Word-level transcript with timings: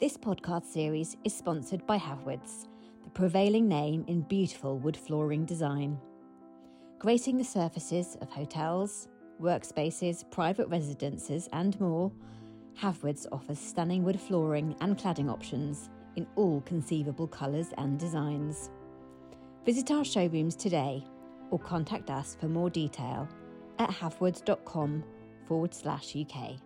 This 0.00 0.16
podcast 0.16 0.64
series 0.64 1.18
is 1.24 1.34
sponsored 1.34 1.86
by 1.86 1.98
Havwoods, 1.98 2.68
the 3.04 3.10
prevailing 3.10 3.68
name 3.68 4.02
in 4.08 4.22
beautiful 4.22 4.78
wood 4.78 4.96
flooring 4.96 5.44
design. 5.44 5.98
Gracing 6.98 7.36
the 7.36 7.44
surfaces 7.44 8.16
of 8.22 8.30
hotels, 8.30 9.08
workspaces, 9.42 10.24
private 10.30 10.68
residences, 10.68 11.50
and 11.52 11.78
more, 11.82 12.10
Havwoods 12.80 13.26
offers 13.30 13.58
stunning 13.58 14.02
wood 14.02 14.18
flooring 14.18 14.74
and 14.80 14.96
cladding 14.96 15.30
options 15.30 15.90
in 16.16 16.26
all 16.34 16.62
conceivable 16.62 17.26
colours 17.26 17.74
and 17.76 17.98
designs. 17.98 18.70
Visit 19.66 19.90
our 19.90 20.06
showrooms 20.06 20.56
today 20.56 21.04
or 21.50 21.58
contact 21.58 22.08
us 22.08 22.38
for 22.40 22.48
more 22.48 22.70
detail 22.70 23.28
at 23.78 23.90
havwoods.com 23.90 25.04
forward 25.46 25.74
slash 25.74 26.16
UK. 26.16 26.58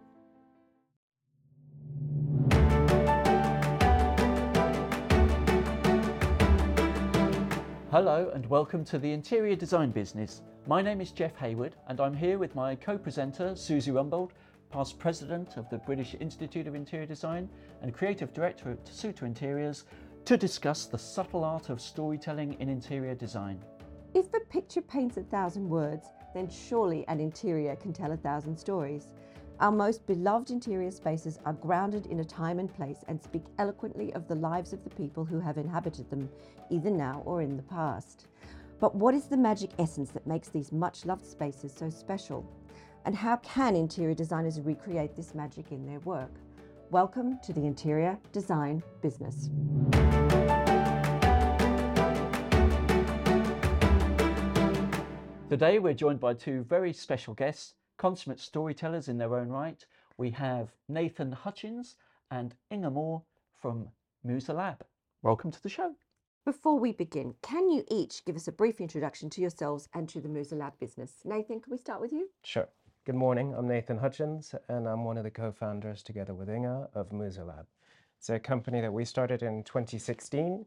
Hello 7.94 8.29
and 8.34 8.44
welcome 8.46 8.84
to 8.86 8.98
the 8.98 9.12
Interior 9.12 9.54
Design 9.54 9.93
Business. 9.93 10.43
My 10.66 10.82
name 10.82 11.00
is 11.00 11.12
Jeff 11.12 11.36
Hayward 11.36 11.76
and 11.86 12.00
I'm 12.00 12.12
here 12.12 12.39
with 12.39 12.57
my 12.57 12.75
co-presenter 12.75 13.54
Susie 13.54 13.93
Rumbold, 13.93 14.32
past 14.68 14.98
president 14.98 15.57
of 15.57 15.71
the 15.71 15.79
British 15.79 16.16
Institute 16.18 16.66
of 16.66 16.75
Interior 16.75 17.07
Design 17.07 17.49
and 17.82 17.94
creative 17.94 18.32
director 18.32 18.72
at 18.72 18.85
Tasuta 18.85 19.22
Interiors, 19.22 19.85
to 20.25 20.36
discuss 20.36 20.86
the 20.86 20.99
subtle 20.99 21.44
art 21.44 21.71
of 21.71 21.80
storytelling 21.80 22.54
in 22.54 22.68
interior 22.68 23.14
design. 23.14 23.62
If 24.13 24.26
a 24.35 24.40
picture 24.40 24.82
paints 24.82 25.16
a 25.16 25.22
thousand 25.22 25.68
words, 25.68 26.08
then 26.35 26.50
surely 26.50 27.07
an 27.07 27.21
interior 27.21 27.76
can 27.76 27.93
tell 27.93 28.11
a 28.11 28.16
thousand 28.16 28.58
stories. 28.58 29.13
Our 29.61 29.71
most 29.71 30.04
beloved 30.04 30.50
interior 30.50 30.90
spaces 30.90 31.39
are 31.44 31.53
grounded 31.53 32.06
in 32.06 32.19
a 32.19 32.25
time 32.25 32.58
and 32.58 32.75
place 32.75 33.05
and 33.06 33.22
speak 33.22 33.44
eloquently 33.61 34.12
of 34.14 34.27
the 34.27 34.34
lives 34.34 34.72
of 34.72 34.83
the 34.83 34.91
people 34.91 35.25
who 35.25 35.39
have 35.39 35.58
inhabited 35.58 36.11
them, 36.11 36.28
either 36.70 36.91
now 36.91 37.22
or 37.24 37.41
in 37.41 37.56
the 37.56 37.62
past. 37.62 38.27
But 38.80 38.97
what 38.97 39.14
is 39.14 39.27
the 39.27 39.36
magic 39.36 39.70
essence 39.78 40.10
that 40.10 40.27
makes 40.27 40.48
these 40.48 40.72
much 40.72 41.06
loved 41.06 41.25
spaces 41.25 41.72
so 41.72 41.88
special? 41.88 42.44
And 43.05 43.14
how 43.14 43.36
can 43.36 43.77
interior 43.77 44.12
designers 44.12 44.60
recreate 44.60 45.14
this 45.14 45.36
magic 45.36 45.70
in 45.70 45.86
their 45.86 46.00
work? 46.00 46.32
Welcome 46.91 47.38
to 47.44 47.52
the 47.52 47.64
Interior 47.64 48.19
Design 48.32 48.82
Business. 49.02 49.50
Today 55.48 55.78
we're 55.78 55.94
joined 55.94 56.19
by 56.19 56.34
two 56.34 56.64
very 56.64 56.92
special 56.92 57.34
guests, 57.34 57.75
consummate 57.97 58.41
storytellers 58.41 59.09
in 59.09 59.19
their 59.19 59.37
own 59.37 59.48
right. 59.48 59.84
We 60.17 60.31
have 60.31 60.73
Nathan 60.89 61.33
Hutchins 61.33 61.97
and 62.31 62.55
Inge 62.70 62.91
Moore 62.92 63.23
from 63.61 63.89
Muza 64.27 64.55
Lab. 64.55 64.84
Welcome 65.23 65.50
to 65.50 65.62
the 65.62 65.69
show. 65.69 65.95
Before 66.45 66.78
we 66.78 66.92
begin, 66.92 67.34
can 67.42 67.70
you 67.70 67.84
each 67.89 68.25
give 68.25 68.37
us 68.37 68.48
a 68.48 68.53
brief 68.53 68.81
introduction 68.81 69.31
to 69.31 69.41
yourselves 69.41 69.89
and 69.95 70.09
to 70.11 70.20
the 70.20 70.28
Muza 70.28 70.59
Lab 70.59 70.78
business? 70.78 71.12
Nathan, 71.25 71.61
can 71.61 71.70
we 71.70 71.78
start 71.78 72.00
with 72.00 72.12
you? 72.12 72.28
Sure. 72.42 72.69
Good 73.06 73.15
morning. 73.15 73.55
I'm 73.56 73.69
Nathan 73.69 73.98
Hutchins, 73.98 74.55
and 74.69 74.89
I'm 74.89 75.05
one 75.05 75.19
of 75.19 75.25
the 75.25 75.31
co-founders, 75.31 76.03
together 76.03 76.34
with 76.34 76.48
Inge, 76.48 76.89
of 76.95 77.11
Muza 77.11 77.47
Lab. 77.47 77.67
It's 78.19 78.31
a 78.31 78.39
company 78.39 78.81
that 78.81 78.92
we 78.92 79.05
started 79.05 79.42
in 79.42 79.62
2016, 79.65 80.65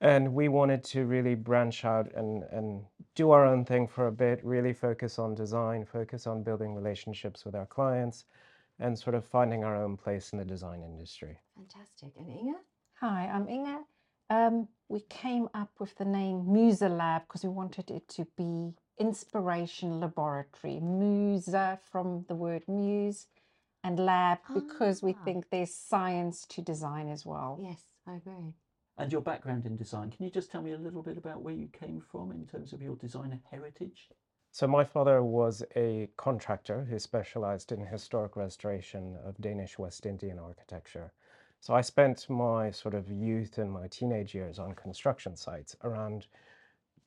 and 0.00 0.34
we 0.34 0.48
wanted 0.48 0.84
to 0.84 1.06
really 1.06 1.34
branch 1.34 1.84
out 1.84 2.12
and, 2.14 2.44
and 2.50 2.84
do 3.14 3.30
our 3.30 3.46
own 3.46 3.64
thing 3.64 3.88
for 3.88 4.08
a 4.08 4.12
bit, 4.12 4.44
really 4.44 4.72
focus 4.72 5.18
on 5.18 5.34
design, 5.34 5.84
focus 5.84 6.26
on 6.26 6.42
building 6.42 6.74
relationships 6.74 7.44
with 7.44 7.54
our 7.54 7.66
clients, 7.66 8.24
and 8.78 8.98
sort 8.98 9.14
of 9.14 9.24
finding 9.24 9.64
our 9.64 9.76
own 9.76 9.96
place 9.96 10.32
in 10.32 10.38
the 10.38 10.44
design 10.44 10.82
industry. 10.82 11.38
Fantastic. 11.56 12.12
And 12.18 12.28
Inge? 12.28 12.56
Hi, 13.00 13.30
I'm 13.32 13.48
Inge. 13.48 13.84
Um, 14.28 14.68
we 14.88 15.00
came 15.08 15.48
up 15.54 15.70
with 15.78 15.94
the 15.96 16.04
name 16.04 16.44
Muza 16.46 16.88
Lab 16.94 17.22
because 17.26 17.42
we 17.44 17.48
wanted 17.50 17.90
it 17.90 18.06
to 18.08 18.26
be 18.36 18.74
inspiration 18.98 20.00
laboratory. 20.00 20.80
Muza 20.82 21.78
from 21.90 22.24
the 22.28 22.34
word 22.34 22.64
muse, 22.68 23.26
and 23.84 23.98
lab 23.98 24.38
because 24.52 25.02
we 25.02 25.12
Ah. 25.12 25.24
think 25.24 25.48
there's 25.50 25.72
science 25.74 26.44
to 26.48 26.60
design 26.60 27.08
as 27.08 27.24
well. 27.24 27.58
Yes, 27.62 27.82
I 28.06 28.16
agree. 28.16 28.52
And 28.98 29.12
your 29.12 29.20
background 29.20 29.66
in 29.66 29.76
design, 29.76 30.10
can 30.10 30.24
you 30.24 30.30
just 30.30 30.50
tell 30.50 30.62
me 30.62 30.72
a 30.72 30.78
little 30.78 31.02
bit 31.02 31.18
about 31.18 31.42
where 31.42 31.54
you 31.54 31.68
came 31.68 32.00
from 32.00 32.32
in 32.32 32.46
terms 32.46 32.72
of 32.72 32.80
your 32.80 32.96
designer 32.96 33.38
heritage? 33.50 34.08
So 34.52 34.66
my 34.66 34.84
father 34.84 35.22
was 35.22 35.62
a 35.76 36.08
contractor 36.16 36.86
who 36.88 36.98
specialized 36.98 37.72
in 37.72 37.84
historic 37.84 38.36
restoration 38.36 39.18
of 39.22 39.38
Danish 39.38 39.78
West 39.78 40.06
Indian 40.06 40.38
architecture. 40.38 41.12
So 41.60 41.74
I 41.74 41.82
spent 41.82 42.30
my 42.30 42.70
sort 42.70 42.94
of 42.94 43.10
youth 43.10 43.58
and 43.58 43.70
my 43.70 43.86
teenage 43.88 44.34
years 44.34 44.58
on 44.58 44.74
construction 44.74 45.36
sites 45.36 45.76
around 45.84 46.26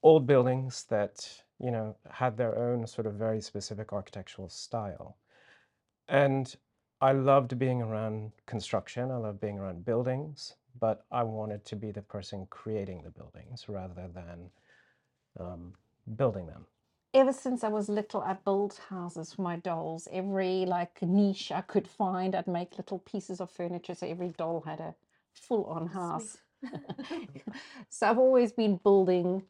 old 0.04 0.28
buildings 0.28 0.86
that, 0.90 1.28
you 1.60 1.72
know, 1.72 1.96
had 2.12 2.38
their 2.38 2.56
own 2.58 2.86
sort 2.86 3.08
of 3.08 3.16
very 3.16 3.42
specific 3.42 3.94
architectural 3.94 4.50
style. 4.50 5.18
And 6.08 6.56
I 7.02 7.14
loved 7.14 7.58
being 7.58 7.82
around 7.82 8.32
construction, 8.46 9.10
I 9.10 9.18
loved 9.18 9.40
being 9.40 9.58
around 9.58 9.86
buildings, 9.86 10.56
but 10.80 11.06
I 11.12 11.24
wanted 11.24 11.66
to 11.66 11.76
be 11.76 11.92
the 11.92 12.02
person 12.02 12.48
creating 12.50 13.04
the 13.04 13.10
buildings 13.10 13.68
rather 13.68 14.08
than 14.14 14.50
um, 15.40 15.74
building 16.16 16.48
them. 16.48 16.66
Ever 17.14 17.34
since 17.34 17.64
I 17.64 17.70
was 17.70 17.90
little, 17.90 18.22
I 18.22 18.34
built 18.34 18.80
houses 18.90 19.34
for 19.34 19.42
my 19.42 19.56
dolls. 19.58 20.08
Every 20.12 20.66
like 20.66 21.02
niche 21.02 21.52
I 21.52 21.62
could 21.62 21.88
find, 21.88 22.36
I'd 22.36 22.48
make 22.48 22.78
little 22.78 23.00
pieces 23.00 23.42
of 23.42 23.50
furniture. 23.50 23.96
So 23.96 24.06
every 24.06 24.30
doll 24.30 24.62
had 24.66 24.80
a 24.80 24.96
full-on 25.34 25.88
house. 25.88 26.38
so 27.90 28.08
I've 28.08 28.20
always 28.20 28.52
been 28.52 28.78
building 28.78 29.44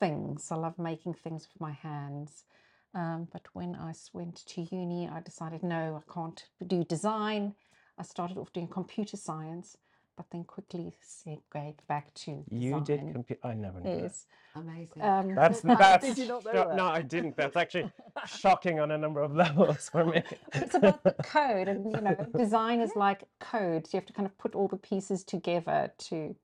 things. 0.00 0.48
I 0.50 0.56
love 0.56 0.78
making 0.78 1.14
things 1.14 1.48
with 1.52 1.60
my 1.60 1.72
hands. 1.72 2.44
Um, 2.94 3.28
but 3.32 3.46
I 3.54 3.92
went 4.12 4.44
to 4.46 4.62
uni, 4.70 5.08
I 5.08 5.20
decided 5.20 5.62
no, 5.62 6.02
I 6.02 6.12
can't 6.12 6.44
do 6.66 6.84
design. 6.84 7.54
I 7.98 8.02
started 8.02 8.36
off 8.36 8.52
doing 8.52 8.68
computer 8.68 9.16
science, 9.16 9.76
but 10.16 10.26
then 10.30 10.44
quickly 10.44 10.94
segued 11.00 11.86
back 11.88 12.12
to 12.14 12.44
You 12.50 12.80
did 12.80 12.98
design. 12.98 13.12
compute. 13.12 13.38
I 13.42 13.54
never 13.54 13.80
knew 13.80 13.90
that. 13.96 14.02
Yes. 14.02 14.26
Amazing. 14.54 15.02
Um, 15.02 15.34
That's 15.34 15.60
Did 16.02 16.18
you 16.18 16.28
not 16.28 16.44
know 16.44 16.52
sho- 16.52 16.68
that? 16.68 16.76
no, 16.76 16.86
I 16.86 17.00
didn't. 17.02 17.36
That's 17.36 17.56
actually 17.56 17.90
shocking 18.26 18.80
on 18.80 18.90
a 18.90 18.98
number 18.98 19.22
of 19.22 19.34
levels 19.44 19.88
for 19.88 20.04
me. 20.04 20.22
it's 20.52 20.74
about 20.74 21.02
the 21.02 21.12
code 21.22 21.68
and 21.68 21.90
you 21.90 22.00
know 22.00 22.14
design 22.36 22.80
is 22.80 22.94
like 22.94 23.24
code 23.40 23.88
you 23.92 23.96
have 23.96 24.06
to 24.06 24.12
kind 24.12 24.26
of 24.26 24.36
put 24.36 24.54
all 24.54 24.68
the 24.68 24.76
pieces 24.76 25.24
together 25.24 25.90
to 25.96 26.36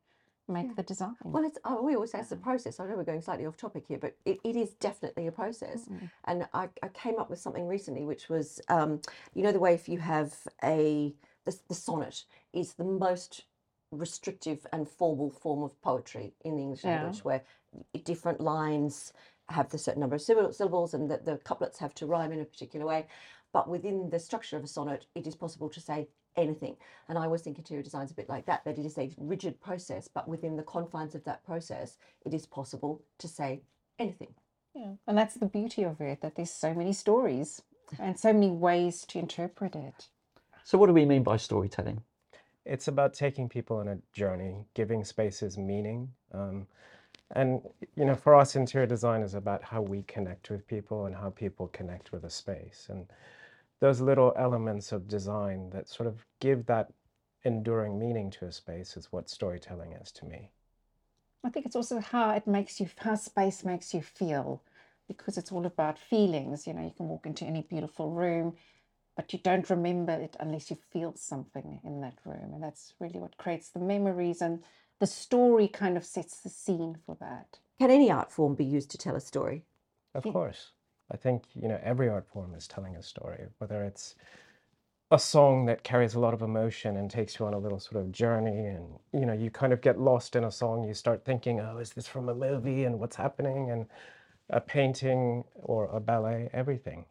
make 0.51 0.75
the 0.77 0.83
design 0.83 1.15
well, 1.25 1.45
it's, 1.45 1.59
oh, 1.67 1.83
we 1.83 1.95
always 1.95 2.11
say 2.13 2.21
it's 2.21 2.33
a 2.33 2.37
process. 2.37 2.81
I 2.81 2.87
know 2.87 2.97
we're 2.97 3.05
going 3.05 3.21
slightly 3.21 3.45
off 3.45 3.59
topic 3.59 3.85
here, 3.87 3.99
but 4.01 4.17
it, 4.25 4.39
it 4.45 4.57
is 4.57 4.71
definitely 4.81 5.27
a 5.27 5.33
process. 5.33 5.87
Mm. 5.89 6.11
And 6.25 6.49
I, 6.55 6.69
I 6.83 6.89
came 6.89 7.19
up 7.19 7.29
with 7.29 7.39
something 7.39 7.67
recently, 7.67 8.07
which 8.07 8.31
was, 8.31 8.59
um, 8.69 9.03
you 9.35 9.43
know, 9.43 9.53
the 9.53 9.59
way 9.61 9.75
if 9.75 9.91
you 9.91 9.99
have 9.99 10.35
a, 10.65 11.13
the, 11.45 11.55
the 11.69 11.75
sonnet 11.75 12.25
is 12.55 12.73
the 12.73 12.85
most 12.85 13.45
restrictive 13.91 14.67
and 14.73 14.89
formal 14.89 15.31
form 15.31 15.63
of 15.63 15.81
poetry 15.83 16.35
in 16.45 16.57
the 16.57 16.63
English 16.63 16.85
Yeah. 16.85 17.03
language, 17.03 17.25
where 17.25 17.43
different 18.05 18.41
lines 18.41 19.13
have 19.49 19.69
the 19.71 19.79
certain 19.79 20.01
number 20.01 20.17
of 20.17 20.23
syllables 20.23 20.95
and 20.95 21.11
that 21.11 21.25
the 21.25 21.39
couplets 21.39 21.79
have 21.79 21.95
to 21.95 22.07
rhyme 22.07 22.33
in 22.33 22.41
a 22.41 22.45
particular 22.45 22.85
way. 22.87 23.07
But 23.53 23.69
within 23.69 24.11
the 24.11 24.19
structure 24.19 24.57
of 24.59 24.65
a 24.65 24.67
sonnet, 24.67 25.07
it 25.15 25.27
is 25.27 25.35
possible 25.35 25.71
to 25.71 25.81
say 25.81 26.09
anything. 26.37 26.77
And 27.09 27.17
I 27.19 27.25
always 27.25 27.43
think 27.43 27.57
interior 27.59 27.83
design 27.83 28.05
is 28.05 28.11
a 28.11 28.15
bit 28.15 28.29
like 28.29 28.45
that, 28.47 28.63
that 28.65 28.79
it 28.79 28.85
is 28.85 28.99
a 28.99 29.11
rigid 29.17 29.59
process, 29.61 30.07
but 30.07 30.29
within 30.29 30.57
the 30.57 30.63
confines 30.63 31.15
of 31.15 31.25
that 31.25 31.43
process, 31.45 31.97
it 32.27 32.35
is 32.35 32.47
possible 32.47 33.03
to 33.19 33.27
say 33.29 33.63
anything. 33.99 34.35
yeah. 34.75 34.93
and 35.07 35.17
that's 35.19 35.35
the 35.35 35.47
beauty 35.47 35.83
of 35.83 36.01
it 36.01 36.21
that 36.21 36.35
there's 36.37 36.51
so 36.53 36.73
many 36.75 36.93
stories 36.93 37.63
and 37.99 38.19
so 38.19 38.33
many 38.35 38.51
ways 38.51 39.05
to 39.07 39.19
interpret 39.19 39.75
it 39.75 40.09
So, 40.63 40.77
what 40.79 40.87
do 40.89 40.93
we 40.93 41.07
mean 41.07 41.23
by 41.23 41.39
storytelling? 41.39 42.03
It's 42.69 42.89
about 42.89 43.15
taking 43.15 43.49
people 43.49 43.79
on 43.79 43.89
a 43.89 43.99
journey, 44.13 44.67
giving 44.75 45.05
spaces 45.05 45.57
meaning. 45.57 46.13
Um, 46.33 46.67
and, 47.33 47.63
you 47.97 48.05
know, 48.05 48.15
for 48.15 48.35
us, 48.35 48.57
interior 48.57 48.87
design 48.87 49.23
is 49.23 49.35
about 49.35 49.63
how 49.63 49.83
we 49.83 50.03
connect 50.03 50.51
with 50.51 50.67
people 50.67 51.07
and 51.07 51.15
how 51.15 51.31
people 51.31 51.69
connect 51.69 52.13
with 52.13 52.25
a 52.25 52.31
space. 52.31 52.87
And 52.91 53.07
those 53.81 54.01
little 54.01 54.33
elements 54.37 54.93
of 54.93 55.09
design 55.09 55.71
that 55.71 55.89
sort 55.89 56.07
of 56.07 56.25
give 56.41 56.67
that 56.67 56.93
enduring 57.45 57.99
meaning 57.99 58.31
to 58.31 58.47
a 58.47 58.53
space 58.53 58.97
is 58.97 59.13
what 59.13 59.29
storytelling 59.29 59.93
is 59.93 60.11
to 60.13 60.25
me. 60.25 60.51
i 61.45 61.51
think 61.51 61.67
it's 61.67 61.77
also 61.77 62.01
how 62.01 62.31
it 62.31 62.47
makes 62.47 62.81
you 62.81 62.89
how 62.99 63.15
space 63.15 63.65
makes 63.65 63.95
you 63.95 64.03
feel 64.03 64.63
because 65.07 65.39
it's 65.39 65.53
all 65.53 65.67
about 65.67 65.99
feelings 65.99 66.67
you 66.67 66.75
know 66.75 66.83
you 66.83 66.93
can 66.97 67.09
walk 67.09 67.27
into 67.27 67.45
any 67.45 67.63
beautiful 67.63 68.11
room 68.11 68.55
but 69.19 69.33
you 69.35 69.41
don't 69.41 69.69
remember 69.71 70.15
it 70.15 70.37
unless 70.41 70.71
you 70.71 70.79
feel 70.93 71.15
something 71.17 71.81
in 71.85 72.01
that 72.01 72.19
room 72.25 72.55
and 72.55 72.63
that's 72.63 72.95
really 73.01 73.21
what 73.21 73.37
creates 73.37 73.71
the 73.71 73.81
memories 73.81 74.41
and 74.41 74.65
the 75.01 75.09
story 75.09 75.69
kind 75.69 75.99
of 75.99 76.07
sets 76.07 76.41
the 76.41 76.49
scene 76.49 76.97
for 77.05 77.17
that 77.21 77.59
Can 77.81 77.91
any 77.91 78.11
art 78.11 78.33
form 78.33 78.55
be 78.55 78.65
used 78.65 78.91
to 78.93 78.99
tell 78.99 79.17
a 79.17 79.21
story? 79.21 79.65
Of 80.15 80.25
Yeah. 80.25 80.33
course. 80.33 80.73
I 81.11 81.17
think, 81.17 81.45
you 81.55 81.69
know, 81.69 81.81
every 81.83 82.09
art 82.09 82.27
form 82.29 82.55
is 82.55 82.69
telling 82.69 82.97
a 82.97 83.03
story, 83.03 83.47
whether 83.59 83.83
it's 83.85 84.15
a 85.11 85.19
song 85.19 85.67
that 85.67 85.85
carries 85.85 86.15
a 86.15 86.21
lot 86.21 86.35
of 86.35 86.43
emotion 86.43 86.97
and 86.97 87.11
takes 87.11 87.39
you 87.39 87.47
on 87.47 87.55
a 87.55 87.59
little 87.59 87.81
sort 87.81 87.97
of 88.03 88.13
journey 88.13 88.67
and 88.67 88.99
you 89.13 89.27
know 89.27 89.33
you 89.33 89.51
kind 89.51 89.73
of 89.73 89.81
get 89.81 89.99
lost 90.01 90.37
in 90.37 90.45
a 90.45 90.51
song 90.53 90.85
you 90.85 90.95
start 90.95 91.25
thinking 91.25 91.61
oh 91.61 91.79
is 91.79 91.93
this 91.93 92.07
from 92.09 92.29
a 92.29 92.35
movie 92.35 92.85
and 92.85 92.99
what's 93.01 93.17
happening 93.17 93.71
and 93.71 93.87
a 94.51 94.61
painting 94.61 95.45
or 95.55 95.87
a 95.87 96.01
ballet 96.01 96.51
everything 96.53 97.07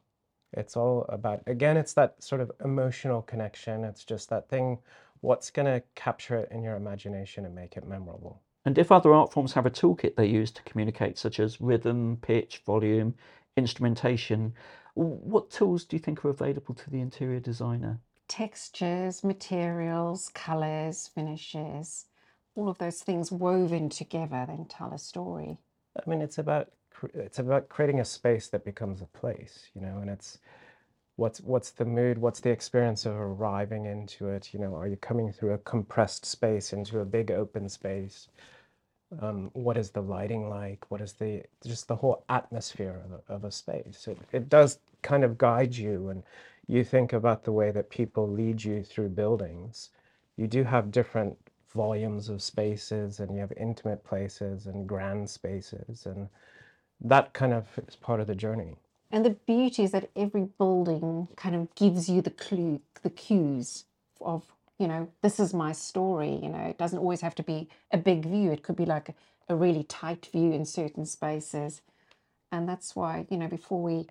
it's 0.58 0.78
all 0.78 1.06
about 1.10 1.42
again 1.48 1.78
it's 1.78 1.94
that 1.94 2.22
sort 2.24 2.42
of 2.42 2.52
emotional 2.66 3.24
connection 3.24 3.86
it's 3.86 4.06
just 4.06 4.30
that 4.30 4.50
thing 4.50 4.80
what's 5.22 5.52
going 5.52 5.66
to 5.68 5.84
capture 5.96 6.36
it 6.38 6.50
in 6.52 6.64
your 6.64 6.76
imagination 6.78 7.46
and 7.46 7.56
make 7.56 7.78
it 7.78 7.88
memorable 7.88 8.42
And 8.66 8.78
if 8.78 8.92
other 8.92 9.14
art 9.14 9.32
forms 9.34 9.54
have 9.54 9.66
a 9.66 9.72
toolkit 9.72 10.16
they 10.16 10.28
use 10.28 10.52
to 10.52 10.64
communicate, 10.64 11.18
such 11.18 11.40
as 11.40 11.62
rhythm, 11.62 12.18
pitch, 12.22 12.62
volume, 12.66 13.16
instrumentation, 13.56 14.54
what 14.96 15.50
tools 15.52 15.86
do 15.86 15.96
you 15.96 16.00
think 16.00 16.24
are 16.26 16.30
available 16.30 16.76
to 16.76 16.90
the 16.92 17.00
interior 17.02 17.40
designer? 17.40 18.00
Textures, 18.28 19.24
materials, 19.24 20.30
colours, 20.30 21.08
finishes, 21.08 22.06
all 22.56 22.70
of 22.70 22.78
those 22.80 23.02
things 23.02 23.32
woven 23.32 23.90
together 23.90 24.46
then 24.48 24.66
tell 24.66 24.94
a 24.94 25.00
story. 25.00 25.60
I 25.98 26.10
mean, 26.10 26.22
it's 26.22 26.38
about 26.38 26.70
cr- 26.87 26.87
it's 27.14 27.40
about 27.40 27.70
creating 27.70 28.00
a 28.00 28.06
space 28.06 28.48
that 28.50 28.66
becomes 28.66 29.02
a 29.02 29.06
place, 29.06 29.70
you 29.76 29.82
know, 29.82 30.00
and 30.00 30.10
it's 30.10 30.40
what's 31.18 31.42
what's 31.42 31.72
the 31.72 31.86
mood, 31.86 32.18
what's 32.18 32.40
the 32.40 32.50
experience 32.52 33.06
of 33.06 33.14
arriving 33.14 33.86
into 33.86 34.30
it, 34.30 34.54
you 34.54 34.60
know, 34.60 34.76
are 34.76 34.88
you 34.88 34.98
coming 34.98 35.32
through 35.32 35.54
a 35.54 35.58
compressed 35.60 36.26
space 36.26 36.74
into 36.74 37.00
a 37.00 37.06
big 37.06 37.32
open 37.32 37.70
space? 37.70 38.30
Um, 39.22 39.50
what 39.54 39.78
is 39.78 39.92
the 39.92 40.02
lighting 40.02 40.50
like? 40.50 40.86
What 40.90 41.02
is 41.02 41.14
the 41.14 41.44
just 41.66 41.88
the 41.88 41.96
whole 41.96 42.24
atmosphere 42.30 43.02
of 43.06 43.12
a, 43.14 43.34
of 43.34 43.44
a 43.46 43.52
space? 43.52 44.08
It, 44.08 44.18
it 44.34 44.50
does 44.50 44.80
kind 45.02 45.24
of 45.24 45.38
guide 45.38 45.76
you, 45.76 46.10
and 46.10 46.24
you 46.68 46.84
think 46.84 47.14
about 47.14 47.44
the 47.44 47.52
way 47.54 47.72
that 47.72 47.90
people 47.90 48.30
lead 48.30 48.64
you 48.64 48.84
through 48.84 49.10
buildings. 49.10 49.92
You 50.36 50.48
do 50.48 50.64
have 50.64 50.92
different 50.92 51.38
volumes 51.74 52.30
of 52.30 52.42
spaces, 52.44 53.20
and 53.22 53.34
you 53.34 53.40
have 53.40 53.54
intimate 53.58 54.04
places 54.04 54.68
and 54.68 54.88
grand 54.88 55.30
spaces, 55.30 56.06
and 56.06 56.28
that 57.02 57.34
kind 57.34 57.54
of 57.54 57.68
is 57.88 57.96
part 57.96 58.20
of 58.20 58.28
the 58.28 58.36
journey. 58.36 58.76
And 59.12 59.26
the 59.26 59.32
beauty 59.32 59.84
is 59.84 59.92
that 59.92 60.10
every 60.16 60.48
building 60.58 61.30
kind 61.36 61.56
of 61.56 61.74
gives 61.76 62.10
you 62.10 62.22
the 62.22 62.32
clue, 62.32 62.82
the 63.04 63.10
cues 63.10 63.86
of, 64.20 64.46
you 64.78 64.88
know, 64.88 65.10
this 65.22 65.40
is 65.40 65.54
my 65.54 65.72
story. 65.72 66.40
You 66.44 66.50
know, 66.50 66.66
it 66.66 66.78
doesn't 66.78 67.00
always 67.00 67.22
have 67.22 67.36
to 67.36 67.44
be 67.44 67.70
a 67.92 67.98
big 67.98 68.26
view. 68.26 68.52
It 68.52 68.64
could 68.64 68.76
be 68.76 68.86
like 68.86 69.16
a, 69.50 69.56
really 69.56 69.84
tight 69.84 70.28
view 70.32 70.52
in 70.52 70.66
certain 70.66 71.06
spaces. 71.06 71.82
And 72.52 72.68
that's 72.68 72.96
why, 72.96 73.28
you 73.30 73.38
know, 73.38 73.48
before 73.48 73.82
we 73.82 74.08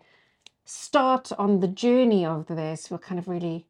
start 0.64 1.30
on 1.38 1.60
the 1.60 1.68
journey 1.68 2.24
of 2.24 2.46
this, 2.46 2.90
we're 2.90 2.98
kind 2.98 3.18
of 3.18 3.28
really 3.28 3.66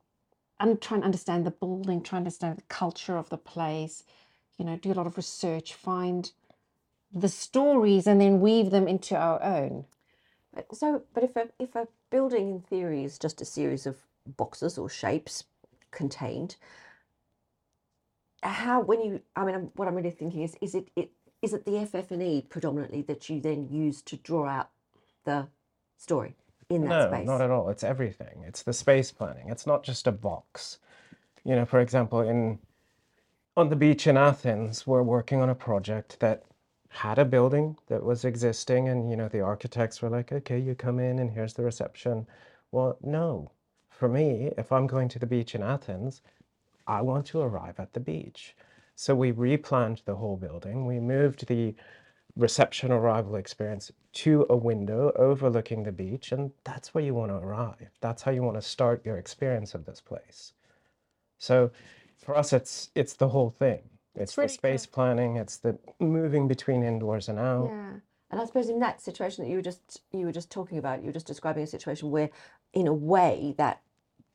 un- 0.61 0.79
try 0.79 0.97
and 0.97 1.05
understand 1.05 1.45
the 1.45 1.51
building, 1.51 2.03
trying 2.03 2.23
to 2.23 2.27
understand 2.27 2.59
the 2.59 2.63
culture 2.69 3.17
of 3.17 3.29
the 3.31 3.37
place, 3.37 4.05
you 4.59 4.65
know, 4.65 4.77
do 4.77 4.93
a 4.93 4.95
lot 4.95 5.07
of 5.07 5.17
research, 5.17 5.75
find 5.75 6.31
the 7.13 7.29
stories 7.29 8.07
and 8.07 8.21
then 8.21 8.41
weave 8.41 8.71
them 8.71 8.89
into 8.89 9.17
our 9.17 9.43
own. 9.43 9.87
So, 10.73 11.03
but 11.15 11.25
if 11.25 11.37
a 11.37 11.49
if 11.59 11.75
a 11.77 11.89
building 12.11 12.51
in 12.51 12.61
theory 12.61 13.05
is 13.05 13.19
just 13.19 13.41
a 13.41 13.45
series 13.45 13.87
of 13.87 13.99
boxes 14.27 14.79
or 14.79 14.89
shapes 14.89 15.45
contained, 15.91 16.57
how 18.43 18.81
when 18.81 19.03
you 19.03 19.21
I 19.37 19.45
mean 19.45 19.71
what 19.77 19.89
I'm 19.89 19.95
really 19.95 20.11
thinking 20.11 20.43
is 20.43 20.57
is 20.61 20.75
it 20.75 20.89
it 20.97 21.11
is 21.43 21.55
it 21.55 21.67
the 21.67 21.87
FF 21.87 22.11
and 22.11 22.23
E 22.23 22.47
predominantly 22.49 23.03
that 23.03 23.29
you 23.31 23.41
then 23.41 23.69
use 23.71 24.03
to 24.03 24.17
draw 24.17 24.47
out 24.49 24.71
the 25.25 25.49
story 25.99 26.37
in 26.71 26.85
that 26.85 26.91
No, 26.91 27.03
space? 27.03 27.27
No, 27.27 27.33
not 27.33 27.41
at 27.43 27.51
all. 27.51 27.71
It's 27.71 27.85
everything. 27.85 28.45
It's 28.47 28.63
the 28.63 28.73
space 28.73 29.13
planning. 29.13 29.49
It's 29.51 29.67
not 29.67 29.83
just 29.85 30.07
a 30.07 30.13
box. 30.13 30.79
You 31.45 31.57
know, 31.57 31.65
for 31.67 31.81
example, 31.81 32.21
in 32.21 32.59
on 33.57 33.71
the 33.71 33.77
beach 33.77 34.07
in 34.07 34.17
Athens, 34.17 34.87
we're 34.87 35.03
working 35.03 35.41
on 35.43 35.51
a 35.51 35.55
project 35.55 36.21
that 36.21 36.45
had 36.97 37.19
a 37.19 37.25
building 37.25 37.77
that 37.89 38.03
was 38.03 38.25
existing, 38.25 38.89
and 38.89 39.11
you 39.11 39.17
know, 39.17 39.29
the 39.29 39.41
architects 39.41 40.01
were 40.01 40.09
like, 40.09 40.33
"Okay, 40.33 40.59
you 40.59 40.75
come 40.75 40.99
in, 40.99 41.19
and 41.19 41.31
here's 41.31 41.55
the 41.55 41.63
reception." 41.63 42.27
Well, 42.73 42.97
no. 43.03 43.51
For 43.91 44.09
me, 44.09 44.53
if 44.57 44.73
I'm 44.73 44.87
going 44.87 45.09
to 45.11 45.19
the 45.19 45.27
beach 45.27 45.55
in 45.55 45.63
Athens, 45.63 46.23
I 46.87 47.03
want 47.03 47.27
to 47.27 47.41
arrive 47.41 47.79
at 47.81 47.93
the 47.93 48.01
beach. 48.01 48.57
So 48.95 49.15
we 49.15 49.33
replanned 49.33 50.05
the 50.05 50.17
whole 50.17 50.37
building. 50.37 50.87
We 50.87 50.99
moved 51.01 51.47
the 51.47 51.75
reception 52.37 52.93
arrival 52.93 53.37
experience 53.37 53.93
to 54.13 54.47
a 54.49 54.57
window 54.57 55.13
overlooking 55.17 55.83
the 55.83 55.93
beach, 55.93 56.33
and 56.33 56.53
that's 56.65 56.95
where 56.95 57.05
you 57.05 57.15
want 57.15 57.31
to 57.31 57.37
arrive. 57.37 57.91
That's 58.01 58.23
how 58.23 58.31
you 58.31 58.43
want 58.43 58.57
to 58.57 58.63
start 58.63 59.05
your 59.05 59.19
experience 59.19 59.75
of 59.75 59.85
this 59.85 60.01
place. 60.01 60.55
So 61.39 61.71
for 62.17 62.37
us, 62.37 62.53
it's 62.53 62.91
it's 62.95 63.15
the 63.15 63.29
whole 63.29 63.51
thing. 63.51 63.83
It's, 64.17 64.35
the 64.35 64.43
really 64.43 64.55
space 64.55 64.87
planning. 64.87 65.37
It's 65.37 65.59
the 65.59 65.79
moving 66.01 66.49
between 66.49 66.83
indoors 66.83 67.29
and 67.29 67.39
out. 67.39 67.69
Yeah. 67.71 67.93
And 68.31 68.41
I 68.41 68.45
suppose 68.45 68.69
in 68.69 68.81
that 68.81 69.01
situation 69.01 69.45
that 69.45 69.51
you 69.51 69.57
were 69.57 69.63
just 69.63 70.01
you 70.13 70.27
were 70.27 70.33
just 70.33 70.51
talking 70.51 70.79
about, 70.79 71.01
you 71.01 71.07
were 71.07 71.13
just 71.13 71.27
describing 71.27 71.63
a 71.63 71.67
situation 71.67 72.11
where, 72.11 72.31
in 72.73 72.87
a 72.87 72.95
way, 72.95 73.55
that 73.59 73.81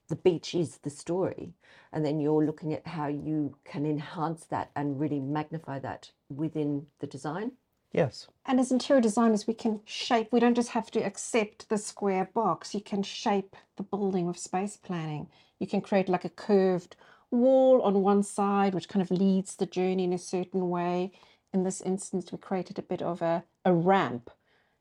the 0.08 0.16
beach 0.16 0.56
is 0.56 0.78
the 0.78 0.90
story, 0.90 1.54
and 1.92 2.06
then 2.06 2.20
you're 2.20 2.46
looking 2.46 2.74
at 2.74 2.86
how 2.88 3.08
you 3.08 3.56
can 3.66 3.86
enhance 3.86 4.46
that 4.46 4.72
and 4.76 5.00
really 5.00 5.20
magnify 5.20 5.80
that 5.80 6.12
within 6.30 6.86
the 7.00 7.08
design. 7.08 7.52
Yes. 7.94 8.28
And 8.46 8.60
as 8.60 8.72
interior 8.72 9.02
designers, 9.02 9.48
we 9.48 9.54
can 9.54 9.82
shape, 9.86 10.30
we 10.32 10.40
don't 10.40 10.56
just 10.56 10.70
have 10.70 10.92
to 10.92 11.02
accept 11.02 11.68
the 11.68 11.78
square 11.78 12.30
box. 12.34 12.74
You 12.74 12.82
can 12.82 13.04
shape 13.04 13.56
the 13.76 13.84
building 13.84 14.28
with 14.28 14.38
space 14.38 14.78
planning. 14.78 15.28
You 15.60 15.68
can 15.68 15.82
create 15.82 16.08
like 16.08 16.24
a 16.24 16.30
curved 16.30 16.96
wall 17.32 17.82
on 17.82 18.04
one 18.04 18.24
side, 18.24 18.74
which 18.74 18.90
kind 18.90 19.02
of 19.02 19.12
leads 19.12 19.56
the 19.56 19.66
journey 19.66 20.04
in 20.04 20.14
a 20.14 20.18
certain 20.18 20.70
way. 20.70 21.12
In 21.54 21.64
this 21.64 21.82
instance, 21.82 22.32
we 22.32 22.38
created 22.38 22.78
a 22.80 22.84
bit 22.84 23.02
of 23.02 23.22
a, 23.22 23.44
a 23.66 23.74
ramp. 23.74 24.30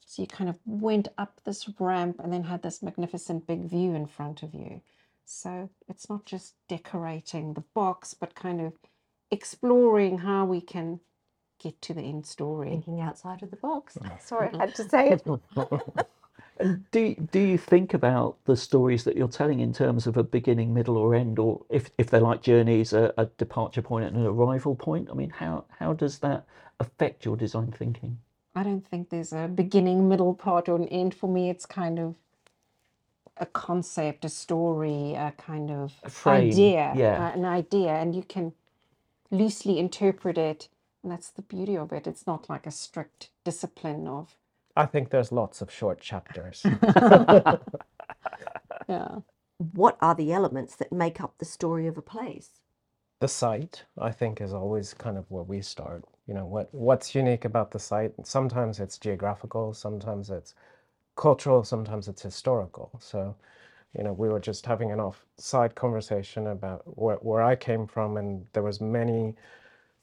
So 0.06 0.23
you 0.23 0.29
kind 0.29 0.50
of 0.50 0.58
went 0.67 1.08
up 1.17 1.41
this 1.44 1.69
ramp 1.79 2.17
and 2.23 2.32
then 2.32 2.44
had 2.44 2.62
this 2.62 2.82
magnificent 2.82 3.47
big 3.47 3.69
view 3.69 3.94
in 3.94 4.06
front 4.06 4.43
of 4.43 4.55
you. 4.55 4.82
So 5.25 5.70
it's 5.88 6.11
not 6.11 6.26
just 6.26 6.55
decorating 6.69 7.55
the 7.55 7.64
box, 7.75 8.14
but 8.14 8.35
kind 8.35 8.61
of 8.61 8.73
exploring 9.31 10.19
how 10.19 10.44
we 10.44 10.61
can 10.61 11.00
get 11.62 11.81
to 11.82 11.94
the 11.94 12.02
end 12.02 12.26
story. 12.26 12.70
Thinking 12.70 13.00
outside 13.00 13.43
of 13.43 13.50
the 13.50 13.56
box. 13.56 13.97
Mm. 13.97 14.20
Sorry, 14.20 14.50
I 14.52 14.56
had 14.56 14.75
to 14.75 14.88
say 14.88 15.11
it. 15.11 15.23
And 16.61 16.91
do 16.91 17.15
do 17.33 17.41
you 17.41 17.59
think 17.59 17.95
about 17.95 18.37
the 18.45 18.57
stories 18.57 19.05
that 19.05 19.17
you're 19.17 19.29
telling 19.29 19.61
in 19.61 19.73
terms 19.73 20.07
of 20.07 20.17
a 20.17 20.23
beginning, 20.23 20.75
middle, 20.75 20.97
or 20.99 21.15
end, 21.15 21.39
or 21.39 21.62
if, 21.71 21.91
if 21.97 22.11
they're 22.11 22.21
like 22.21 22.43
journeys, 22.43 22.93
a, 22.93 23.12
a 23.17 23.27
departure 23.27 23.83
point 23.83 24.05
and 24.05 24.17
an 24.17 24.27
arrival 24.27 24.75
point? 24.75 25.09
I 25.11 25.15
mean, 25.15 25.31
how 25.31 25.64
how 25.79 25.95
does 25.95 26.19
that 26.19 26.45
affect 26.79 27.25
your 27.25 27.37
design 27.37 27.73
thinking? 27.73 28.19
I 28.55 28.62
don't 28.62 28.87
think 28.87 29.11
there's 29.11 29.33
a 29.33 29.49
beginning, 29.49 30.09
middle 30.09 30.35
part, 30.35 30.69
or 30.69 30.76
an 30.76 30.88
end. 30.88 31.14
For 31.14 31.29
me, 31.29 31.50
it's 31.50 31.67
kind 31.67 31.99
of 31.99 32.17
a 33.37 33.47
concept, 33.47 34.25
a 34.25 34.29
story, 34.29 35.14
a 35.14 35.33
kind 35.38 35.71
of 35.71 35.93
frame, 36.09 36.50
idea, 36.50 36.93
yeah. 36.95 37.29
uh, 37.29 37.33
an 37.33 37.45
idea, 37.45 37.93
and 37.93 38.14
you 38.14 38.23
can 38.23 38.52
loosely 39.31 39.79
interpret 39.79 40.37
it. 40.37 40.69
And 41.02 41.11
that's 41.11 41.31
the 41.31 41.43
beauty 41.43 41.76
of 41.79 41.93
it. 41.93 42.07
It's 42.07 42.26
not 42.26 42.50
like 42.50 42.67
a 42.67 42.71
strict 42.71 43.31
discipline 43.45 44.07
of, 44.07 44.37
I 44.77 44.87
think 44.87 45.11
there's 45.11 45.33
lots 45.33 45.62
of 45.62 45.71
short 45.71 46.00
chapters. 46.00 46.71
yeah. 48.89 49.19
What 49.59 49.99
are 50.00 50.15
the 50.15 50.33
elements 50.33 50.77
that 50.77 50.93
make 50.93 51.21
up 51.21 51.35
the 51.39 51.45
story 51.45 51.87
of 51.87 51.99
a 51.99 52.03
place? 52.03 52.50
the 53.21 53.29
site 53.29 53.85
i 53.99 54.11
think 54.11 54.41
is 54.41 54.53
always 54.53 54.95
kind 54.95 55.17
of 55.19 55.31
where 55.31 55.45
we 55.45 55.61
start 55.61 56.05
you 56.27 56.35
know 56.35 56.47
what 56.47 56.69
what's 56.75 57.15
unique 57.15 57.45
about 57.45 57.71
the 57.71 57.79
site 57.79 58.12
sometimes 58.25 58.81
it's 58.81 58.99
geographical 58.99 59.73
sometimes 59.75 60.31
it's 60.31 60.55
cultural 61.17 61.62
sometimes 61.62 62.09
it's 62.09 62.23
historical 62.23 62.91
so 62.99 63.35
you 63.97 64.03
know 64.05 64.12
we 64.12 64.29
were 64.29 64.41
just 64.41 64.67
having 64.67 64.91
an 64.91 65.00
off-side 65.00 65.75
conversation 65.75 66.49
about 66.49 66.83
where, 66.99 67.17
where 67.17 67.43
i 67.43 67.55
came 67.55 67.87
from 67.87 68.17
and 68.17 68.47
there 68.53 68.62
was 68.62 68.81
many 68.81 69.35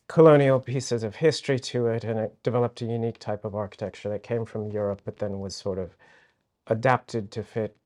colonial 0.07 0.59
pieces 0.59 1.03
of 1.03 1.15
history 1.17 1.59
to 1.59 1.87
it 1.87 2.03
and 2.03 2.19
it 2.19 2.35
developed 2.43 2.81
a 2.81 2.85
unique 2.85 3.19
type 3.19 3.45
of 3.45 3.55
architecture 3.55 4.09
that 4.09 4.23
came 4.23 4.45
from 4.45 4.71
europe 4.71 5.01
but 5.05 5.17
then 5.17 5.39
was 5.39 5.55
sort 5.55 5.79
of 5.79 5.95
adapted 6.67 7.31
to 7.31 7.43
fit 7.43 7.77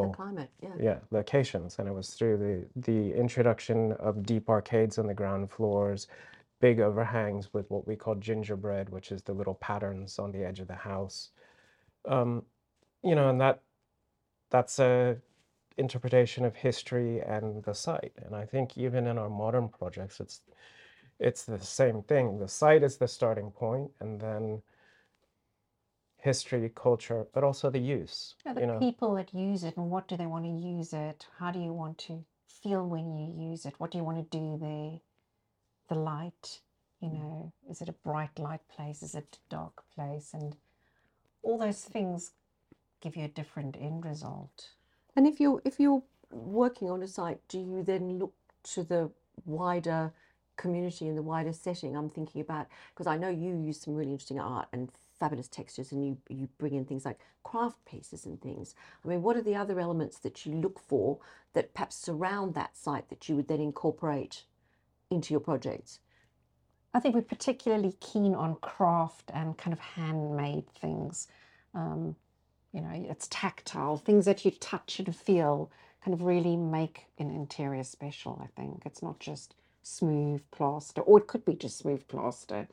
The 0.00 0.08
tropical 0.08 0.10
climate, 0.10 0.50
yeah. 0.62 0.70
yeah 0.80 0.98
locations. 1.10 1.78
And 1.78 1.88
it 1.88 1.92
was 1.92 2.10
through 2.14 2.38
the 2.38 2.80
the 2.90 3.14
introduction 3.14 3.92
of 3.94 4.24
deep 4.24 4.48
arcades 4.50 4.98
on 4.98 5.06
the 5.06 5.14
ground 5.14 5.50
floors 5.50 6.08
big 6.60 6.80
overhangs 6.80 7.52
with 7.54 7.70
what 7.70 7.86
we 7.86 7.96
call 7.96 8.14
gingerbread 8.16 8.90
which 8.90 9.12
is 9.12 9.22
the 9.22 9.32
little 9.34 9.54
patterns 9.54 10.18
on 10.18 10.32
the 10.32 10.44
edge 10.44 10.60
of 10.60 10.68
the 10.68 10.74
house. 10.74 11.30
Um, 12.06 12.44
you 13.04 13.14
know 13.14 13.30
and 13.30 13.40
that 13.40 13.62
that's 14.50 14.78
a 14.80 15.18
interpretation 15.78 16.44
of 16.44 16.56
history 16.56 17.20
and 17.20 17.62
the 17.64 17.74
site. 17.74 18.14
And 18.24 18.36
i 18.36 18.46
think 18.46 18.78
even 18.78 19.06
in 19.06 19.18
our 19.18 19.30
modern 19.30 19.68
projects 19.68 20.20
it's 20.20 20.42
it's 21.20 21.44
the 21.44 21.58
same 21.58 22.02
thing 22.02 22.38
the 22.38 22.48
site 22.48 22.82
is 22.82 22.96
the 22.96 23.06
starting 23.06 23.50
point 23.50 23.90
and 24.00 24.20
then 24.20 24.62
history, 26.22 26.70
culture, 26.74 27.26
but 27.32 27.44
also 27.44 27.70
the 27.70 27.78
use. 27.78 28.34
Yeah, 28.44 28.54
the 28.54 28.60
you 28.60 28.66
know, 28.66 28.78
people 28.78 29.14
that 29.14 29.32
use 29.34 29.64
it 29.64 29.76
and 29.76 29.90
what 29.90 30.08
do 30.08 30.16
they 30.16 30.26
want 30.26 30.44
to 30.44 30.50
use 30.50 30.92
it? 30.92 31.26
How 31.38 31.50
do 31.50 31.58
you 31.58 31.72
want 31.72 31.98
to 31.98 32.24
feel 32.46 32.86
when 32.86 33.16
you 33.16 33.50
use 33.50 33.64
it? 33.64 33.74
What 33.78 33.90
do 33.90 33.98
you 33.98 34.04
want 34.04 34.18
to 34.18 34.38
do 34.38 34.58
there? 34.60 35.00
The 35.88 35.94
light, 35.94 36.60
you 37.00 37.08
mm. 37.08 37.14
know, 37.14 37.52
is 37.68 37.80
it 37.80 37.88
a 37.88 37.92
bright 37.92 38.38
light 38.38 38.60
place? 38.68 39.02
Is 39.02 39.14
it 39.14 39.38
a 39.38 39.54
dark 39.54 39.82
place? 39.94 40.30
And 40.32 40.56
all 41.42 41.58
those 41.58 41.82
things 41.82 42.32
give 43.00 43.16
you 43.16 43.24
a 43.24 43.28
different 43.28 43.76
end 43.80 44.04
result. 44.04 44.70
And 45.16 45.26
if 45.26 45.40
you're 45.40 45.60
if 45.64 45.80
you're 45.80 46.02
working 46.30 46.90
on 46.90 47.02
a 47.02 47.08
site, 47.08 47.40
do 47.48 47.58
you 47.58 47.82
then 47.82 48.18
look 48.18 48.34
to 48.74 48.84
the 48.84 49.10
wider 49.44 50.12
community 50.60 51.08
in 51.08 51.16
the 51.16 51.22
wider 51.22 51.52
setting? 51.52 51.96
I'm 51.96 52.10
thinking 52.10 52.40
about 52.40 52.66
because 52.92 53.06
I 53.06 53.16
know 53.16 53.28
you 53.28 53.56
use 53.56 53.80
some 53.80 53.94
really 53.94 54.12
interesting 54.12 54.40
art 54.40 54.68
and 54.72 54.90
fabulous 55.18 55.48
textures, 55.48 55.92
and 55.92 56.06
you 56.06 56.16
you 56.28 56.48
bring 56.58 56.74
in 56.74 56.84
things 56.84 57.04
like 57.04 57.18
craft 57.42 57.84
pieces 57.84 58.26
and 58.26 58.40
things. 58.40 58.74
I 59.04 59.08
mean, 59.08 59.22
what 59.22 59.36
are 59.36 59.42
the 59.42 59.56
other 59.56 59.80
elements 59.80 60.18
that 60.18 60.44
you 60.44 60.52
look 60.54 60.78
for 60.78 61.18
that 61.54 61.74
perhaps 61.74 61.96
surround 61.96 62.54
that 62.54 62.76
site 62.76 63.08
that 63.08 63.28
you 63.28 63.36
would 63.36 63.48
then 63.48 63.60
incorporate 63.60 64.44
into 65.10 65.32
your 65.32 65.40
projects? 65.40 66.00
I 66.92 67.00
think 67.00 67.14
we're 67.14 67.22
particularly 67.22 67.94
keen 68.00 68.34
on 68.34 68.56
craft 68.56 69.30
and 69.32 69.56
kind 69.56 69.72
of 69.72 69.78
handmade 69.78 70.68
things. 70.70 71.28
Um, 71.74 72.16
you 72.72 72.80
know, 72.80 72.90
it's 72.92 73.28
tactile, 73.28 73.96
things 73.96 74.24
that 74.24 74.44
you 74.44 74.50
touch 74.50 74.98
and 74.98 75.14
feel 75.14 75.70
kind 76.04 76.14
of 76.14 76.22
really 76.22 76.56
make 76.56 77.06
an 77.18 77.30
interior 77.30 77.84
special, 77.84 78.40
I 78.42 78.48
think. 78.60 78.82
It's 78.86 79.02
not 79.02 79.18
just 79.20 79.54
smooth 79.82 80.42
plaster, 80.50 81.00
or 81.02 81.18
it 81.18 81.26
could 81.26 81.44
be 81.44 81.54
just 81.54 81.78
smooth 81.78 82.06
plaster, 82.08 82.68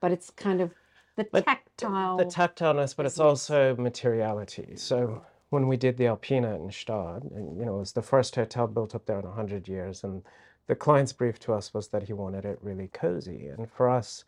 but 0.00 0.12
it's 0.12 0.30
kind 0.30 0.60
of 0.60 0.74
the 1.16 1.24
But 1.24 1.44
tactile. 1.46 2.16
the 2.16 2.24
tactileness, 2.24 2.94
but 2.96 3.06
it's 3.06 3.18
also 3.20 3.74
materiality. 3.76 4.76
So 4.76 5.24
when 5.50 5.66
we 5.68 5.76
did 5.76 5.96
the 5.96 6.06
Alpina 6.06 6.54
in 6.54 6.68
Gstaad, 6.68 7.34
and, 7.34 7.58
you 7.58 7.64
know, 7.64 7.76
it 7.76 7.80
was 7.80 7.92
the 7.92 8.02
first 8.02 8.36
hotel 8.36 8.66
built 8.66 8.94
up 8.94 9.06
there 9.06 9.18
in 9.18 9.24
100 9.26 9.66
years, 9.68 10.04
and 10.04 10.22
the 10.66 10.76
client's 10.76 11.12
brief 11.12 11.38
to 11.40 11.54
us 11.54 11.72
was 11.72 11.88
that 11.88 12.04
he 12.04 12.12
wanted 12.12 12.44
it 12.44 12.58
really 12.62 12.88
cozy. 12.88 13.48
And 13.48 13.70
for 13.70 13.88
us, 13.88 14.24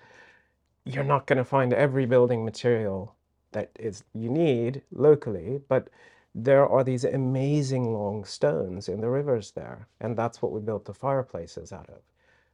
you're 0.85 1.05
not 1.05 1.27
going 1.27 1.37
to 1.39 1.45
find 1.45 1.73
every 1.73 2.07
building 2.07 2.45
material 2.45 3.15
that 3.53 3.71
is 3.79 4.05
you 4.15 4.31
need 4.31 4.83
locally, 4.93 5.61
but 5.69 5.89
there 6.35 6.67
are 6.67 6.85
these 6.85 7.05
amazing 7.05 7.93
long 7.93 8.25
stones 8.25 8.89
in 8.89 9.01
the 9.01 9.11
rivers 9.11 9.51
there, 9.53 9.89
and 10.01 10.17
that's 10.17 10.41
what 10.41 10.53
we 10.53 10.61
built 10.61 10.85
the 10.87 10.95
fireplaces 10.95 11.73
out 11.73 11.91
of. 11.91 12.01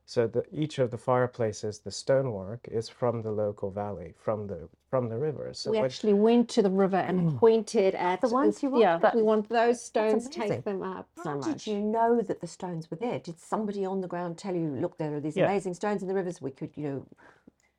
So 0.08 0.28
the, 0.28 0.44
each 0.52 0.78
of 0.78 0.92
the 0.92 0.98
fireplaces, 0.98 1.80
the 1.80 1.90
stonework 1.90 2.68
is 2.70 2.88
from 2.88 3.22
the 3.22 3.32
local 3.32 3.72
valley, 3.72 4.14
from 4.16 4.46
the 4.46 4.68
from 4.88 5.08
the 5.08 5.18
rivers. 5.18 5.58
So 5.58 5.72
we 5.72 5.78
when- 5.78 5.84
actually 5.84 6.14
went 6.14 6.48
to 6.50 6.62
the 6.62 6.70
river 6.70 6.96
and 6.96 7.32
mm. 7.32 7.38
pointed 7.38 7.96
at 7.96 8.20
The 8.20 8.28
ones 8.28 8.62
you 8.62 8.70
want? 8.70 8.82
Yeah, 8.82 8.98
That- 8.98 9.16
we 9.16 9.22
want 9.22 9.48
those 9.48 9.82
stones. 9.84 10.26
amazing. 10.26 10.48
Take 10.48 10.64
them 10.64 10.82
up 10.84 11.08
so 11.16 11.30
How 11.30 11.36
much. 11.38 11.46
did 11.46 11.66
you 11.66 11.80
know 11.80 12.20
that 12.22 12.40
the 12.40 12.46
stones 12.46 12.88
were 12.88 12.96
there? 12.96 13.18
Did 13.18 13.40
somebody 13.40 13.84
on 13.84 14.00
the 14.00 14.06
ground 14.06 14.38
tell 14.38 14.54
you, 14.54 14.68
look, 14.68 14.96
there 14.96 15.12
are 15.12 15.18
these 15.20 15.36
Yeah. 15.36 15.46
amazing 15.46 15.74
stones 15.74 16.02
in 16.02 16.08
the 16.08 16.14
rivers. 16.14 16.40
We 16.40 16.52
could, 16.52 16.70
you 16.76 16.84
know, 16.88 17.06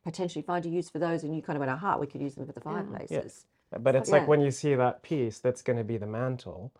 potentially 0.04 0.42
find 0.42 0.66
a 0.66 0.68
use 0.68 0.90
for 0.90 0.98
those, 0.98 1.24
and 1.24 1.34
you 1.34 1.40
kind 1.40 1.56
of 1.56 1.60
went, 1.60 1.70
aha, 1.70 1.96
we 1.96 2.06
could 2.06 2.20
use 2.20 2.34
them 2.34 2.44
for 2.44 2.52
the 2.52 2.60
fireplaces. 2.60 3.46
But 3.70 3.94
it's 3.96 4.10
Yeah. 4.10 4.16
like 4.16 4.28
when 4.28 4.42
you 4.42 4.50
see 4.50 4.74
that 4.74 5.00
piece 5.02 5.38
that's 5.38 5.62
going 5.62 5.78
to 5.78 5.84
be 5.84 5.96
the 5.96 6.06
mantle, 6.06 6.72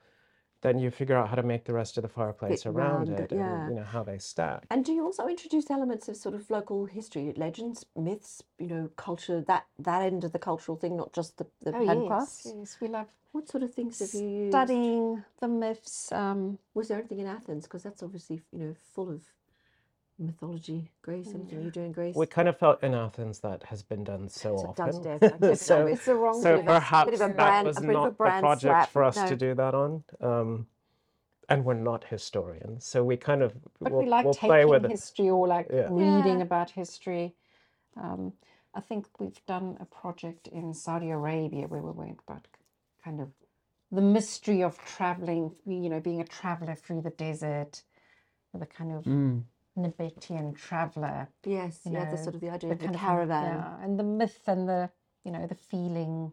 then 0.61 0.79
you 0.79 0.91
figure 0.91 1.17
out 1.17 1.29
how 1.29 1.37
to 1.37 1.43
make 1.43 1.65
the 1.65 1.73
rest 1.73 1.97
of 1.99 2.03
the 2.03 2.09
fireplace 2.09 2.65
Bit 2.65 2.71
around 2.71 3.09
round, 3.09 3.21
it, 3.21 3.33
yeah. 3.33 3.63
and 3.65 3.69
you 3.71 3.77
know 3.81 3.87
how 3.87 4.03
they 4.03 4.19
stack. 4.19 4.67
And 4.71 4.85
do 4.85 4.93
you 4.93 5.05
also 5.05 5.27
introduce 5.29 5.71
elements 5.71 6.09
of 6.09 6.17
sort 6.17 6.35
of 6.35 6.51
local 6.51 6.87
history, 6.87 7.33
legends, 7.37 7.87
myths, 7.97 8.43
you 8.59 8.67
know, 8.67 8.91
culture, 8.97 9.41
that 9.43 9.67
that 9.79 10.03
end 10.03 10.25
of 10.25 10.33
the 10.33 10.39
cultural 10.39 10.77
thing, 10.77 10.97
not 10.97 11.13
just 11.13 11.39
the, 11.39 11.47
the 11.63 11.77
Oh 11.77 11.81
handcrafts? 11.87 12.43
yes, 12.45 12.55
yes, 12.57 12.77
we 12.81 12.89
love 12.89 13.07
What 13.33 13.49
sort 13.49 13.63
of 13.63 13.73
things 13.73 13.99
have 14.01 14.15
you 14.21 14.29
used? 14.29 14.53
studying 14.53 15.23
the 15.41 15.49
myths. 15.49 16.11
Um, 16.13 16.59
Was 16.75 16.89
there 16.89 16.99
anything 16.99 17.21
in 17.21 17.27
Athens? 17.27 17.65
Because 17.65 17.83
that's 17.85 18.03
obviously, 18.03 18.41
you 18.53 18.59
know, 18.59 18.75
full 18.95 19.11
of 19.11 19.23
mythology. 20.19 20.91
Greece, 21.03 21.29
anything 21.35 21.63
you 21.65 21.71
do 21.71 21.81
in 21.83 21.93
Greece? 21.93 22.15
We 22.17 22.27
kind 22.27 22.49
of 22.49 22.59
felt 22.59 22.83
in 22.83 22.95
Athens 22.95 23.39
that 23.41 23.63
has 23.65 23.83
been 23.83 24.05
done 24.05 24.29
so 24.29 24.57
So 24.57 24.69
often. 24.69 24.85
done 24.91 25.03
to 25.03 25.19
death, 25.19 25.33
I 25.35 25.39
guess, 25.49 25.63
so, 25.67 25.87
it's 25.87 26.05
the 26.05 26.15
wrong 26.15 26.43
so 26.43 26.57
bit 26.57 26.65
a- 26.65 26.69
perhaps 26.69 27.11
bit 27.11 27.15
of 27.15 27.21
a 27.21 27.27
that 27.29 27.37
brand- 27.37 27.67
was 27.67 27.77
a 27.79 27.81
bit 27.83 27.91
of 27.91 27.95
a 27.97 27.99
not 27.99 28.09
the 28.11 28.15
project 28.17 28.61
slap, 28.63 28.89
for 28.91 29.05
us 29.05 29.17
no. 29.17 29.29
to 29.29 29.37
do 29.37 29.55
that 29.55 29.75
on. 29.75 30.05
Um, 30.21 30.67
and 31.51 31.65
we're 31.65 31.75
not 31.75 32.05
historians, 32.05 32.85
so 32.85 33.03
we 33.03 33.17
kind 33.17 33.43
of 33.43 33.55
but 33.81 33.93
we'll, 33.93 34.03
we 34.03 34.09
like 34.09 34.25
we'll 34.27 34.35
taking 34.35 34.49
play 34.51 34.65
with 34.67 34.87
history 34.87 35.31
or 35.31 35.49
like 35.49 35.69
Yeah. 35.73 35.87
reading 35.91 36.39
Yeah. 36.39 36.43
about 36.45 36.71
history. 36.71 37.35
Um, 37.97 38.35
I 38.75 38.81
think 38.81 39.07
we've 39.19 39.41
done 39.47 39.79
a 39.81 39.87
project 39.87 40.47
in 40.49 40.75
Saudi 40.75 41.09
Arabia 41.11 41.67
where 41.67 41.81
we 41.81 41.91
went 41.91 42.19
about 42.29 42.47
kind 43.03 43.21
of 43.21 43.31
the 43.91 44.03
mystery 44.03 44.63
of 44.63 44.77
traveling, 44.85 45.53
you 45.65 45.89
know, 45.89 46.01
being 46.01 46.21
a 46.21 46.25
traveler 46.27 46.75
through 46.75 47.01
the 47.01 47.11
desert, 47.11 47.83
the 48.53 48.67
kind 48.67 48.93
of 48.93 49.05
Mm. 49.05 49.45
Nabataean 49.79 50.57
traveler. 50.57 51.29
yes, 51.45 51.81
you 51.85 51.93
yeah, 51.93 52.11
the 52.11 52.17
sort 52.19 52.35
of 52.35 52.41
the 52.41 52.51
idea 52.51 52.71
the 52.71 52.75
of 52.75 52.79
the 52.81 52.87
kind 52.87 52.95
of 52.97 53.01
caravan. 53.01 53.45
yeah, 53.45 53.85
and 53.85 53.99
the 53.99 54.05
myth 54.05 54.41
and 54.47 54.69
the 54.69 54.91
you 55.25 55.33
know 55.33 55.47
the 55.47 55.55
feeling, 55.55 56.33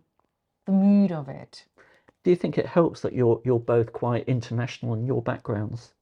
the 0.65 0.71
mood 0.71 1.11
of 1.11 1.29
it. 1.29 1.65
Do 2.23 2.31
you 2.31 2.35
think 2.35 2.57
it 2.57 2.65
helps 2.65 3.01
that 3.01 3.13
you're 3.13 3.41
you're 3.45 3.59
both 3.59 3.93
quite 3.93 4.27
international 4.27 4.93
in 4.93 5.05
your 5.05 5.21
backgrounds? 5.21 5.93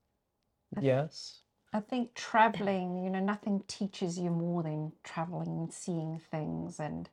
Yes. 0.80 1.40
I 1.76 1.80
think 1.80 2.14
traveling, 2.14 3.04
you 3.04 3.10
know, 3.10 3.20
nothing 3.20 3.64
teaches 3.68 4.20
you 4.20 4.30
more 4.30 4.62
than 4.62 4.92
traveling 5.04 5.48
and 5.48 5.74
seeing 5.74 6.20
things. 6.20 6.80
And, 6.80 7.10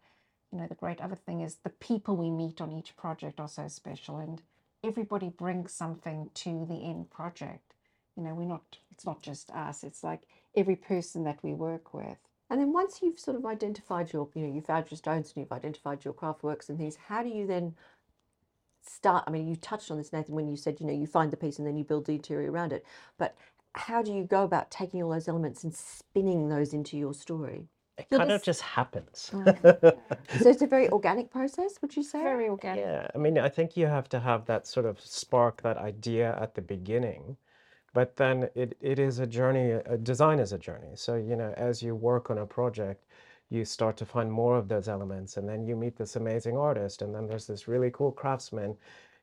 you 0.52 0.58
know, 0.58 0.66
the 0.66 0.74
great 0.74 1.00
other 1.00 1.16
thing 1.16 1.40
is 1.40 1.56
the 1.56 1.70
people 1.70 2.14
we 2.14 2.30
meet 2.30 2.60
on 2.60 2.70
each 2.70 2.94
project 2.94 3.40
are 3.40 3.48
so 3.48 3.68
special 3.68 4.18
and 4.18 4.42
everybody 4.84 5.30
brings 5.30 5.72
something 5.72 6.30
to 6.34 6.66
the 6.66 6.84
end 6.84 7.10
project. 7.10 7.74
You 8.16 8.24
know, 8.24 8.34
we're 8.34 8.44
not, 8.44 8.62
it's 8.90 9.06
not 9.06 9.22
just 9.22 9.50
us, 9.50 9.82
it's 9.84 10.02
like 10.04 10.22
every 10.56 10.76
person 10.76 11.24
that 11.24 11.38
we 11.42 11.54
work 11.54 11.94
with. 11.94 12.18
And 12.50 12.60
then 12.60 12.72
once 12.72 13.00
you've 13.00 13.18
sort 13.18 13.36
of 13.36 13.46
identified 13.46 14.12
your, 14.12 14.28
you 14.34 14.42
know, 14.46 14.52
you 14.52 14.60
found 14.60 14.90
your 14.90 14.98
stones 14.98 15.28
and 15.28 15.36
you've 15.42 15.52
identified 15.52 16.04
your 16.04 16.12
craft 16.14 16.42
works 16.42 16.68
and 16.68 16.76
things, 16.78 16.96
how 16.96 17.22
do 17.22 17.28
you 17.28 17.46
then 17.46 17.74
start? 18.82 19.24
I 19.26 19.30
mean, 19.30 19.46
you 19.46 19.54
touched 19.56 19.90
on 19.90 19.98
this, 19.98 20.12
Nathan, 20.12 20.34
when 20.34 20.48
you 20.48 20.56
said, 20.56 20.80
you 20.80 20.86
know, 20.86 20.92
you 20.92 21.06
find 21.06 21.30
the 21.30 21.36
piece 21.36 21.58
and 21.58 21.66
then 21.66 21.76
you 21.76 21.84
build 21.84 22.06
the 22.06 22.12
interior 22.12 22.50
around 22.50 22.72
it. 22.72 22.84
But 23.18 23.36
how 23.74 24.02
do 24.02 24.12
you 24.12 24.24
go 24.24 24.42
about 24.42 24.70
taking 24.70 25.00
all 25.02 25.10
those 25.10 25.28
elements 25.28 25.62
and 25.62 25.72
spinning 25.72 26.48
those 26.48 26.72
into 26.72 26.96
your 26.98 27.14
story? 27.14 27.68
It 27.98 28.06
You're 28.10 28.18
kind 28.18 28.32
of 28.32 28.42
just- 28.42 28.46
just 28.46 28.62
happens. 28.62 29.30
Oh, 29.32 29.44
so 30.40 30.48
it's 30.48 30.62
a 30.62 30.66
very 30.66 30.88
organic 30.90 31.30
process, 31.30 31.80
would 31.82 31.94
you 31.94 32.02
say? 32.02 32.20
Very 32.22 32.48
organic. 32.48 32.84
Yeah, 32.84 33.06
I 33.14 33.18
mean, 33.18 33.38
I 33.38 33.48
think 33.48 33.76
you 33.76 33.86
have 33.86 34.08
to 34.08 34.18
have 34.20 34.46
that 34.46 34.66
sort 34.66 34.86
of 34.86 35.00
spark, 35.00 35.62
that 35.62 35.76
idea 35.76 36.36
at 36.40 36.54
the 36.54 36.62
beginning, 36.62 37.36
but 37.92 38.16
then 38.16 38.48
it, 38.54 38.76
it 38.80 38.98
is 38.98 39.18
a 39.18 39.26
journey. 39.26 39.72
A 39.72 39.96
design 39.98 40.38
is 40.38 40.52
a 40.52 40.58
journey. 40.58 40.92
So, 40.94 41.16
you 41.16 41.36
know, 41.36 41.52
as 41.56 41.82
you 41.82 41.94
work 41.94 42.30
on 42.30 42.38
a 42.38 42.46
project, 42.46 43.04
you 43.50 43.64
start 43.64 43.96
to 43.98 44.06
find 44.06 44.30
more 44.30 44.56
of 44.56 44.68
those 44.68 44.88
elements, 44.88 45.36
and 45.36 45.48
then 45.48 45.66
you 45.66 45.74
meet 45.76 45.96
this 45.96 46.16
amazing 46.16 46.56
artist, 46.56 47.02
and 47.02 47.14
then 47.14 47.26
there's 47.26 47.46
this 47.46 47.66
really 47.68 47.90
cool 47.92 48.12
craftsman 48.12 48.76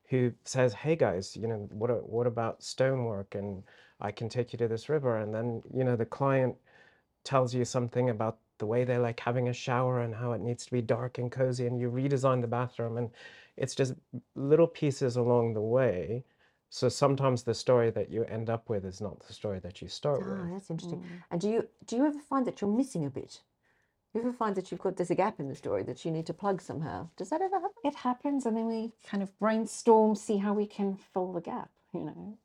who 0.09 0.31
says, 0.45 0.73
"Hey 0.73 0.95
guys, 0.95 1.35
you 1.37 1.47
know, 1.47 1.67
what 1.71 2.09
what 2.09 2.27
about 2.27 2.63
stonework? 2.63 3.35
And 3.35 3.63
I 4.01 4.11
can 4.11 4.29
take 4.29 4.53
you 4.53 4.57
to 4.59 4.67
this 4.67 4.89
river." 4.89 5.17
And 5.17 5.33
then, 5.33 5.63
you 5.73 5.83
know, 5.83 5.95
the 5.95 6.05
client 6.05 6.55
tells 7.23 7.53
you 7.53 7.65
something 7.65 8.09
about 8.09 8.39
the 8.57 8.65
way 8.65 8.83
they 8.83 8.97
like 8.97 9.19
having 9.19 9.49
a 9.49 9.53
shower 9.53 10.01
and 10.01 10.15
how 10.15 10.31
it 10.33 10.41
needs 10.41 10.65
to 10.65 10.71
be 10.71 10.81
dark 10.81 11.17
and 11.17 11.31
cozy 11.31 11.67
and 11.67 11.79
you 11.79 11.91
redesign 11.91 12.41
the 12.41 12.47
bathroom 12.47 12.97
and 12.97 13.09
it's 13.57 13.75
just 13.75 13.93
little 14.35 14.67
pieces 14.67 15.17
along 15.17 15.53
the 15.53 15.61
way 15.61 16.23
so 16.69 16.89
sometimes 16.89 17.43
the 17.43 17.53
story 17.53 17.89
that 17.91 18.09
you 18.09 18.23
end 18.25 18.49
up 18.49 18.69
with 18.69 18.85
is 18.85 19.01
not 19.01 19.19
the 19.19 19.33
story 19.33 19.59
that 19.59 19.81
you 19.81 19.87
start 19.87 20.21
Ah, 20.23 20.43
with 20.43 20.51
that's 20.53 20.69
interesting. 20.69 21.03
And 21.31 21.41
do 21.41 21.49
you 21.49 21.67
do 21.85 21.95
you 21.95 22.05
ever 22.05 22.19
find 22.19 22.45
that 22.45 22.61
you're 22.61 22.69
missing 22.69 23.05
a 23.05 23.09
bit? 23.09 23.41
You 24.13 24.21
ever 24.21 24.33
find 24.33 24.55
that 24.55 24.71
you've 24.71 24.81
got 24.81 24.97
there's 24.97 25.11
a 25.11 25.15
gap 25.15 25.39
in 25.39 25.47
the 25.47 25.55
story 25.55 25.83
that 25.83 26.03
you 26.03 26.11
need 26.11 26.25
to 26.27 26.33
plug 26.33 26.61
somehow? 26.61 27.09
Does 27.17 27.29
that 27.29 27.41
ever 27.41 27.55
happen? 27.59 27.71
It 27.83 27.95
happens, 27.95 28.45
and 28.45 28.57
then 28.57 28.67
we 28.67 28.93
kind 29.05 29.21
of 29.21 29.37
brainstorm, 29.39 30.15
see 30.15 30.37
how 30.37 30.53
we 30.53 30.65
can 30.65 30.95
fill 30.95 31.33
the 31.33 31.41
gap, 31.41 31.69
you 31.93 32.01
know. 32.01 32.37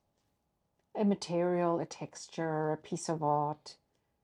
A 0.94 1.04
material, 1.04 1.80
a 1.80 1.86
texture, 1.86 2.72
a 2.72 2.76
piece 2.76 3.08
of 3.08 3.22
art. 3.22 3.76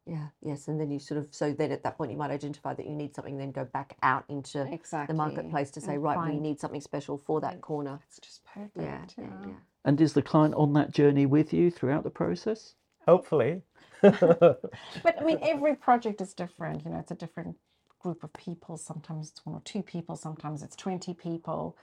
Yeah, 0.04 0.28
yes, 0.42 0.68
and 0.68 0.80
then 0.80 0.90
you 0.90 0.98
sort 0.98 1.18
of 1.18 1.28
so 1.30 1.52
then 1.52 1.70
at 1.70 1.82
that 1.82 1.96
point 1.96 2.10
you 2.10 2.16
might 2.16 2.30
identify 2.30 2.74
that 2.74 2.86
you 2.86 2.94
need 2.94 3.14
something, 3.14 3.36
then 3.36 3.52
go 3.52 3.64
back 3.64 3.96
out 4.02 4.24
into 4.28 4.70
Exactly. 4.72 5.12
the 5.12 5.16
marketplace 5.16 5.70
to 5.72 5.80
say, 5.80 5.94
and 5.94 6.02
right, 6.02 6.32
we 6.32 6.40
need 6.40 6.60
something 6.60 6.80
special 6.80 7.18
for 7.18 7.40
that 7.40 7.60
corner. 7.60 8.00
It's 8.06 8.18
just 8.18 8.44
perfect. 8.44 8.76
Yeah, 8.76 9.00
yeah, 9.18 9.24
yeah. 9.24 9.46
yeah. 9.48 9.54
And 9.88 9.98
is 10.02 10.12
the 10.12 10.20
client 10.20 10.54
on 10.54 10.74
that 10.74 10.92
journey 10.92 11.24
with 11.24 11.54
you 11.54 11.70
throughout 11.70 12.04
the 12.04 12.10
process? 12.10 12.74
hopefully 13.06 13.62
But 14.02 15.18
I 15.18 15.24
mean, 15.24 15.38
every 15.40 15.74
project 15.76 16.20
is 16.20 16.34
different. 16.34 16.84
You 16.84 16.90
know, 16.90 16.98
it's 16.98 17.10
a 17.10 17.14
different 17.14 17.56
group 17.98 18.22
of 18.22 18.34
people. 18.34 18.76
Sometimes 18.76 19.30
it's 19.30 19.46
one 19.46 19.54
or 19.56 19.62
two 19.64 19.82
people, 19.82 20.14
sometimes 20.14 20.62
it's 20.62 20.76
20 20.76 21.14
people. 21.14 21.74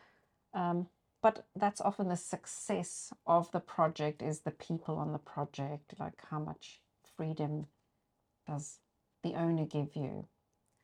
Um, 0.54 0.86
but 1.24 1.48
that's 1.56 1.82
often 1.82 2.08
the 2.08 2.16
success 2.16 3.12
of 3.26 3.52
the 3.52 3.60
project 3.60 4.22
is 4.22 4.42
the 4.42 4.52
people 4.52 4.98
on 4.98 5.12
the 5.12 5.18
project, 5.18 5.96
like 6.00 6.22
how 6.30 6.38
much 6.38 6.82
freedom 7.18 7.66
does 8.48 8.78
the 9.24 9.34
owner 9.34 9.66
give 9.66 9.96
you? 9.96 10.28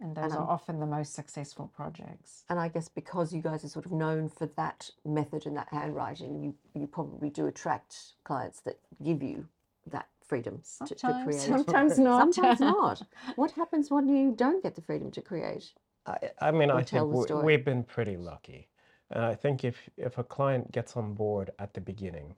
And 0.01 0.15
those 0.15 0.23
And 0.25 0.33
are 0.33 0.39
I'm- 0.39 0.49
often 0.49 0.79
the 0.79 0.85
most 0.87 1.13
successful 1.13 1.71
projects. 1.75 2.43
And 2.49 2.59
I 2.59 2.67
guess 2.69 2.89
because 2.89 3.31
you 3.31 3.41
guys 3.41 3.63
are 3.63 3.67
sort 3.69 3.85
of 3.85 3.91
known 3.91 4.29
for 4.29 4.47
that 4.57 4.89
method 5.05 5.45
and 5.45 5.55
that 5.55 5.69
handwriting, 5.69 6.41
you, 6.43 6.55
you 6.73 6.87
probably 6.87 7.29
do 7.29 7.45
attract 7.45 8.13
clients 8.23 8.61
that 8.61 8.79
give 9.03 9.21
you 9.21 9.47
that 9.91 10.07
freedom 10.25 10.59
to, 10.87 10.95
to 10.95 10.99
Sometimes, 10.99 11.23
create. 11.23 11.41
sometimes 11.41 11.99
not. 12.09 12.33
Sometimes 12.33 12.59
not. 12.77 13.01
What 13.35 13.51
happens 13.51 13.91
when 13.91 14.07
you 14.09 14.33
don't 14.35 14.63
get 14.63 14.73
the 14.75 14.81
freedom 14.81 15.11
to 15.11 15.21
create? 15.21 15.71
I, 16.07 16.17
I 16.41 16.51
mean, 16.51 16.71
Or 16.71 16.77
I 16.77 16.83
think 16.83 17.11
we, 17.13 17.25
we've 17.43 17.63
been 17.65 17.83
pretty 17.83 18.17
lucky. 18.17 18.67
And 19.11 19.23
I 19.23 19.35
think 19.35 19.63
if, 19.63 19.77
if 19.97 20.17
a 20.17 20.23
client 20.23 20.71
gets 20.71 20.97
on 20.97 21.13
board 21.13 21.51
at 21.59 21.73
the 21.75 21.81
beginning, 21.81 22.33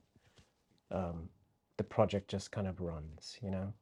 um, 0.90 1.30
the 1.78 1.84
project 1.84 2.28
just 2.28 2.50
kind 2.52 2.66
of 2.66 2.80
runs, 2.80 3.38
you 3.40 3.50
know? 3.50 3.72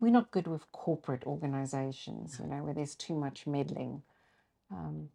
We're 0.00 0.10
not 0.12 0.30
good 0.30 0.46
with 0.46 0.70
corporate 0.72 1.24
organizations, 1.26 2.38
you 2.40 2.46
know, 2.48 2.62
where 2.62 2.74
there's 2.74 2.94
too 2.94 3.14
much 3.14 3.46
meddling. 3.46 4.02
Um, 4.70 5.08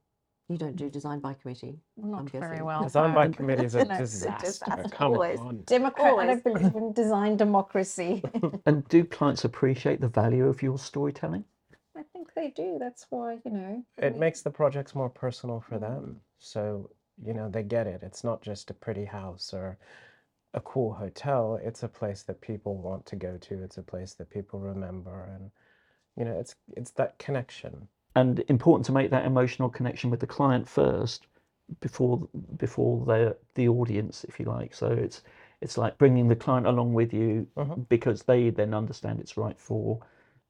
You 0.49 0.57
don't 0.57 0.75
do 0.75 0.89
design 0.89 1.19
by 1.19 1.33
committee. 1.35 1.79
not 1.97 2.19
I'm 2.21 2.27
very 2.27 2.41
guessing. 2.49 2.65
well. 2.65 2.83
Design 2.83 3.13
by 3.13 3.27
committee 3.29 3.65
is 3.65 3.75
a 3.75 3.85
No, 3.85 3.95
it's 3.95 3.99
a 3.99 4.01
disaster. 4.17 4.65
disaster, 4.65 4.89
Come 4.89 5.13
always. 5.13 5.39
on. 5.39 5.63
Democrat, 5.65 6.13
I 6.19 6.25
don't 6.25 6.43
believe 6.43 6.75
in 6.75 6.93
design 6.93 7.37
democracy. 7.37 8.23
And 8.65 8.87
do 8.89 9.03
clients 9.05 9.45
appreciate 9.45 10.01
the 10.01 10.09
value 10.09 10.47
of 10.47 10.61
your 10.61 10.77
storytelling? 10.77 11.45
I 11.95 12.03
think 12.13 12.33
they 12.33 12.49
do. 12.49 12.77
That's 12.79 13.05
why, 13.09 13.39
you 13.45 13.51
know. 13.51 13.85
It 13.97 14.13
we- 14.13 14.19
makes 14.19 14.41
the 14.41 14.49
projects 14.51 14.95
more 14.95 15.09
personal 15.09 15.59
for 15.61 15.77
them. 15.79 16.19
So, 16.39 16.89
you 17.23 17.33
know, 17.33 17.47
they 17.49 17.63
get 17.63 17.87
it. 17.87 18.01
It's 18.03 18.23
not 18.23 18.41
just 18.41 18.71
a 18.71 18.73
pretty 18.73 19.05
house 19.05 19.53
or 19.53 19.77
a 20.53 20.61
cool 20.61 20.93
hotel. 20.93 21.59
It's 21.63 21.83
a 21.83 21.87
place 21.87 22.23
that 22.23 22.41
people 22.41 22.75
want 22.77 23.05
to 23.07 23.15
go 23.15 23.37
to. 23.37 23.63
It's 23.63 23.77
a 23.77 23.83
place 23.83 24.13
that 24.15 24.29
people 24.29 24.59
remember. 24.59 25.29
And, 25.35 25.51
you 26.17 26.25
know, 26.25 26.37
it's 26.39 26.55
it's 26.75 26.91
that 26.91 27.17
connection. 27.19 27.87
and 28.15 28.43
important 28.49 28.85
to 28.85 28.91
make 28.91 29.09
that 29.11 29.25
emotional 29.25 29.69
connection 29.69 30.09
with 30.11 30.19
the 30.19 30.27
client 30.27 30.67
first 30.67 31.27
before 31.79 32.27
before 32.57 33.05
the 33.05 33.37
the 33.55 33.67
audience 33.69 34.25
if 34.25 34.39
you 34.39 34.45
like 34.45 34.73
so 34.73 34.87
it's 34.91 35.21
it's 35.61 35.77
like 35.77 35.97
bringing 35.97 36.27
the 36.27 36.35
client 36.35 36.67
along 36.67 36.93
with 36.93 37.13
you 37.13 37.47
Mhm. 37.55 37.87
because 37.87 38.23
they 38.23 38.49
then 38.49 38.73
understand 38.73 39.19
it's 39.21 39.37
right 39.37 39.57
for 39.59 39.99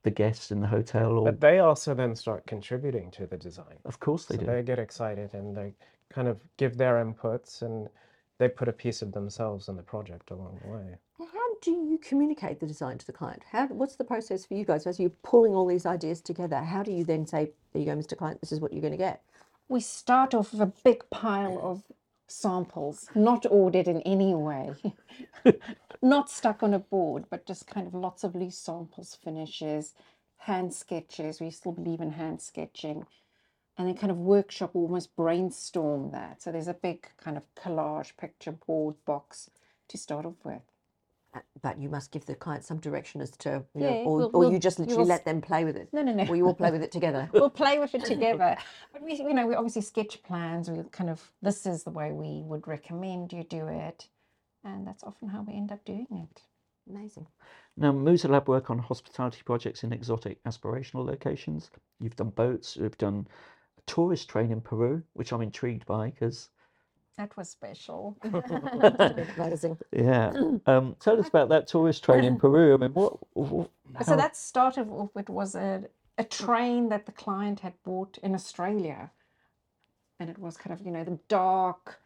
the 0.04 0.10
guests 0.10 0.52
in 0.52 0.62
the 0.62 0.68
hotel 0.68 1.20
or 1.20 1.26
But 1.32 1.40
they 1.42 1.60
also 1.60 1.94
then 1.94 2.16
start 2.16 2.48
contributing 2.48 3.12
to 3.12 3.28
the 3.28 3.38
design. 3.38 3.78
of 3.86 4.00
course 4.00 4.26
they 4.26 4.36
so 4.36 4.42
do 4.42 4.46
they 4.48 4.64
get 4.64 4.80
excited 4.80 5.34
and 5.36 5.56
they 5.56 5.74
kind 6.10 6.28
of 6.28 6.40
give 6.58 6.78
their 6.78 6.96
inputs 7.06 7.62
and 7.62 7.90
they 8.42 8.50
put 8.50 8.68
a 8.68 8.74
piece 8.74 9.04
of 9.04 9.12
themselves 9.12 9.68
in 9.68 9.76
the 9.76 9.84
project 9.84 10.32
along 10.32 10.60
the 10.64 10.72
way. 10.72 10.98
How 11.20 11.56
do 11.62 11.70
you 11.70 12.00
communicate 12.00 12.60
the 12.60 12.66
design 12.66 12.98
to 12.98 13.06
the 13.06 13.14
client? 13.14 13.44
How, 13.52 13.68
what's 13.68 13.98
the 13.98 14.04
process 14.04 14.48
for 14.48 14.56
you 14.56 14.66
guys 14.66 14.88
as 14.88 15.00
you're 15.00 15.12
pulling 15.22 15.54
all 15.54 15.68
these 15.68 15.86
ideas 15.86 16.22
together? 16.22 16.58
How 16.58 16.82
do 16.82 16.92
you 16.92 17.04
then 17.04 17.28
say, 17.28 17.52
there 17.72 17.84
you 17.84 17.86
go, 17.86 17.96
Mr. 17.96 18.18
Client, 18.18 18.42
this 18.42 18.52
is 18.52 18.60
what 18.60 18.74
you're 18.74 18.82
going 18.82 18.94
to 18.94 18.98
get? 18.98 19.22
We 19.70 19.80
start 19.80 20.34
off 20.34 20.54
with 20.54 20.62
a 20.62 20.74
big 20.84 21.08
pile 21.12 21.60
of 21.62 21.84
samples, 22.28 23.10
not 23.14 23.46
ordered 23.48 23.88
in 23.88 24.02
any 24.02 24.34
way, 24.34 24.72
not 26.02 26.32
stuck 26.32 26.64
on 26.64 26.74
a 26.74 26.80
board, 26.80 27.26
but 27.30 27.46
just 27.46 27.68
kind 27.68 27.86
of 27.86 27.94
lots 27.94 28.24
of 28.24 28.34
loose 28.34 28.58
samples, 28.58 29.16
finishes, 29.24 29.94
hand 30.38 30.74
sketches. 30.74 31.40
We 31.40 31.52
still 31.52 31.74
believe 31.74 32.02
in 32.02 32.14
hand 32.14 32.42
sketching. 32.42 33.06
And 33.82 33.88
then 33.90 33.98
kind 33.98 34.12
of 34.12 34.18
workshop, 34.20 34.76
almost 34.76 35.16
brainstorm 35.16 36.12
that. 36.12 36.40
So 36.40 36.52
there's 36.52 36.68
a 36.68 36.76
big 36.76 37.08
kind 37.18 37.36
of 37.36 37.48
collage 37.56 38.16
picture 38.16 38.52
board 38.52 38.94
box 39.06 39.50
to 39.88 39.98
start 39.98 40.24
off 40.24 40.36
with. 40.44 40.62
Uh, 41.34 41.40
But 41.64 41.80
you 41.80 41.90
must 41.90 42.12
give 42.12 42.28
the 42.28 42.36
client 42.36 42.64
some 42.64 42.78
direction 42.78 43.22
as 43.22 43.32
to, 43.38 43.64
you 43.74 43.82
Yeah, 43.82 43.90
know, 43.90 43.96
or, 44.04 44.18
we'll- 44.18 44.26
or 44.36 44.40
we'll- 44.42 44.52
you 44.52 44.60
just 44.60 44.78
we 44.78 44.86
literally 44.86 45.02
will 45.02 45.08
let 45.08 45.26
them 45.26 45.42
play 45.42 45.66
with 45.66 45.76
it. 45.78 45.90
No, 45.92 46.04
no, 46.04 46.14
no. 46.14 46.28
Or 46.28 46.36
you 46.36 46.46
all 46.46 46.54
play 46.54 46.70
with 46.70 46.84
it 46.84 46.92
together. 46.92 47.28
we'll 47.34 47.50
play 47.50 47.80
with 47.80 47.96
it 47.96 48.06
together. 48.06 48.56
But 48.94 49.02
we, 49.02 49.16
you 49.16 49.34
know, 49.34 49.48
we 49.48 49.56
obviously 49.56 49.82
sketch 49.82 50.22
plans. 50.22 50.70
We 50.70 50.84
kind 50.92 51.10
of 51.10 51.32
this 51.42 51.66
is 51.66 51.84
the 51.84 51.90
way 51.90 52.12
we 52.12 52.44
would 52.44 52.68
recommend 52.68 53.34
you 53.34 53.44
do 53.44 53.68
it, 53.68 54.10
and 54.64 54.86
that's 54.86 55.04
often 55.04 55.30
how 55.30 55.42
we 55.42 55.54
end 55.56 55.72
up 55.72 55.84
doing 55.86 56.06
it. 56.12 56.44
Amazing. 56.88 57.26
now 57.78 57.92
Muza 57.94 58.30
Lab 58.30 58.48
work 58.48 58.70
on 58.70 58.78
hospitality 58.78 59.42
projects 59.44 59.84
in 59.84 59.92
exotic 59.94 60.44
aspirational 60.44 61.06
locations 61.06 61.72
you've 62.00 62.16
done 62.16 62.32
boats 62.32 62.76
you've 62.76 62.98
done 62.98 63.28
a 63.28 63.61
tourist 63.86 64.30
train 64.30 64.52
in 64.52 64.62
Peru 64.62 65.04
which 65.14 65.32
I'm 65.34 65.42
intrigued 65.42 65.86
by 65.86 66.10
because 66.12 66.50
That 67.18 67.36
was 67.38 67.50
special. 67.50 68.18
Amazing. 69.38 69.78
yeah 69.92 70.32
um, 70.66 70.96
tell 71.00 71.20
us 71.20 71.28
about 71.28 71.50
that 71.50 71.68
tourist 71.68 72.04
train 72.04 72.24
in 72.24 72.38
Peru 72.38 72.74
I 72.74 72.78
mean 72.78 72.92
what, 72.94 73.18
what 73.34 73.70
so 74.06 74.16
that 74.16 74.36
started 74.38 74.88
off. 74.90 75.10
It 75.18 75.30
was 75.30 75.56
a 75.56 75.84
a 76.18 76.24
train 76.24 76.90
that 76.90 77.06
the 77.06 77.12
client 77.12 77.60
had 77.62 77.74
bought 77.84 78.18
in 78.22 78.34
Australia, 78.36 79.12
and 80.20 80.30
it 80.30 80.38
was 80.38 80.56
kind 80.58 80.74
of 80.74 80.86
you 80.86 80.92
know 80.92 81.04
the 81.04 81.20
dark 81.28 82.00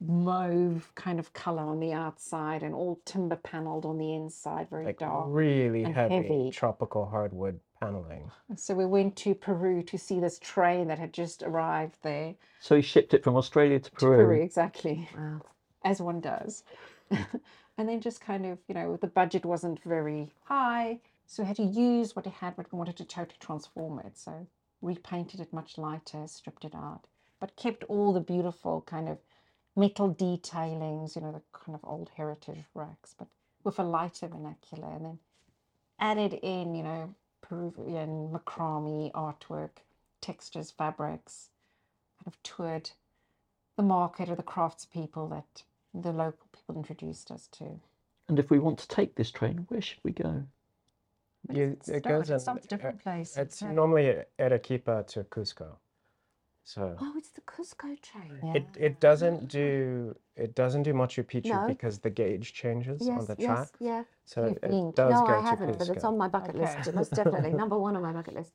mauve 0.00 0.92
kind 0.94 1.18
of 1.18 1.32
color 1.32 1.62
on 1.62 1.80
the 1.80 1.92
outside 1.92 2.62
and 2.62 2.74
all 2.74 3.00
timber 3.06 3.36
paneled 3.36 3.86
on 3.86 3.96
the 3.96 4.12
inside, 4.14 4.68
very 4.68 4.84
Like 4.84 4.98
dark. 4.98 5.26
really 5.28 5.84
heavy, 5.84 6.14
heavy. 6.14 6.50
tropical 6.50 7.06
hardwood 7.06 7.60
paneling. 7.84 8.30
So 8.56 8.74
we 8.74 8.86
went 8.86 9.16
to 9.16 9.34
Peru 9.34 9.82
to 9.82 9.98
see 9.98 10.20
this 10.20 10.38
train 10.38 10.88
that 10.88 10.98
had 10.98 11.12
just 11.12 11.42
arrived 11.42 11.96
there. 12.02 12.34
so 12.60 12.76
he 12.76 12.82
shipped 12.82 13.14
it 13.14 13.24
from 13.24 13.36
Australia 13.36 13.78
to 13.80 13.90
To 13.90 13.96
Peru. 13.96 14.16
Peru, 14.26 14.42
exactly, 14.42 15.08
Wow. 15.16 15.40
as 15.84 16.00
one 16.00 16.20
does. 16.20 16.64
and 17.10 17.88
then 17.88 18.00
just 18.00 18.20
kind 18.20 18.46
of, 18.46 18.58
you 18.68 18.74
know, 18.74 18.96
the 18.96 19.06
budget 19.06 19.44
wasn't 19.44 19.82
very 19.84 20.32
high, 20.44 21.00
so 21.26 21.42
we 21.42 21.46
had 21.46 21.56
to 21.56 21.62
use 21.64 22.14
what 22.14 22.26
we 22.26 22.32
had, 22.32 22.56
but 22.56 22.70
we 22.72 22.76
wanted 22.78 22.96
to 22.98 23.04
totally 23.04 23.36
transform 23.40 23.98
it. 24.00 24.16
So 24.16 24.46
repainted 24.82 25.40
it 25.40 25.52
much 25.52 25.78
lighter, 25.78 26.26
stripped 26.26 26.64
it 26.64 26.74
out, 26.74 27.06
but 27.40 27.56
kept 27.56 27.84
all 27.84 28.12
the 28.12 28.20
beautiful 28.20 28.82
kind 28.82 29.08
of 29.08 29.18
metal 29.76 30.14
detailings, 30.14 31.16
you 31.16 31.22
know, 31.22 31.32
the 31.32 31.42
kind 31.52 31.74
of 31.74 31.80
old 31.84 32.10
heritage 32.16 32.64
racks, 32.74 33.14
but 33.18 33.28
with 33.64 33.78
a 33.78 33.82
lighter 33.82 34.28
vernacular, 34.28 34.88
and 34.94 35.04
then 35.04 35.18
added 35.98 36.34
in, 36.42 36.74
you 36.74 36.82
know, 36.82 37.14
Peruvian 37.48 38.30
macrame 38.32 39.12
artwork, 39.12 39.82
textures, 40.20 40.70
fabrics, 40.70 41.50
kind 42.18 42.26
of 42.26 42.42
toured 42.42 42.90
the 43.76 43.82
market 43.82 44.30
or 44.30 44.34
the 44.34 44.42
craftspeople 44.42 45.28
that 45.30 45.62
the 45.92 46.12
local 46.12 46.46
people 46.52 46.76
introduced 46.76 47.30
us 47.30 47.48
to. 47.48 47.80
And 48.28 48.38
if 48.38 48.50
we 48.50 48.58
want 48.58 48.78
to 48.78 48.88
take 48.88 49.14
this 49.14 49.30
train, 49.30 49.66
where 49.68 49.82
should 49.82 49.98
we 50.02 50.12
go? 50.12 50.44
You, 51.52 51.76
it 51.86 52.02
goes 52.04 52.30
in. 52.30 52.40
Some 52.40 52.60
different 52.66 53.02
places. 53.02 53.36
It's 53.36 53.60
yeah. 53.60 53.72
normally 53.72 54.22
Arequipa 54.38 55.04
to 55.08 55.24
Cusco. 55.24 55.76
So 56.66 56.96
Oh, 56.98 57.12
it's 57.16 57.28
the 57.28 57.42
Cusco 57.42 58.00
train. 58.00 58.40
it, 58.56 58.64
it 58.76 58.98
doesn't 59.00 59.48
do 59.48 60.16
it 60.34 60.54
doesn't 60.54 60.82
do 60.84 60.94
Machu 60.94 61.22
Picchu 61.22 61.50
No. 61.52 61.66
because 61.68 61.98
the 61.98 62.10
gauge 62.10 62.54
changes 62.54 63.02
on 63.02 63.06
Yes, 63.08 63.26
the 63.26 63.36
yes, 63.38 63.46
track. 63.46 63.68
yeah. 63.78 64.04
So 64.24 64.46
You've 64.46 64.56
it, 64.56 64.64
it 64.64 64.70
to- 64.70 64.92
does 64.94 65.12
no, 65.20 65.26
go 65.26 65.32
I 65.34 65.36
to 65.36 65.42
haven't, 65.42 65.78
but 65.78 65.88
it's 65.90 66.02
Cusco. 66.04 66.08
on 66.08 66.18
my 66.18 66.28
bucket 66.28 66.56
Okay. 66.56 66.76
list. 66.76 66.94
Most 66.94 67.12
definitely. 67.14 67.52
Number 67.62 67.78
one 67.78 67.94
on 67.96 68.02
my 68.02 68.12
bucket 68.12 68.34
list. 68.34 68.52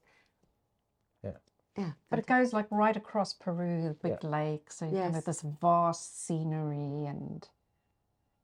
Yeah. 1.24 1.38
Yeah. 1.78 1.92
But 2.10 2.20
it 2.20 2.26
goes 2.26 2.52
like 2.52 2.66
right 2.72 2.98
across 2.98 3.32
Peru, 3.34 3.84
the 3.84 3.94
big 3.94 4.24
lake, 4.24 4.72
so 4.72 4.86
you 4.86 4.92
kind 4.92 5.14
Yes. 5.14 5.20
of 5.20 5.26
this 5.26 5.42
vast 5.44 6.26
scenery 6.26 7.06
and 7.06 7.48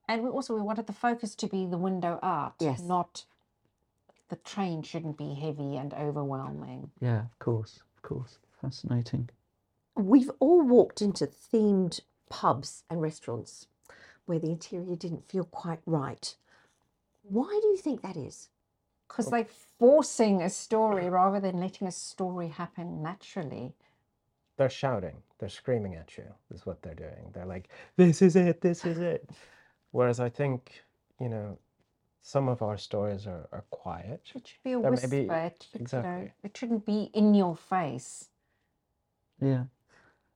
and 0.08 0.21
we 0.23 0.30
also 0.30 0.54
we 0.56 0.62
wanted 0.62 0.86
the 0.86 0.93
focus 0.93 1.34
to 1.36 1.47
be 1.47 1.65
the 1.65 1.80
window 1.80 2.19
art, 2.21 2.54
Yes. 2.60 2.82
not 2.84 3.25
the 4.30 4.36
train 4.36 4.84
shouldn't 4.84 5.17
be 5.17 5.34
heavy 5.34 5.75
and 5.78 5.91
overwhelming. 5.95 6.91
Yeah, 7.01 7.21
of 7.25 7.39
course, 7.39 7.82
of 7.95 8.01
course. 8.04 8.38
Fascinating. 8.62 9.30
We've 9.95 10.31
all 10.39 10.62
walked 10.62 11.01
into 11.01 11.25
themed 11.27 12.01
pubs 12.29 12.84
and 12.89 13.01
restaurants 13.01 13.67
where 14.25 14.39
the 14.39 14.49
interior 14.49 14.95
didn't 14.95 15.29
feel 15.29 15.45
quite 15.45 15.79
right. 15.86 16.36
Why 17.23 17.60
do 17.62 17.67
you 17.69 17.77
think 17.77 18.01
that 18.01 18.17
is? 18.17 18.49
Because 19.08 19.29
they're 19.29 19.47
forcing 19.79 20.41
a 20.41 20.49
story 20.49 21.10
rather 21.10 21.39
than 21.39 21.60
letting 21.60 21.88
a 21.88 21.91
story 21.91 22.47
happen 22.49 23.01
naturally. 23.01 23.73
They're 24.58 24.69
shouting, 24.69 25.15
they're 25.38 25.49
screaming 25.49 25.95
at 25.95 26.17
you, 26.17 26.25
is 26.53 26.65
what 26.65 26.81
they're 26.81 26.95
doing. 26.95 27.29
They're 27.34 27.45
like, 27.45 27.69
this 27.97 28.21
is 28.21 28.36
it, 28.36 28.62
this 28.62 28.86
is 28.86 28.97
it. 28.97 29.29
Whereas 29.91 30.19
I 30.19 30.29
think, 30.29 30.84
you 31.19 31.29
know, 31.29 31.58
some 32.21 32.47
of 32.49 32.62
our 32.62 32.77
stories 32.77 33.27
are, 33.27 33.47
are 33.51 33.63
quiet. 33.69 34.21
It 34.34 34.47
should 34.47 34.63
be 34.63 34.71
a 34.73 34.79
There 34.79 34.91
may 34.91 34.95
whisper. 34.95 35.08
be- 35.10 35.17
it, 35.17 35.27
should, 35.71 35.73
you 35.73 35.79
know, 35.79 35.84
exactly. 35.84 36.31
it 36.43 36.58
shouldn't 36.58 36.86
be 36.86 37.12
in 37.13 37.34
your 37.36 37.55
face. 37.55 38.29
Yeah. 39.41 39.65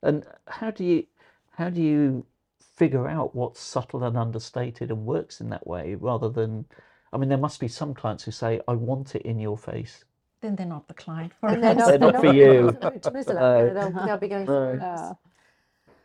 And 0.04 0.26
how 0.48 0.72
do 0.72 0.84
you 0.84 1.06
how 1.52 1.70
do 1.70 1.82
you 1.82 2.26
figure 2.78 3.08
out 3.08 3.36
what's 3.36 3.60
subtle 3.60 4.04
and 4.04 4.18
understated 4.18 4.92
and 4.92 5.06
works 5.06 5.42
in 5.42 5.50
that 5.50 5.68
way 5.68 5.96
rather 5.96 6.30
than 6.30 6.66
I 7.14 7.18
mean 7.18 7.30
there 7.30 7.38
must 7.38 7.60
be 7.60 7.68
some 7.68 7.94
clients 7.94 8.24
who 8.24 8.32
say 8.32 8.62
I 8.68 8.74
want 8.74 9.16
it 9.16 9.24
in 9.24 9.40
your 9.40 9.58
face. 9.58 10.06
Then 10.42 10.56
they're 10.56 10.66
not 10.66 10.88
the 10.88 10.94
client 10.94 11.34
for 11.40 11.50
us. 11.50 11.62
they're 11.62 11.76
They're 11.76 11.98
not 12.00 12.16
for 12.22 12.28
you. 12.28 12.78
to 12.82 13.12
Mr. 13.12 13.36
No. 13.40 13.74
They'll, 13.74 13.92
they'll 14.06 14.18
be 14.18 14.28
going 14.30 14.48
No. 14.48 14.80
through 14.80 14.88
us. 14.88 15.14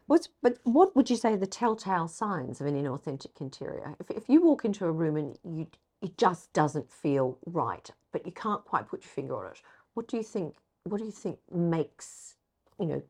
What's, 0.07 0.28
but 0.42 0.59
what 0.64 0.94
would 0.96 1.09
you 1.11 1.16
say 1.16 1.33
are 1.35 1.37
the 1.38 1.46
telltale 1.46 2.09
signs 2.09 2.61
of 2.61 2.66
an 2.66 2.74
inauthentic 2.76 3.40
interior? 3.40 3.96
If, 4.00 4.11
if 4.11 4.28
you 4.28 4.42
walk 4.42 4.64
into 4.64 4.85
a 4.85 4.92
room 4.92 5.16
and 5.16 5.38
you, 5.44 5.66
it 6.02 6.18
just 6.18 6.52
doesn't 6.52 6.90
feel 6.92 7.38
right, 7.46 7.90
but 8.12 8.26
you 8.26 8.33
can't 8.33 8.64
quite 8.64 8.88
put 8.88 9.02
your 9.02 9.09
finger 9.11 9.37
on 9.46 9.52
it, 9.52 9.62
What 9.94 10.09
do 10.09 10.18
you 10.18 10.22
think? 10.22 10.57
What 10.85 10.98
do 10.98 11.07
you 11.07 11.12
think 11.12 11.38
makes 11.52 12.37
you 12.78 12.87
know 12.87 13.02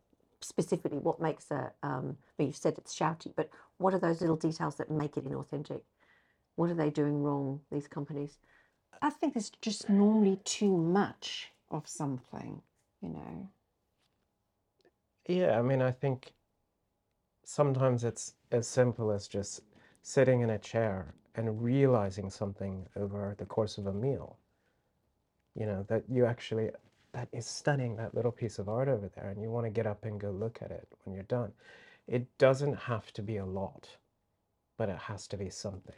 specifically 0.45 0.99
what 0.99 1.21
makes 1.21 1.51
a? 1.51 1.73
Um, 1.83 2.17
well, 2.39 2.47
you've 2.47 2.57
said 2.57 2.75
it's 2.79 2.95
shouty, 2.95 3.33
but 3.35 3.51
what 3.79 3.95
are 3.95 3.99
those 3.99 4.21
little 4.21 4.37
details 4.37 4.77
that 4.77 4.91
make 4.91 5.17
it 5.17 5.25
inauthentic? 5.25 5.81
What 6.57 6.71
are 6.71 6.75
they 6.75 6.91
doing 6.91 7.23
wrong? 7.23 7.61
These 7.71 7.89
companies. 7.89 8.39
I 9.03 9.11
think 9.11 9.35
there's 9.35 9.51
just 9.61 9.89
normally 9.91 10.41
too 10.45 10.77
much 10.77 11.53
of 11.71 11.89
something, 11.89 12.63
you 13.01 13.09
know. 13.09 13.49
Yeah, 15.27 15.59
I 15.59 15.63
mean, 15.63 15.83
I 15.83 15.91
think 15.91 16.33
sometimes 17.45 18.05
it's 18.05 18.35
as 18.51 18.67
simple 18.67 19.11
as 19.11 19.29
just 19.29 19.63
sitting 20.03 20.41
in 20.41 20.51
a 20.51 20.59
chair 20.59 21.15
and 21.35 21.63
realizing 21.63 22.31
something 22.31 22.87
over 22.97 23.35
the 23.39 23.47
course 23.47 23.79
of 23.79 23.87
a 23.87 23.93
meal. 23.93 24.39
You 25.55 25.67
know, 25.67 25.85
that 25.89 26.05
you 26.09 26.27
actually, 26.27 26.71
that 27.15 27.29
is 27.33 27.47
stunning, 27.47 27.97
that 27.97 28.15
little 28.15 28.33
piece 28.33 28.59
of 28.59 28.69
art 28.69 28.89
over 28.89 29.09
there, 29.17 29.31
and 29.31 29.43
you 29.43 29.51
want 29.51 29.67
to 29.67 29.71
get 29.71 29.87
up 29.87 30.05
and 30.05 30.21
go 30.21 30.31
look 30.31 30.61
at 30.63 30.73
it 30.73 30.89
when 31.05 31.15
you're 31.15 31.25
done. 31.25 31.53
It 32.09 32.27
doesn't 32.39 32.77
have 32.77 33.13
to 33.15 33.23
be 33.23 33.39
a 33.39 33.47
lot, 33.47 33.89
but 34.77 34.91
it 34.91 34.99
has 34.99 35.27
to 35.29 35.39
be 35.39 35.51
something. 35.51 35.97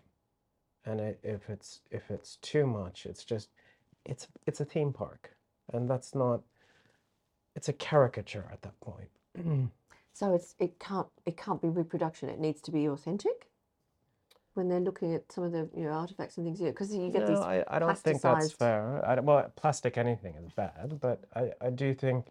And 0.85 1.01
it, 1.01 1.21
if 1.25 1.51
it's 1.51 1.81
if 1.91 2.11
it's 2.11 2.37
too 2.37 2.67
much, 2.67 3.07
it's 3.07 3.25
just 3.25 3.51
it's 4.05 4.29
it's 4.47 4.61
a 4.61 4.65
theme 4.65 4.93
park, 4.93 5.35
and 5.73 5.91
that's 5.91 6.15
not. 6.15 6.43
It's 7.57 7.69
a 7.69 7.73
caricature 7.73 8.49
at 8.53 8.63
that 8.63 8.79
point. 8.81 9.71
So 10.17 10.35
it's 10.35 10.55
it 10.59 10.79
can't 10.79 11.09
it 11.27 11.37
can't 11.37 11.61
be 11.61 11.69
reproduction. 11.69 12.31
It 12.31 12.41
needs 12.41 12.63
to 12.63 12.71
be 12.71 12.89
authentic. 12.89 13.51
When 14.57 14.69
they're 14.69 14.81
looking 14.81 15.15
at 15.15 15.31
some 15.31 15.45
of 15.45 15.53
the 15.53 15.69
you 15.77 15.85
know 15.85 15.91
artifacts 15.91 16.39
and 16.39 16.47
things, 16.47 16.61
because 16.61 16.95
you 16.95 17.11
get 17.11 17.27
No, 17.27 17.35
these. 17.35 17.43
I, 17.43 17.65
I 17.69 17.79
don't 17.79 17.99
think 17.99 18.23
that's 18.23 18.53
fair. 18.53 19.05
I, 19.07 19.21
well, 19.21 19.53
plastic 19.57 19.99
anything 19.99 20.35
is 20.35 20.53
bad, 20.53 20.99
but 21.01 21.25
I, 21.37 21.53
I 21.61 21.71
do 21.71 21.95
think, 21.95 22.27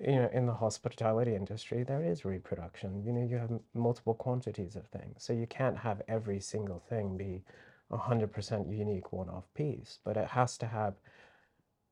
you 0.00 0.16
know, 0.16 0.28
in 0.32 0.46
the 0.46 0.54
hospitality 0.54 1.34
industry, 1.36 1.84
there 1.84 2.04
is 2.04 2.24
reproduction. 2.24 3.04
You 3.04 3.12
know, 3.12 3.24
you 3.24 3.36
have 3.36 3.52
multiple 3.74 4.14
quantities 4.14 4.76
of 4.76 4.86
things. 4.88 5.22
So 5.22 5.32
you 5.32 5.46
can't 5.46 5.78
have 5.78 6.02
every 6.08 6.40
single 6.40 6.80
thing 6.90 7.16
be 7.16 7.44
a 7.90 7.96
100% 7.96 8.76
unique 8.76 9.12
one-off 9.12 9.44
piece, 9.54 10.00
but 10.04 10.16
it 10.16 10.28
has 10.28 10.58
to 10.58 10.66
have 10.66 10.94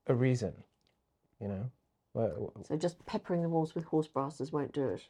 a 0.07 0.15
reason, 0.15 0.53
you 1.41 1.47
know? 1.47 1.71
So 2.67 2.77
just 2.77 3.03
peppering 3.05 3.41
the 3.41 3.49
walls 3.49 3.75
with 3.75 3.85
horse 3.85 4.07
brasses 4.07 4.51
won't 4.51 4.73
do 4.73 4.89
it. 4.89 5.07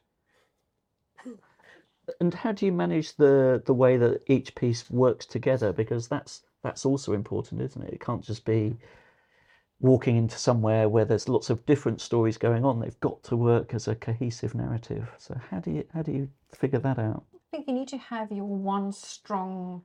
And 2.20 2.34
how 2.34 2.52
do 2.52 2.66
you 2.66 2.72
manage 2.72 3.16
the 3.16 3.62
the 3.66 3.74
way 3.74 3.98
that 3.98 4.22
each 4.28 4.56
piece 4.56 4.90
works 4.90 5.26
together? 5.26 5.74
Because 5.74 6.08
that's 6.08 6.44
that's 6.64 6.86
also 6.86 7.14
important, 7.14 7.62
isn't 7.62 7.82
it? 7.84 7.94
It 7.94 8.02
can't 8.02 8.24
just 8.24 8.46
be 8.46 8.78
walking 9.80 10.18
into 10.18 10.38
somewhere 10.38 10.90
where 10.90 11.06
there's 11.06 11.30
lots 11.30 11.50
of 11.50 11.66
different 11.66 12.02
stories 12.02 12.38
going 12.38 12.66
on. 12.66 12.80
They've 12.80 13.00
got 13.00 13.22
to 13.24 13.36
work 13.36 13.74
as 13.74 13.88
a 13.88 13.96
cohesive 13.96 14.56
narrative. 14.56 15.10
So 15.18 15.40
how 15.52 15.60
do 15.60 15.72
you 15.72 15.84
how 15.94 16.02
do 16.02 16.12
you 16.12 16.30
figure 16.54 16.80
that 16.80 16.98
out? 16.98 17.24
I 17.34 17.40
think 17.52 17.68
you 17.68 17.74
need 17.74 17.88
to 17.90 17.98
have 17.98 18.32
your 18.32 18.46
one 18.46 18.92
strong 18.92 19.84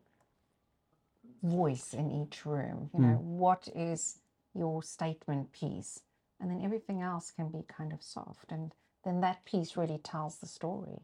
voice 1.42 1.94
in 1.94 2.11
each 2.11 2.46
room. 2.46 2.90
You 2.94 3.00
hmm. 3.00 3.11
know, 3.11 3.16
what 3.16 3.68
is 3.74 4.18
your 4.54 4.82
statement 4.82 5.52
piece? 5.52 6.00
And 6.40 6.50
then 6.50 6.62
everything 6.64 7.02
else 7.02 7.30
can 7.30 7.48
be 7.50 7.64
kind 7.68 7.92
of 7.92 8.02
soft. 8.02 8.50
And 8.50 8.72
then 9.04 9.20
that 9.20 9.44
piece 9.44 9.76
really 9.76 9.98
tells 9.98 10.38
the 10.38 10.46
story. 10.46 11.02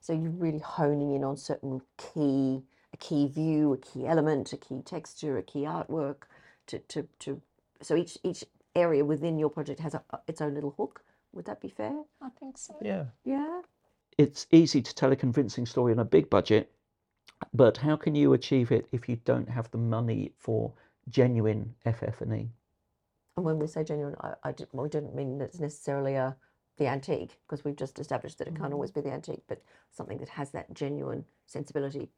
So 0.00 0.12
you're 0.12 0.30
really 0.30 0.58
honing 0.58 1.14
in 1.14 1.24
on 1.24 1.36
certain 1.36 1.82
key, 1.98 2.62
a 2.92 2.96
key 2.96 3.28
view, 3.28 3.74
a 3.74 3.78
key 3.78 4.06
element, 4.06 4.52
a 4.52 4.56
key 4.56 4.82
texture, 4.82 5.38
a 5.38 5.42
key 5.42 5.62
artwork. 5.62 6.22
To 6.68 6.78
to 6.78 7.08
to. 7.20 7.40
So 7.82 7.96
each 7.96 8.18
each 8.22 8.44
area 8.74 9.04
within 9.04 9.38
your 9.38 9.50
project 9.50 9.80
has 9.80 9.94
a, 9.94 10.02
its 10.26 10.40
own 10.40 10.54
little 10.54 10.74
hook. 10.76 11.02
Would 11.32 11.44
that 11.46 11.60
be 11.60 11.68
fair? 11.68 12.02
I 12.22 12.28
think 12.38 12.58
so. 12.58 12.76
yeah. 12.82 13.04
Yeah. 13.24 13.62
It's 14.18 14.46
easy 14.50 14.82
to 14.82 14.94
tell 14.94 15.12
a 15.12 15.16
convincing 15.16 15.64
story 15.64 15.92
on 15.92 15.98
a 15.98 16.04
big 16.04 16.28
budget, 16.28 16.70
but 17.54 17.76
how 17.78 17.96
can 17.96 18.14
you 18.14 18.32
achieve 18.34 18.70
it 18.70 18.86
if 18.92 19.08
you 19.08 19.16
don't 19.24 19.48
have 19.48 19.70
the 19.70 19.78
money 19.78 20.32
for 20.36 20.72
genuine 21.08 21.74
FF&E? 21.86 22.50
And 23.36 23.46
when 23.46 23.58
we 23.58 23.66
say 23.66 23.84
genuine, 23.84 24.16
I, 24.20 24.34
I 24.44 24.52
did, 24.52 24.68
well, 24.72 24.82
we 24.82 24.90
didn't 24.90 25.14
mean 25.14 25.38
that 25.38 25.46
it's 25.46 25.60
necessarily 25.60 26.16
a 26.16 26.36
the 26.76 26.86
antique 26.86 27.38
because 27.46 27.64
we've 27.64 27.76
just 27.76 27.98
established 27.98 28.38
that 28.38 28.48
it 28.48 28.52
can't 28.52 28.64
mm-hmm. 28.64 28.74
always 28.74 28.90
be 28.90 29.00
the 29.00 29.12
antique, 29.12 29.42
but 29.48 29.62
something 29.90 30.18
that 30.18 30.28
has 30.30 30.50
that 30.50 30.72
genuine 30.74 31.24
sensibility. 31.46 32.08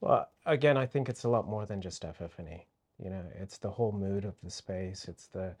Well, 0.00 0.28
again, 0.46 0.76
I 0.76 0.86
think 0.86 1.08
it's 1.08 1.24
a 1.24 1.28
lot 1.28 1.48
more 1.48 1.64
than 1.64 1.80
just 1.80 2.04
FF&E. 2.04 2.66
You 3.02 3.10
know, 3.10 3.24
it's 3.40 3.58
the 3.58 3.70
whole 3.70 3.92
mood 3.92 4.24
of 4.24 4.34
the 4.42 4.50
space. 4.50 5.06
It's 5.08 5.26
the 5.28 5.54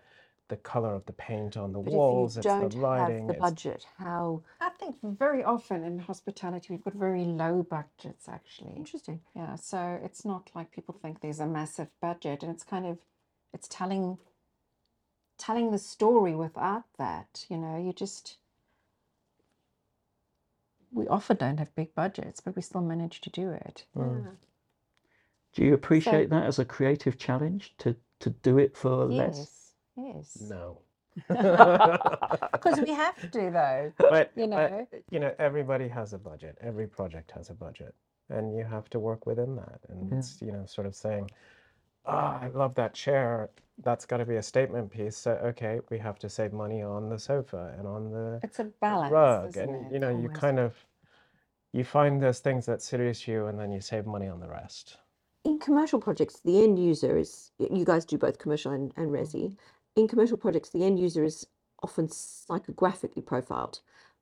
the 0.48 0.56
color 0.58 0.94
of 0.94 1.06
the 1.06 1.12
paint 1.14 1.56
on 1.56 1.72
the 1.72 1.78
But 1.78 1.94
walls. 1.94 2.36
if 2.36 2.44
you 2.44 2.50
It's 2.50 2.60
don't 2.60 2.72
the 2.72 2.78
lighting. 2.78 3.18
have 3.20 3.28
the 3.28 3.34
it's- 3.34 3.50
budget, 3.50 3.86
how 3.96 4.42
I 4.60 4.68
think 4.70 4.96
very 5.02 5.42
often 5.42 5.82
in 5.82 5.98
hospitality, 6.00 6.66
we've 6.70 6.84
got 6.84 6.92
very 6.92 7.24
low 7.24 7.62
budgets 7.62 8.28
actually. 8.28 8.72
interesting. 8.76 9.20
Yeah, 9.34 9.54
so 9.54 9.98
it's 10.02 10.26
not 10.26 10.50
like 10.54 10.70
people 10.70 10.94
think 11.00 11.20
there's 11.20 11.40
a 11.40 11.46
massive 11.46 11.88
budget, 12.00 12.42
and 12.42 12.52
it's 12.52 12.64
kind 12.64 12.84
of 12.84 12.98
it's 13.54 13.68
telling 13.68 14.18
telling 15.42 15.72
the 15.72 15.78
story 15.78 16.34
without 16.34 16.84
that. 16.98 17.46
You 17.48 17.56
know, 17.56 17.76
you 17.76 17.92
just 17.92 18.36
we 20.92 21.08
often 21.08 21.36
don't 21.36 21.58
have 21.58 21.74
big 21.74 21.94
budgets, 21.94 22.40
but 22.40 22.54
we 22.54 22.62
still 22.62 22.82
manage 22.82 23.20
to 23.22 23.30
do 23.30 23.50
it. 23.50 23.84
Mm. 23.96 24.36
Do 25.54 25.64
you 25.64 25.74
appreciate 25.74 26.30
that 26.30 26.44
as 26.44 26.58
a 26.58 26.64
creative 26.64 27.18
challenge 27.18 27.74
to, 27.78 27.96
to 28.20 28.30
do 28.30 28.58
it 28.58 28.76
for 28.76 29.04
less? 29.06 29.72
Yes, 29.96 30.36
yes. 30.36 30.48
No. 30.50 30.78
Because 32.52 32.80
we 32.80 32.92
have 32.92 33.20
to, 33.32 33.50
though. 33.50 33.92
but 33.98 34.30
you 34.36 34.44
uh, 34.44 34.46
know. 34.46 34.88
you 35.10 35.18
know, 35.18 35.34
everybody 35.38 35.88
has 35.88 36.12
a 36.12 36.18
budget. 36.18 36.56
Every 36.60 36.86
project 36.86 37.32
has 37.32 37.50
a 37.50 37.54
budget, 37.54 37.94
and 38.30 38.56
you 38.56 38.64
have 38.64 38.88
to 38.90 39.00
work 39.00 39.26
within 39.26 39.56
that. 39.56 39.80
And 39.88 40.10
Yeah. 40.10 40.18
it's 40.18 40.40
you 40.40 40.52
know, 40.52 40.64
sort 40.66 40.86
of 40.86 40.94
saying, 40.94 41.28
"Ah, 42.06 42.40
I 42.40 42.48
love 42.48 42.74
that 42.76 42.94
chair. 42.94 43.50
That's 43.78 44.06
got 44.06 44.18
to 44.18 44.26
be 44.26 44.36
a 44.36 44.42
statement 44.42 44.90
piece." 44.90 45.16
So 45.16 45.32
okay, 45.32 45.80
we 45.90 45.98
have 45.98 46.18
to 46.20 46.28
save 46.28 46.52
money 46.52 46.82
on 46.82 47.08
the 47.08 47.18
sofa 47.18 47.74
and 47.78 47.86
on 47.86 48.10
the 48.10 48.40
It's 48.42 48.58
a 48.58 48.64
balance, 48.64 49.12
rug, 49.12 49.48
isn't 49.48 49.68
and 49.68 49.86
it? 49.86 49.92
you 49.94 49.98
know, 49.98 50.10
you 50.10 50.28
kind 50.28 50.58
of 50.58 50.76
you 51.72 51.84
find 51.84 52.22
those 52.22 52.40
things 52.40 52.66
that 52.66 52.82
seduce 52.82 53.28
you, 53.28 53.46
and 53.46 53.58
then 53.58 53.72
you 53.72 53.80
save 53.80 54.06
money 54.06 54.28
on 54.28 54.40
the 54.40 54.48
rest. 54.48 54.98
In 55.44 55.58
commercial 55.58 56.00
projects, 56.00 56.40
the 56.44 56.62
end 56.62 56.78
user 56.78 57.16
is, 57.18 57.50
you 57.58 57.84
guys 57.84 58.04
do 58.04 58.16
both 58.18 58.38
commercial 58.38 58.72
and, 58.72 58.92
and 58.96 59.10
resi. 59.10 59.56
In 59.96 60.06
commercial 60.06 60.36
projects, 60.36 60.70
the 60.70 60.84
end 60.84 61.00
user 61.00 61.24
is 61.24 61.46
often 61.82 62.06
psychographically 62.08 63.24
profiled, 63.26 63.80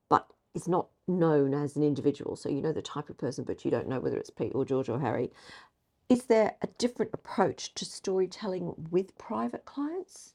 but 0.09 0.33
is 0.55 0.67
not 0.67 0.89
known 1.07 1.53
as 1.55 1.77
an 1.77 1.83
individual. 1.83 2.37
So 2.37 2.49
you 2.49 2.63
know 2.63 2.73
the 2.73 2.83
type 2.83 3.11
of 3.11 3.19
person, 3.19 3.45
but 3.45 3.65
you 3.65 3.71
don't 3.71 3.89
know 3.89 4.01
whether 4.01 4.17
it's 4.17 4.31
Pete 4.31 4.53
or 4.55 4.65
George 4.65 4.89
or 4.89 5.01
Harry. 5.01 5.31
Is 6.11 6.25
there 6.25 6.57
a 6.61 6.67
different 6.77 7.13
approach 7.15 7.73
to 7.77 7.85
storytelling 7.85 8.75
with 8.91 9.17
private 9.17 9.65
clients? 9.65 10.35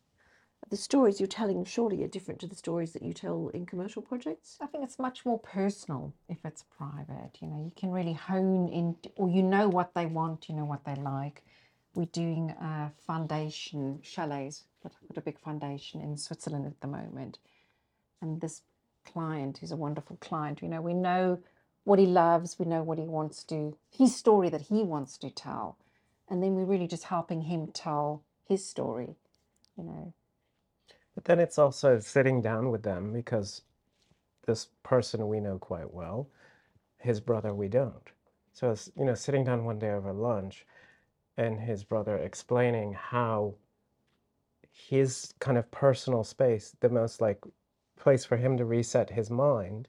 The 0.70 0.78
stories 0.78 1.20
you're 1.20 1.28
telling 1.28 1.66
surely 1.66 2.02
are 2.06 2.08
different 2.08 2.40
to 2.40 2.48
the 2.48 2.56
stories 2.56 2.94
that 2.94 3.04
you 3.04 3.12
tell 3.12 3.50
in 3.50 3.66
commercial 3.66 4.02
projects. 4.02 4.58
I 4.62 4.68
think 4.68 4.86
it's 4.86 4.98
much 4.98 5.26
more 5.26 5.38
personal 5.38 6.14
if 6.30 6.38
it's 6.46 6.64
private. 6.78 7.32
You 7.42 7.50
know, 7.50 7.62
you 7.62 7.74
can 7.76 7.92
really 7.92 8.14
hone 8.14 8.70
in, 8.70 8.96
or 9.18 9.30
you 9.30 9.44
know 9.44 9.68
what 9.68 9.94
they 9.94 10.06
want, 10.06 10.48
you 10.48 10.56
know 10.56 10.64
what 10.64 10.86
they 10.86 10.96
like. 10.96 11.44
We're 11.94 12.06
doing 12.06 12.52
a 12.52 12.94
foundation 13.06 14.00
chalets, 14.02 14.64
got, 14.82 14.94
got 15.10 15.18
a 15.18 15.26
big 15.26 15.42
foundation 15.42 16.00
in 16.00 16.16
Switzerland 16.16 16.68
at 16.68 16.80
the 16.80 16.88
moment. 16.88 17.40
And 18.22 18.40
this 18.40 18.62
client 19.04 19.62
is 19.62 19.74
a 19.74 19.76
wonderful 19.76 20.16
client. 20.22 20.62
You 20.62 20.70
know, 20.70 20.82
we 20.82 20.94
know 20.94 21.38
what 21.86 22.00
he 22.00 22.06
loves, 22.06 22.60
we 22.60 22.66
know 22.66 22.84
what 22.84 22.98
he 22.98 23.06
wants 23.06 23.44
to, 23.46 23.78
his 23.90 24.16
story 24.16 24.50
that 24.50 24.64
he 24.64 24.84
wants 24.84 25.18
to 25.20 25.30
tell. 25.30 25.78
And 26.28 26.44
then 26.44 26.56
we're 26.56 26.66
really 26.66 26.88
just 26.88 27.06
helping 27.06 27.44
him 27.44 27.68
tell 27.68 28.24
his 28.44 28.68
story, 28.68 29.16
you 29.78 29.84
know. 29.84 30.14
But 31.14 31.26
then 31.26 31.40
it's 31.40 31.60
also 31.60 32.00
sitting 32.00 32.42
down 32.42 32.72
with 32.72 32.84
them 32.84 33.14
because 33.14 33.62
this 34.46 34.68
person 34.84 35.28
we 35.28 35.40
know 35.40 35.58
quite 35.60 35.94
well, 35.94 36.28
his 36.98 37.20
brother 37.20 37.54
we 37.54 37.68
don't. 37.68 38.10
So 38.52 38.72
it's, 38.72 38.92
you 38.98 39.06
know, 39.06 39.16
sitting 39.16 39.44
down 39.44 39.64
one 39.64 39.80
day 39.80 39.92
over 39.92 40.12
lunch 40.12 40.66
and 41.38 41.60
his 41.60 41.84
brother 41.84 42.18
explaining 42.18 42.94
how 42.94 43.56
his 44.72 45.34
kind 45.40 45.58
of 45.58 45.70
personal 45.72 46.24
space, 46.24 46.76
the 46.80 46.90
most 46.90 47.22
like 47.22 47.44
place 47.98 48.26
for 48.26 48.38
him 48.38 48.58
to 48.58 48.66
reset 48.66 49.10
his 49.10 49.30
mind 49.30 49.88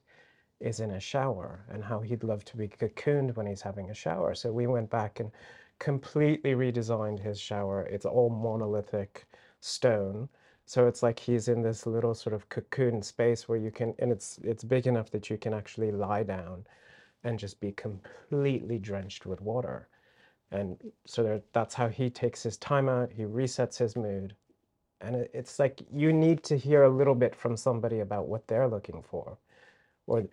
is 0.61 0.81
in 0.81 0.93
a 0.93 1.01
shower 1.01 1.65
and 1.71 1.85
how 1.85 2.01
he'd 2.01 2.25
love 2.25 2.45
to 2.47 2.57
be 2.57 2.69
cocooned 2.69 3.37
when 3.37 3.47
he's 3.47 3.63
having 3.63 3.91
a 3.91 3.95
shower. 3.95 4.35
So 4.35 4.53
we 4.53 4.67
went 4.67 4.91
back 4.91 5.21
and 5.21 5.31
completely 5.79 6.55
redesigned 6.55 7.21
his 7.21 7.41
shower. 7.41 7.83
It's 7.83 8.07
all 8.07 8.31
monolithic 8.31 9.27
stone. 9.61 10.29
So 10.67 10.87
it's 10.89 11.03
like 11.03 11.19
he's 11.19 11.49
in 11.49 11.63
this 11.63 11.87
little 11.87 12.15
sort 12.15 12.35
of 12.35 12.49
cocoon 12.49 13.03
space 13.03 13.49
where 13.49 13.59
you 13.59 13.71
can, 13.71 13.95
and 13.99 14.11
it's 14.13 14.39
it's 14.43 14.65
big 14.65 14.87
enough 14.87 15.11
that 15.13 15.31
you 15.31 15.39
can 15.39 15.55
actually 15.55 15.93
lie 15.93 16.23
down 16.25 16.67
and 17.25 17.39
just 17.39 17.61
be 17.61 17.73
completely 17.73 18.79
drenched 18.79 19.27
with 19.27 19.41
water. 19.41 19.89
And 20.51 20.79
so 21.07 21.23
there, 21.23 21.43
that's 21.53 21.75
how 21.75 21.89
he 21.89 22.11
takes 22.11 22.43
his 22.43 22.57
time 22.59 22.89
out. 22.89 23.13
He 23.13 23.25
resets 23.25 23.79
his 23.79 23.97
mood, 23.97 24.35
And 25.01 25.17
it, 25.17 25.31
it's 25.35 25.59
like 25.59 25.83
you 25.93 26.13
need 26.13 26.43
to 26.45 26.57
hear 26.59 26.85
a 26.85 26.89
little 26.91 27.15
bit 27.15 27.35
from 27.35 27.57
somebody 27.57 28.01
about 28.01 28.29
what 28.29 28.47
they're 28.49 28.69
looking 28.69 29.03
for 29.03 29.39
or 30.07 30.25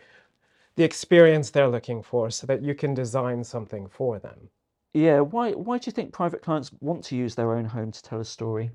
the 0.75 0.83
experience 0.83 1.49
they're 1.49 1.67
looking 1.67 2.01
for 2.01 2.29
so 2.29 2.47
that 2.47 2.61
you 2.61 2.73
can 2.75 2.93
design 2.93 3.43
something 3.43 3.87
for 3.87 4.19
them. 4.19 4.49
Yeah, 4.93 5.21
why 5.21 5.51
why 5.53 5.77
do 5.79 5.87
you 5.87 5.91
think 5.91 6.13
private 6.13 6.41
clients 6.41 6.71
want 6.79 7.03
to 7.05 7.15
use 7.15 7.35
their 7.35 7.53
own 7.53 7.65
home 7.65 7.91
to 7.91 8.01
tell 8.01 8.19
a 8.19 8.25
story? 8.25 8.71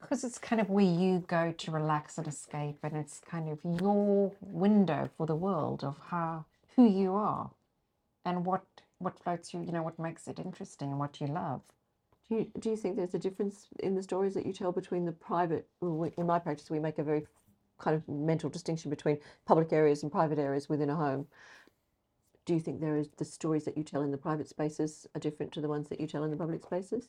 Because 0.00 0.24
it's 0.24 0.38
kind 0.38 0.60
of 0.60 0.70
where 0.70 0.84
you 0.84 1.20
go 1.26 1.52
to 1.52 1.70
relax 1.70 2.16
and 2.18 2.26
escape, 2.26 2.78
and 2.82 2.96
it's 2.96 3.20
kind 3.20 3.48
of 3.50 3.58
your 3.80 4.32
window 4.40 5.10
for 5.16 5.26
the 5.26 5.36
world 5.36 5.84
of 5.84 5.96
how 6.08 6.46
who 6.76 6.88
you 6.88 7.14
are, 7.14 7.50
and 8.24 8.44
what 8.46 8.64
what 8.98 9.18
floats 9.18 9.54
you, 9.54 9.60
you 9.60 9.72
know, 9.72 9.82
what 9.82 9.98
makes 9.98 10.28
it 10.28 10.38
interesting 10.38 10.90
and 10.90 10.98
what 10.98 11.20
you 11.20 11.26
love. 11.26 11.62
Do 12.28 12.36
you, 12.36 12.52
do 12.58 12.70
you 12.70 12.76
think 12.76 12.96
there's 12.96 13.14
a 13.14 13.18
difference 13.18 13.68
in 13.80 13.94
the 13.94 14.02
stories 14.02 14.34
that 14.34 14.46
you 14.46 14.52
tell 14.52 14.72
between 14.72 15.04
the 15.06 15.12
private? 15.12 15.66
well, 15.80 15.96
we- 15.96 16.12
In 16.18 16.26
my 16.26 16.38
practice, 16.38 16.70
we 16.70 16.78
make 16.78 16.98
a 16.98 17.02
very 17.02 17.26
kind 17.80 17.96
of 17.96 18.08
mental 18.08 18.50
distinction 18.50 18.90
between 18.90 19.18
public 19.46 19.72
areas 19.72 20.02
and 20.02 20.12
private 20.12 20.38
areas 20.38 20.68
within 20.68 20.90
a 20.90 20.96
home. 20.96 21.26
Do 22.46 22.54
you 22.54 22.60
think 22.60 22.80
there 22.80 22.96
is 22.96 23.08
the 23.16 23.24
stories 23.24 23.64
that 23.64 23.76
you 23.76 23.84
tell 23.84 24.02
in 24.02 24.10
the 24.10 24.16
private 24.16 24.48
spaces 24.48 25.06
are 25.14 25.20
different 25.20 25.52
to 25.52 25.60
the 25.60 25.68
ones 25.68 25.88
that 25.88 26.00
you 26.00 26.06
tell 26.06 26.24
in 26.24 26.30
the 26.30 26.36
public 26.36 26.62
spaces? 26.62 27.08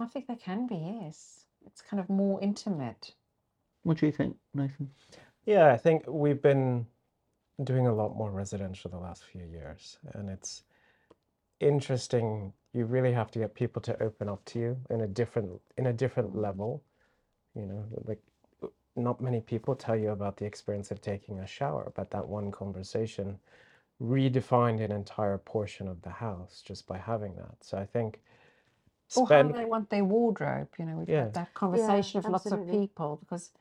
I 0.00 0.06
think 0.06 0.26
they 0.26 0.36
can 0.36 0.66
be, 0.66 0.76
yes. 1.02 1.44
It's 1.66 1.80
kind 1.82 2.00
of 2.00 2.08
more 2.08 2.40
intimate. 2.40 3.14
What 3.84 3.98
do 3.98 4.06
you 4.06 4.12
think, 4.12 4.36
Nathan? 4.54 4.90
Yeah, 5.44 5.72
I 5.72 5.76
think 5.76 6.04
we've 6.06 6.40
been 6.40 6.86
doing 7.64 7.86
a 7.86 7.94
lot 7.94 8.16
more 8.16 8.30
residential 8.30 8.90
the 8.90 8.98
last 8.98 9.24
few 9.24 9.44
years, 9.44 9.98
and 10.14 10.28
it's 10.28 10.64
interesting. 11.60 12.52
You 12.72 12.86
really 12.86 13.12
have 13.12 13.30
to 13.32 13.38
get 13.38 13.54
people 13.54 13.82
to 13.82 14.02
open 14.02 14.28
up 14.28 14.44
to 14.46 14.58
you 14.58 14.76
in 14.90 15.02
a 15.02 15.06
different 15.06 15.60
in 15.76 15.86
a 15.86 15.92
different 15.92 16.36
level. 16.36 16.82
You 17.54 17.66
know, 17.66 17.84
like 18.04 18.20
not 18.96 19.20
many 19.20 19.40
people 19.40 19.74
tell 19.76 19.96
you 19.96 20.10
about 20.10 20.36
the 20.36 20.44
experience 20.46 20.90
of 20.90 21.00
taking 21.00 21.38
a 21.40 21.46
shower, 21.46 21.92
but 21.94 22.10
that 22.10 22.28
one 22.28 22.50
conversation 22.50 23.38
redefined 24.02 24.82
an 24.82 24.92
entire 24.92 25.38
portion 25.38 25.88
of 25.88 26.02
the 26.02 26.10
house 26.10 26.62
just 26.64 26.86
by 26.86 26.98
having 26.98 27.36
that. 27.36 27.56
So 27.62 27.78
I 27.78 27.86
think 27.86 28.20
Or 29.14 29.26
how 29.26 29.48
they 29.52 29.64
want 29.64 29.90
their 29.90 30.04
wardrobe. 30.04 30.68
You 30.78 30.86
know, 30.86 30.96
we've 30.96 31.08
Yeah. 31.08 31.24
had 31.24 31.32
that 31.34 31.54
conversation 31.54 32.18
with 32.18 32.28
lots 32.28 32.52
of 32.52 32.66
people 32.68 33.16
because 33.20 33.52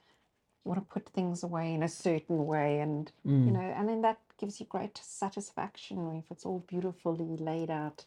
you 0.65 0.69
want 0.69 0.81
to 0.87 0.93
put 0.93 1.09
things 1.09 1.43
away 1.43 1.73
in 1.73 1.83
a 1.83 1.89
certain 1.89 2.45
way, 2.45 2.79
and 2.79 3.11
you 3.45 3.51
Mm. 3.51 3.53
know, 3.53 3.61
and 3.61 3.89
then 3.89 4.01
that 4.01 4.19
gives 4.37 4.59
you 4.59 4.65
great 4.67 4.97
satisfaction 4.97 6.15
if 6.15 6.31
it's 6.31 6.45
all 6.45 6.59
beautifully 6.67 7.37
laid 7.37 7.69
out 7.69 8.05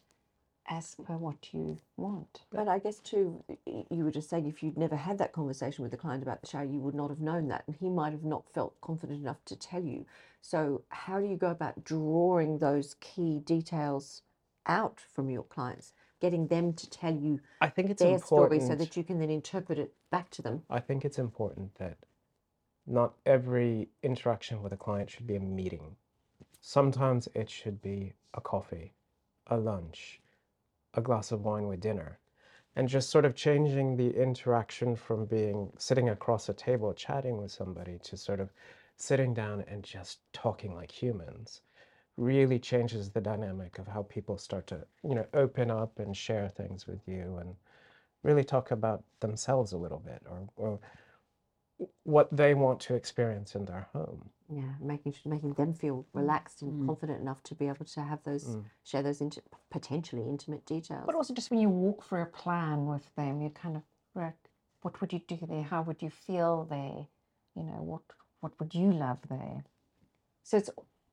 as 0.69 0.95
per 1.05 1.17
what 1.17 1.53
you 1.53 1.79
want. 1.97 2.43
But 2.51 2.69
I 2.69 2.79
guess 2.79 2.99
too, 3.01 3.43
you 3.67 4.05
were 4.05 4.11
just 4.11 4.31
saying 4.31 4.47
if 4.47 4.63
you'd 4.63 4.79
never 4.79 4.97
had 4.97 5.19
that 5.19 5.33
conversation 5.33 5.83
with 5.83 5.91
the 5.93 5.99
client 5.99 6.23
about 6.23 6.41
the 6.41 6.49
shower, 6.49 6.65
you 6.65 6.81
would 6.81 6.95
not 6.95 7.11
have 7.11 7.21
known 7.21 7.49
that, 7.49 7.65
and 7.67 7.77
he 7.77 7.89
might 7.89 8.13
have 8.13 8.25
not 8.25 8.49
felt 8.53 8.81
confident 8.81 9.21
enough 9.21 9.45
to 9.47 9.57
tell 9.57 9.83
you. 9.83 10.07
So, 10.41 10.83
how 10.89 11.21
do 11.21 11.27
you 11.27 11.37
go 11.37 11.51
about 11.51 11.85
drawing 11.85 12.59
those 12.59 12.97
key 13.01 13.41
details 13.41 14.23
out 14.67 15.01
from 15.01 15.31
your 15.31 15.43
clients, 15.43 15.93
getting 16.21 16.47
them 16.49 16.73
to 16.75 16.89
tell 16.91 17.15
you 17.15 17.41
I 17.61 17.69
think 17.69 17.91
it's 17.91 18.03
their 18.03 18.19
story 18.19 18.61
so 18.61 18.75
that 18.75 18.97
you 18.97 19.05
can 19.05 19.19
then 19.19 19.31
interpret 19.31 19.79
it 19.79 19.95
back 20.11 20.31
to 20.31 20.43
them? 20.43 20.63
I 20.71 20.81
think 20.81 21.05
it's 21.05 21.19
important 21.19 21.75
that 21.77 21.99
not 22.87 23.15
every 23.25 23.89
interaction 24.03 24.63
with 24.63 24.73
a 24.73 24.77
client 24.77 25.11
should 25.11 25.27
be 25.27 25.37
a 25.37 25.41
meeting. 25.41 25.97
Sometimes 26.61 27.29
it 27.35 27.51
should 27.51 27.83
be 27.83 28.15
a 28.35 28.41
coffee, 28.41 28.93
a 29.47 29.57
lunch, 29.57 30.21
a 30.97 31.01
glass 31.01 31.33
of 31.33 31.45
wine 31.45 31.67
with 31.67 31.81
dinner, 31.81 32.19
and 32.77 32.89
just 32.89 33.11
sort 33.11 33.25
of 33.25 33.35
changing 33.35 33.97
the 33.97 34.11
interaction 34.11 34.97
from 34.97 35.27
being 35.27 35.73
sitting 35.79 36.09
across 36.09 36.49
a 36.49 36.55
table 36.55 36.93
chatting 36.93 37.37
with 37.37 37.53
somebody 37.53 37.99
to 38.03 38.17
sort 38.17 38.41
of 38.41 38.51
sitting 38.97 39.35
down 39.35 39.65
and 39.69 39.83
just 39.83 40.21
talking 40.33 40.75
like 40.75 40.91
humans 40.91 41.63
really 42.17 42.59
changes 42.59 43.11
the 43.11 43.21
dynamic 43.21 43.79
of 43.79 43.89
how 43.89 44.03
people 44.05 44.39
start 44.39 44.67
to, 44.69 44.85
you 45.03 45.15
know, 45.15 45.27
open 45.35 45.71
up 45.71 45.99
and 45.99 46.17
share 46.17 46.49
things 46.49 46.87
with 46.87 47.01
you 47.07 47.39
and 47.41 47.55
really 48.23 48.45
talk 48.45 48.71
about 48.71 49.03
themselves 49.21 49.73
a 49.73 49.77
little 49.77 49.99
bit 49.99 50.23
or, 50.31 50.49
or 50.57 50.79
what 52.05 52.35
they 52.37 52.55
want 52.55 52.81
to 52.81 52.95
experience 52.95 53.55
in 53.55 53.65
their 53.65 53.89
home. 53.93 54.31
Yeah, 54.49 54.75
making 54.81 55.13
su- 55.13 55.29
making 55.29 55.55
them 55.55 55.73
feel 55.73 56.07
relaxed 56.13 56.63
and 56.63 56.73
Mm. 56.73 56.87
confident 56.87 57.21
enough 57.21 57.43
to 57.45 57.55
be 57.55 57.67
able 57.69 57.87
to 57.87 58.03
have 58.03 58.23
those 58.25 58.57
Mm. 58.57 58.65
share 58.83 59.03
those 59.03 59.21
inti- 59.21 59.41
potentially 59.71 60.29
intimate 60.29 60.65
details. 60.67 61.07
But 61.07 61.15
also 61.15 61.33
just 61.35 61.51
when 61.51 61.61
you 61.61 61.71
walk 61.71 62.05
through 62.05 62.23
a 62.23 62.27
plan 62.27 62.87
with 62.87 63.13
them, 63.15 63.41
you 63.41 63.51
kind 63.51 63.77
of 63.77 63.83
right, 64.15 64.35
what 64.83 65.01
would 65.01 65.13
you 65.13 65.21
do 65.21 65.37
there? 65.47 65.63
How 65.63 65.83
would 65.83 66.03
you 66.03 66.11
feel 66.11 66.65
there? 66.65 67.09
You 67.55 67.63
know, 67.65 67.83
what 67.83 68.03
what 68.41 68.59
would 68.61 68.75
you 68.75 68.93
love 68.93 69.27
there? 69.29 69.65
So 70.43 70.59
it's 70.59 70.71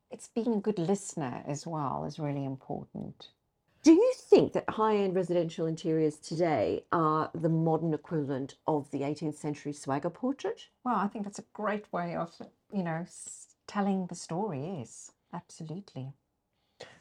it's 0.10 0.28
being 0.28 0.56
a 0.56 0.60
good 0.62 0.78
listener 0.78 1.42
as 1.48 1.66
well 1.66 2.04
is 2.04 2.20
really 2.20 2.44
important. 2.44 3.32
Do 3.84 3.94
you 3.94 4.14
think 4.16 4.54
that 4.54 4.70
high 4.70 4.98
end 4.98 5.16
residential 5.16 5.66
interiors 5.66 6.18
today 6.18 6.84
are 6.92 7.32
the 7.34 7.50
modern 7.50 7.94
equivalent 7.94 8.56
of 8.68 8.90
the 8.92 9.00
18th 9.00 9.36
century 9.36 9.74
swagger 9.74 10.10
portrait? 10.12 10.68
Well, 10.84 10.96
I 10.96 11.08
think 11.08 11.26
that's 11.26 11.40
a 11.40 11.46
great 11.54 11.92
way 11.92 12.16
of, 12.16 12.32
you 12.72 12.84
know, 12.84 13.06
telling 13.68 14.06
the 14.06 14.16
story. 14.16 14.78
Yes, 14.80 15.12
absolutely. 15.34 16.14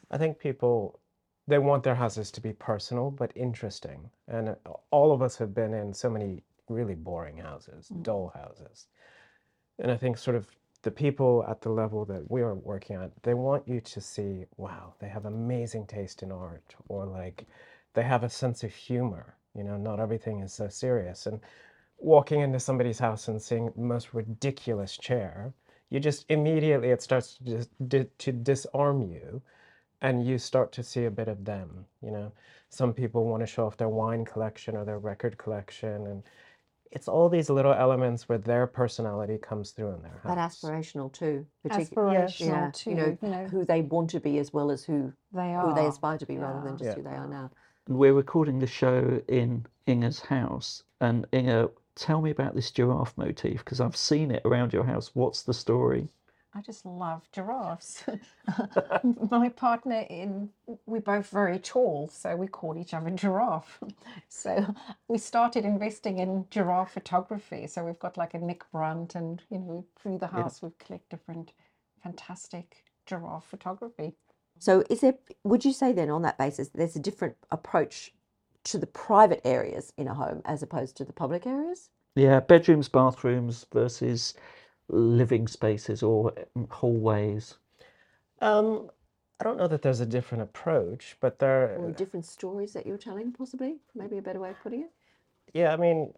I 0.09 0.17
think 0.17 0.39
people 0.39 0.99
they 1.47 1.59
want 1.59 1.83
their 1.83 1.95
houses 1.95 2.31
to 2.31 2.41
be 2.41 2.53
personal 2.53 3.11
but 3.11 3.31
interesting. 3.35 4.09
And 4.27 4.49
uh, 4.49 4.55
all 4.91 5.11
of 5.11 5.21
us 5.21 5.37
have 5.37 5.53
been 5.53 5.73
in 5.73 5.93
so 5.93 6.09
many 6.09 6.43
really 6.69 6.95
boring 6.95 7.37
houses, 7.37 7.89
Mm. 7.93 8.03
dull 8.03 8.31
houses. 8.33 8.87
And 9.79 9.91
I 9.91 9.97
think 9.97 10.17
sort 10.17 10.35
of 10.37 10.47
the 10.83 10.91
people 10.91 11.45
at 11.47 11.61
the 11.61 11.69
level 11.69 12.05
that 12.05 12.29
we 12.29 12.41
are 12.41 12.55
working 12.55 12.95
at, 12.95 13.11
they 13.23 13.33
want 13.33 13.67
you 13.67 13.81
to 13.81 14.01
see, 14.01 14.45
wow, 14.57 14.93
they 14.99 15.07
have 15.07 15.25
amazing 15.25 15.85
taste 15.85 16.23
in 16.23 16.31
art 16.31 16.75
or 16.87 17.05
like 17.05 17.45
they 17.93 18.03
have 18.03 18.23
a 18.23 18.29
sense 18.29 18.63
of 18.63 18.73
humor. 18.73 19.35
You 19.55 19.63
know, 19.63 19.77
not 19.77 19.99
everything 19.99 20.39
is 20.41 20.53
so 20.53 20.69
serious. 20.69 21.27
And 21.27 21.39
walking 21.97 22.41
into 22.41 22.59
somebody's 22.59 22.99
house 22.99 23.27
and 23.27 23.41
seeing 23.41 23.71
the 23.75 23.81
most 23.81 24.13
ridiculous 24.13 24.97
chair, 24.97 25.53
you 25.91 25.99
just 25.99 26.25
immediately 26.29 26.89
it 26.89 27.01
starts 27.03 27.35
to 27.35 27.43
dis- 27.43 27.69
di- 27.87 28.07
to 28.17 28.31
disarm 28.31 29.01
you 29.03 29.41
and 30.01 30.25
you 30.25 30.37
start 30.37 30.71
to 30.71 30.83
see 30.83 31.05
a 31.05 31.11
bit 31.11 31.27
of 31.27 31.45
them 31.45 31.85
you 32.01 32.11
know 32.11 32.31
some 32.69 32.93
people 32.93 33.25
want 33.25 33.41
to 33.41 33.47
show 33.47 33.67
off 33.67 33.77
their 33.77 33.89
wine 33.89 34.25
collection 34.25 34.75
or 34.75 34.85
their 34.85 34.99
record 34.99 35.37
collection 35.37 36.07
and 36.07 36.23
it's 36.91 37.07
all 37.07 37.29
these 37.29 37.49
little 37.49 37.73
elements 37.73 38.27
where 38.27 38.37
their 38.37 38.67
personality 38.67 39.37
comes 39.37 39.71
through 39.71 39.93
in 39.95 40.01
their 40.01 40.19
house 40.23 40.35
That 40.35 40.37
aspirational 40.37 41.11
too, 41.11 41.45
particularly 41.63 42.17
Aspirational 42.17 42.47
yeah, 42.47 42.71
too. 42.73 42.89
you 42.89 42.95
know, 42.95 43.17
you 43.21 43.29
know, 43.29 43.47
who 43.47 43.65
they 43.65 43.81
want 43.81 44.09
to 44.11 44.19
be 44.19 44.37
as 44.39 44.51
well 44.53 44.71
as 44.71 44.83
who 44.83 45.13
they 45.33 45.53
are. 45.53 45.67
who 45.67 45.73
they 45.73 45.87
aspire 45.87 46.17
to 46.17 46.25
be, 46.25 46.37
rather 46.37 46.61
than 46.61 46.77
just 46.77 46.89
Yeah. 46.89 46.95
who 46.95 47.03
they 47.03 47.15
are 47.15 47.27
now. 47.27 47.49
We're 47.87 48.13
recording 48.13 48.59
the 48.59 48.67
show 48.67 49.21
in 49.27 49.65
Inge's 49.87 50.19
house. 50.19 50.83
And 50.99 51.25
Inge, 51.33 51.69
tell 51.95 52.21
me 52.21 52.29
about 52.29 52.55
this 52.55 52.69
giraffe 52.71 53.17
motif 53.17 53.59
because 53.63 53.79
I've 53.81 53.95
seen 53.95 54.29
it 54.31 54.41
around 54.45 54.71
your 54.73 54.83
house. 54.83 55.11
What's 55.15 55.43
the 55.43 55.53
story? 55.53 56.07
I 56.53 56.61
just 56.61 56.85
love 56.85 57.21
giraffes. 57.31 58.03
My 59.31 59.49
partner 59.49 60.05
in 60.09 60.49
we're 60.85 60.99
both 60.99 61.29
very 61.29 61.59
tall, 61.59 62.09
so 62.11 62.35
we 62.35 62.47
call 62.47 62.77
each 62.77 62.93
other 62.93 63.09
giraffe. 63.09 63.79
So 64.27 64.73
we 65.07 65.17
started 65.17 65.65
investing 65.65 66.19
in 66.19 66.45
giraffe 66.49 66.91
photography. 66.91 67.67
So 67.67 67.85
we've 67.85 67.99
got 67.99 68.17
like 68.17 68.33
a 68.33 68.39
Nick 68.39 68.69
Brandt 68.71 69.15
and 69.15 69.41
you 69.49 69.59
know, 69.59 69.85
through 69.95 70.17
the 70.17 70.27
house 70.27 70.61
we 70.61 70.69
collect 70.79 71.09
different 71.09 71.53
fantastic 72.03 72.83
giraffe 73.05 73.45
photography. 73.45 74.13
So, 74.59 74.83
is 74.89 75.01
there? 75.01 75.15
Would 75.43 75.65
you 75.65 75.73
say 75.73 75.91
then, 75.91 76.09
on 76.09 76.21
that 76.21 76.37
basis, 76.37 76.69
there's 76.69 76.95
a 76.95 76.99
different 76.99 77.35
approach 77.49 78.13
to 78.65 78.77
the 78.77 78.87
private 78.87 79.41
areas 79.43 79.91
in 79.97 80.07
a 80.07 80.13
home 80.13 80.41
as 80.45 80.61
opposed 80.61 80.95
to 80.97 81.03
the 81.05 81.13
public 81.13 81.47
areas? 81.47 81.89
Yeah, 82.15 82.41
bedrooms, 82.41 82.87
bathrooms 82.87 83.65
versus 83.73 84.35
living 84.91 85.47
spaces 85.47 86.03
or 86.03 86.33
mm, 86.57 86.69
hallways. 86.69 87.55
um 88.41 88.89
i 89.39 89.43
don't 89.43 89.57
know 89.57 89.67
that 89.67 89.81
there's 89.81 89.99
a 90.01 90.05
different 90.05 90.43
approach 90.43 91.15
but 91.19 91.39
there 91.39 91.75
Or 91.77 91.91
different 91.91 92.25
stories 92.25 92.73
that 92.73 92.85
you're 92.85 92.97
telling, 92.97 93.31
possibly? 93.31 93.77
Maybe 93.95 94.17
a 94.17 94.21
better 94.21 94.39
way 94.39 94.49
of 94.51 94.59
putting 94.61 94.81
it? 94.81 94.91
yeah 95.53 95.73
i 95.73 95.77
mean 95.77 96.13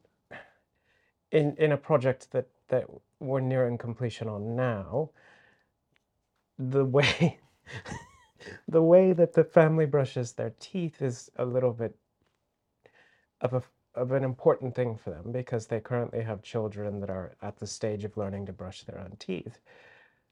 in 1.32 1.56
in 1.58 1.72
a 1.72 1.78
project 1.78 2.32
that 2.32 2.48
that 2.68 2.86
we're 3.20 3.40
nearing 3.40 3.78
completion 3.78 4.28
on 4.28 4.56
now 4.56 5.10
the 6.60 6.86
way 6.86 7.40
the 8.68 8.82
way 8.82 9.14
that 9.14 9.34
the 9.34 9.44
family 9.44 9.86
brushes 9.86 10.34
their 10.34 10.54
teeth 10.60 11.02
is 11.02 11.30
a 11.38 11.46
little 11.46 11.74
bit 11.74 11.96
of 13.42 13.54
a 13.54 13.64
of 13.96 14.12
an 14.12 14.24
important 14.24 14.76
thing 14.76 14.98
for 14.98 15.12
them 15.12 15.32
because 15.32 15.68
they 15.68 15.80
currently 15.80 16.22
have 16.22 16.42
children 16.42 17.00
that 17.02 17.10
are 17.10 17.36
at 17.42 17.60
the 17.60 17.68
stage 17.68 18.04
of 18.06 18.18
learning 18.18 18.46
to 18.48 18.54
brush 18.54 18.84
their 18.84 19.00
own 19.00 19.16
teeth. 19.20 19.60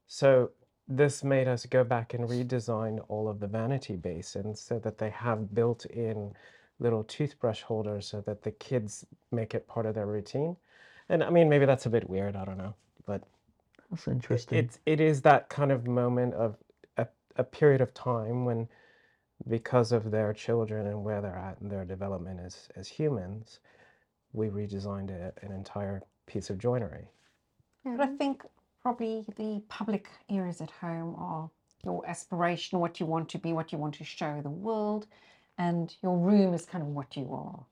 So 0.06 0.50
this 0.88 1.24
made 1.24 1.48
us 1.48 1.66
go 1.66 1.84
back 1.84 2.14
and 2.14 2.28
redesign 2.28 3.04
all 3.08 3.28
of 3.28 3.40
the 3.40 3.46
vanity 3.46 3.96
basins 3.96 4.60
so 4.60 4.78
that 4.80 4.98
they 4.98 5.10
have 5.10 5.54
built-in 5.54 6.34
little 6.80 7.04
toothbrush 7.04 7.62
holders 7.62 8.06
so 8.08 8.20
that 8.22 8.42
the 8.42 8.50
kids 8.52 9.06
make 9.30 9.54
it 9.54 9.68
part 9.68 9.86
of 9.86 9.94
their 9.94 10.06
routine. 10.06 10.56
And 11.08 11.22
I 11.24 11.30
mean, 11.30 11.48
maybe 11.48 11.66
that's 11.66 11.86
a 11.86 11.90
bit 11.90 12.08
weird. 12.10 12.36
I 12.36 12.44
don't 12.44 12.58
know, 12.58 12.74
but 13.06 13.22
That's 13.90 14.08
interesting. 14.08 14.58
it 14.58 14.78
it 14.86 15.00
is 15.00 15.22
that 15.22 15.48
kind 15.48 15.72
of 15.72 15.86
moment 15.86 16.34
of 16.34 16.56
a, 16.98 17.06
a 17.36 17.44
period 17.44 17.80
of 17.80 17.94
time 17.94 18.44
when, 18.44 18.68
because 19.48 19.92
of 19.92 20.10
their 20.10 20.32
children 20.32 20.86
and 20.86 21.02
where 21.04 21.20
they're 21.20 21.36
at 21.36 21.58
in 21.60 21.68
their 21.68 21.84
development 21.84 22.40
as 22.44 22.68
as 22.76 22.88
humans, 22.88 23.60
we 24.32 24.48
redesigned 24.48 25.10
a, 25.10 25.32
an 25.44 25.52
entire 25.52 26.02
piece 26.26 26.50
of 26.50 26.58
joinery. 26.58 27.08
But 27.84 28.00
I 28.00 28.06
mm-hmm. 28.06 28.16
think 28.16 28.42
probably 28.82 29.24
the 29.36 29.62
public 29.68 30.08
areas 30.28 30.60
at 30.60 30.70
home 30.70 31.14
are 31.18 31.50
your 31.84 32.06
aspiration, 32.06 32.78
what 32.78 33.00
you 33.00 33.06
want 33.06 33.28
to 33.30 33.38
be, 33.38 33.52
what 33.52 33.72
you 33.72 33.78
want 33.78 33.94
to 33.94 34.04
show 34.04 34.40
the 34.42 34.50
world, 34.50 35.06
and 35.58 35.94
your 36.02 36.16
room 36.16 36.54
is 36.54 36.64
kind 36.64 36.82
of 36.82 36.88
what 36.88 37.16
you 37.16 37.32
are. 37.32 37.64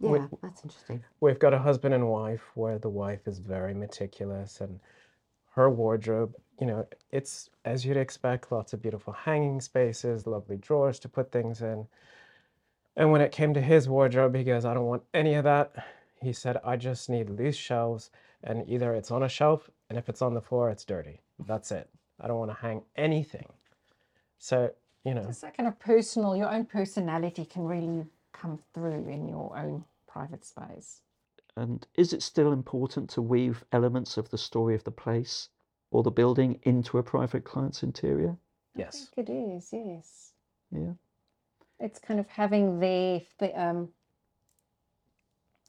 Yeah, 0.00 0.10
Wait. 0.10 0.22
that's 0.42 0.62
interesting. 0.64 1.02
We've 1.20 1.38
got 1.38 1.52
a 1.52 1.58
husband 1.58 1.94
and 1.94 2.08
wife 2.08 2.42
where 2.54 2.78
the 2.78 2.88
wife 2.88 3.26
is 3.26 3.38
very 3.38 3.74
meticulous 3.74 4.60
and 4.60 4.78
her 5.50 5.68
wardrobe, 5.68 6.34
you 6.60 6.66
know, 6.66 6.86
it's 7.10 7.50
as 7.64 7.84
you'd 7.84 7.96
expect, 7.96 8.50
lots 8.50 8.72
of 8.72 8.82
beautiful 8.82 9.12
hanging 9.12 9.60
spaces, 9.60 10.26
lovely 10.26 10.56
drawers 10.56 10.98
to 11.00 11.08
put 11.08 11.30
things 11.30 11.62
in. 11.62 11.86
And 12.96 13.12
when 13.12 13.20
it 13.20 13.30
came 13.30 13.54
to 13.54 13.60
his 13.60 13.88
wardrobe, 13.88 14.34
he 14.34 14.42
goes, 14.42 14.64
I 14.64 14.74
don't 14.74 14.86
want 14.86 15.04
any 15.14 15.34
of 15.34 15.44
that. 15.44 15.86
He 16.20 16.32
said, 16.32 16.56
I 16.64 16.76
just 16.76 17.08
need 17.08 17.30
loose 17.30 17.56
shelves, 17.56 18.10
and 18.42 18.68
either 18.68 18.92
it's 18.94 19.12
on 19.12 19.22
a 19.22 19.28
shelf, 19.28 19.70
and 19.88 19.96
if 19.96 20.08
it's 20.08 20.20
on 20.20 20.34
the 20.34 20.40
floor, 20.40 20.68
it's 20.68 20.84
dirty. 20.84 21.20
That's 21.46 21.70
it. 21.70 21.88
I 22.20 22.26
don't 22.26 22.38
want 22.38 22.50
to 22.50 22.56
hang 22.56 22.82
anything. 22.96 23.46
So, 24.40 24.72
you 25.04 25.14
know, 25.14 25.26
It's 25.28 25.42
that 25.42 25.56
kind 25.56 25.68
of 25.68 25.78
personal, 25.78 26.36
your 26.36 26.52
own 26.52 26.64
personality 26.64 27.44
can 27.44 27.64
really 27.64 28.04
come 28.32 28.58
through 28.74 29.08
in 29.08 29.28
your 29.28 29.56
own 29.56 29.84
private 30.08 30.44
space. 30.44 31.02
And 31.56 31.86
is 31.94 32.12
it 32.12 32.22
still 32.22 32.52
important 32.52 33.10
to 33.10 33.22
weave 33.22 33.64
elements 33.72 34.16
of 34.16 34.28
the 34.30 34.38
story 34.38 34.74
of 34.74 34.82
the 34.82 34.90
place 34.90 35.48
or 35.90 36.02
the 36.02 36.10
building 36.10 36.58
into 36.64 36.98
a 36.98 37.02
private 37.02 37.44
client's 37.44 37.82
interior? 37.82 38.36
yes. 38.76 39.08
I 39.12 39.14
think 39.16 39.28
it 39.28 39.32
is, 39.32 39.68
yes. 39.72 40.32
Yeah. 40.70 40.92
It's 41.80 41.98
kind 41.98 42.20
of 42.20 42.28
having 42.28 42.78
the, 42.80 43.24
the 43.38 43.58
um, 43.60 43.88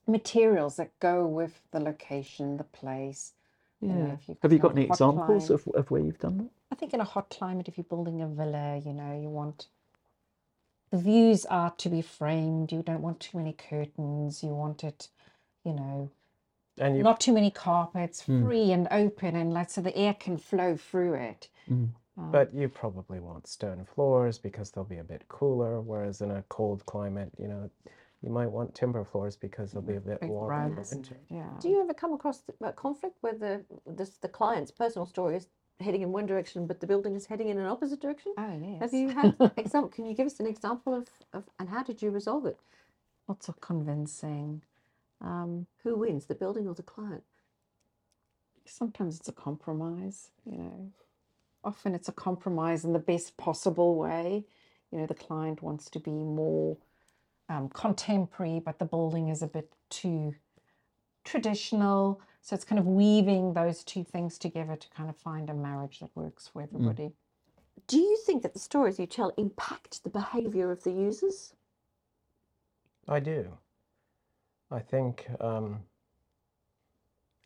materials 0.07 0.75
that 0.77 0.97
go 0.99 1.25
with 1.25 1.61
the 1.71 1.79
location, 1.79 2.57
the 2.57 2.63
place. 2.63 3.33
you 3.81 3.87
know, 3.87 4.07
Yeah. 4.07 4.17
you've 4.27 4.37
Have 4.41 4.51
you 4.51 4.59
got 4.59 4.71
any 4.73 4.85
examples 4.85 5.47
climate- 5.47 5.67
of, 5.67 5.75
of 5.75 5.91
where 5.91 6.01
you've 6.01 6.19
done 6.19 6.37
that? 6.37 6.49
I 6.71 6.75
think 6.75 6.93
in 6.93 6.99
a 6.99 7.05
hot 7.05 7.29
climate, 7.29 7.67
if 7.67 7.77
you're 7.77 7.85
building 7.85 8.21
a 8.21 8.27
villa, 8.27 8.77
you 8.77 8.93
know, 8.93 9.17
you 9.19 9.29
want 9.29 9.67
the 10.91 10.97
views 10.97 11.45
are 11.45 11.71
to 11.77 11.89
be 11.89 12.01
framed. 12.01 12.71
You 12.71 12.81
don't 12.83 13.01
want 13.01 13.19
too 13.19 13.37
many 13.37 13.53
curtains. 13.53 14.43
You 14.43 14.49
want 14.49 14.83
it, 14.83 15.07
you 15.63 15.73
know, 15.73 16.09
And 16.79 16.97
you 16.97 17.03
not 17.03 17.19
too 17.19 17.33
many 17.33 17.51
carpets, 17.51 18.21
Hmm. 18.23 18.45
free 18.45 18.71
and 18.71 18.87
open, 18.91 19.35
and 19.35 19.53
like 19.53 19.69
so 19.69 19.81
the 19.81 19.95
air 19.95 20.13
can 20.13 20.37
flow 20.37 20.75
through 20.77 21.13
it. 21.15 21.49
Mm. 21.69 21.89
Um, 22.17 22.31
But 22.31 22.53
you 22.53 22.67
probably 22.69 23.19
want 23.19 23.47
stone 23.47 23.85
floors 23.85 24.37
because 24.39 24.71
they'll 24.71 24.83
be 24.83 24.97
a 24.97 25.03
bit 25.03 25.27
cooler, 25.27 25.79
whereas 25.81 26.21
in 26.21 26.31
a 26.31 26.43
cold 26.49 26.85
climate, 26.85 27.31
you 27.37 27.47
know, 27.47 27.69
you 28.21 28.29
might 28.29 28.47
want 28.47 28.75
timber 28.75 29.03
floors 29.05 29.37
because 29.37 29.71
they'll 29.71 29.81
be 29.81 29.95
a 29.95 30.01
bit 30.01 30.21
warmer 30.23 30.65
in 30.67 30.75
the 30.75 30.87
winter. 30.91 31.17
yeah. 31.29 31.49
Do 31.61 31.69
you 31.69 31.81
ever 31.81 31.93
come 31.93 32.13
across 32.13 32.43
a 32.61 32.73
conflict 32.73 33.15
where 33.21 33.33
the 33.35 33.63
this, 33.85 34.17
the 34.17 34.27
client's 34.27 34.71
personal 34.71 35.05
story 35.05 35.37
is 35.37 35.47
heading 35.79 36.01
in 36.01 36.11
one 36.11 36.25
direction, 36.25 36.67
but 36.67 36.81
the 36.81 36.87
building 36.87 37.15
is 37.15 37.25
heading 37.27 37.47
in 37.47 37.57
an 37.57 37.65
opposite 37.65 38.01
direction? 38.01 38.33
Oh 38.37 38.59
yes. 38.61 38.81
Have 38.81 38.93
you 38.93 39.09
had 39.09 39.35
example? 39.57 39.89
Can 39.89 40.05
you 40.05 40.13
give 40.13 40.27
us 40.27 40.39
an 40.41 40.47
example 40.47 40.93
of, 40.93 41.07
of 41.31 41.43
and 41.57 41.69
how 41.69 41.83
did 41.83 42.01
you 42.01 42.09
resolve 42.11 42.45
it? 42.45 42.59
lots 43.29 43.47
of 43.47 43.61
convincing? 43.61 44.63
Um, 45.21 45.67
Who 45.83 45.97
wins, 45.97 46.25
the 46.25 46.35
building 46.35 46.67
or 46.67 46.73
the 46.73 46.83
client? 46.83 47.23
sometimes 48.69 49.17
it's 49.17 49.27
a 49.27 49.33
compromise, 49.33 50.31
you 50.45 50.57
know. 50.57 50.91
Often 51.63 51.95
it's 51.95 52.07
a 52.07 52.13
compromise 52.13 52.85
in 52.85 52.93
the 52.93 52.99
best 52.99 53.35
possible 53.35 53.95
way. 53.95 54.45
You 54.91 54.99
know, 54.99 55.05
the 55.05 55.13
client 55.13 55.61
wants 55.61 55.89
to 55.91 55.99
be 55.99 56.11
more 56.11 56.77
um, 57.49 57.69
contemporary, 57.69 58.59
but 58.59 58.79
the 58.79 58.85
building 58.85 59.29
is 59.29 59.41
a 59.41 59.47
bit 59.47 59.71
too 59.89 60.35
traditional. 61.25 62.21
So 62.41 62.55
it's 62.55 62.63
kind 62.63 62.79
of 62.79 62.85
weaving 62.85 63.53
those 63.53 63.83
two 63.83 64.03
things 64.03 64.37
together 64.37 64.75
to 64.75 64.89
kind 64.89 65.09
of 65.09 65.17
find 65.17 65.49
a 65.49 65.53
marriage 65.53 65.99
that 65.99 66.11
works 66.15 66.47
for 66.47 66.61
everybody. 66.61 67.11
Do 67.87 67.99
you 67.99 68.17
think 68.25 68.43
that 68.43 68.53
the 68.53 68.59
stories 68.59 68.99
you 68.99 69.05
tell 69.05 69.33
impact 69.37 70.03
the 70.03 70.09
behaviour 70.09 70.71
of 70.71 70.83
the 70.83 70.91
users? 70.91 71.53
I 73.07 73.19
do. 73.19 73.57
I 74.71 74.79
think 74.79 75.27
um, 75.41 75.79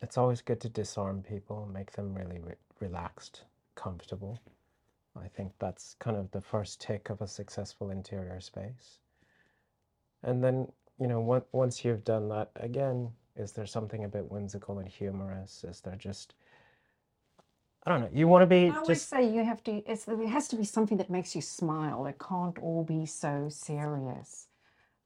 it's 0.02 0.18
always 0.18 0.42
good 0.42 0.60
to 0.60 0.68
disarm 0.68 1.22
people, 1.22 1.68
make 1.72 1.92
them 1.92 2.14
really 2.14 2.38
re- 2.38 2.54
relaxed, 2.80 3.44
comfortable. 3.74 4.40
I 5.16 5.28
think 5.28 5.52
that's 5.58 5.96
kind 6.00 6.16
of 6.16 6.30
the 6.32 6.40
first 6.40 6.80
tick 6.80 7.08
of 7.08 7.22
a 7.22 7.28
successful 7.28 7.90
interior 7.90 8.40
space. 8.40 8.98
And 10.22 10.42
then, 10.42 10.70
you 10.98 11.06
know, 11.06 11.20
on- 11.32 11.44
once 11.52 11.84
you've 11.84 12.04
done 12.04 12.28
that, 12.28 12.50
again, 12.56 13.10
is 13.36 13.52
there 13.52 13.66
something 13.66 14.04
a 14.04 14.08
bit 14.08 14.30
whimsical 14.30 14.78
and 14.78 14.88
humorous? 14.88 15.64
Is 15.64 15.80
there 15.80 15.96
just, 15.96 16.34
I 17.84 17.90
don't 17.90 18.00
know, 18.02 18.10
you 18.12 18.28
want 18.28 18.42
to 18.42 18.46
be 18.46 18.68
I 18.68 18.76
always 18.76 18.98
just, 18.98 19.08
say 19.08 19.28
you 19.28 19.44
have 19.44 19.62
to. 19.64 19.82
It's, 19.90 20.04
there 20.04 20.28
has 20.28 20.48
to 20.48 20.56
be 20.56 20.64
something 20.64 20.98
that 20.98 21.10
makes 21.10 21.34
you 21.34 21.40
smile. 21.40 22.06
It 22.06 22.18
can't 22.18 22.58
all 22.58 22.84
be 22.84 23.06
so 23.06 23.48
serious. 23.48 24.48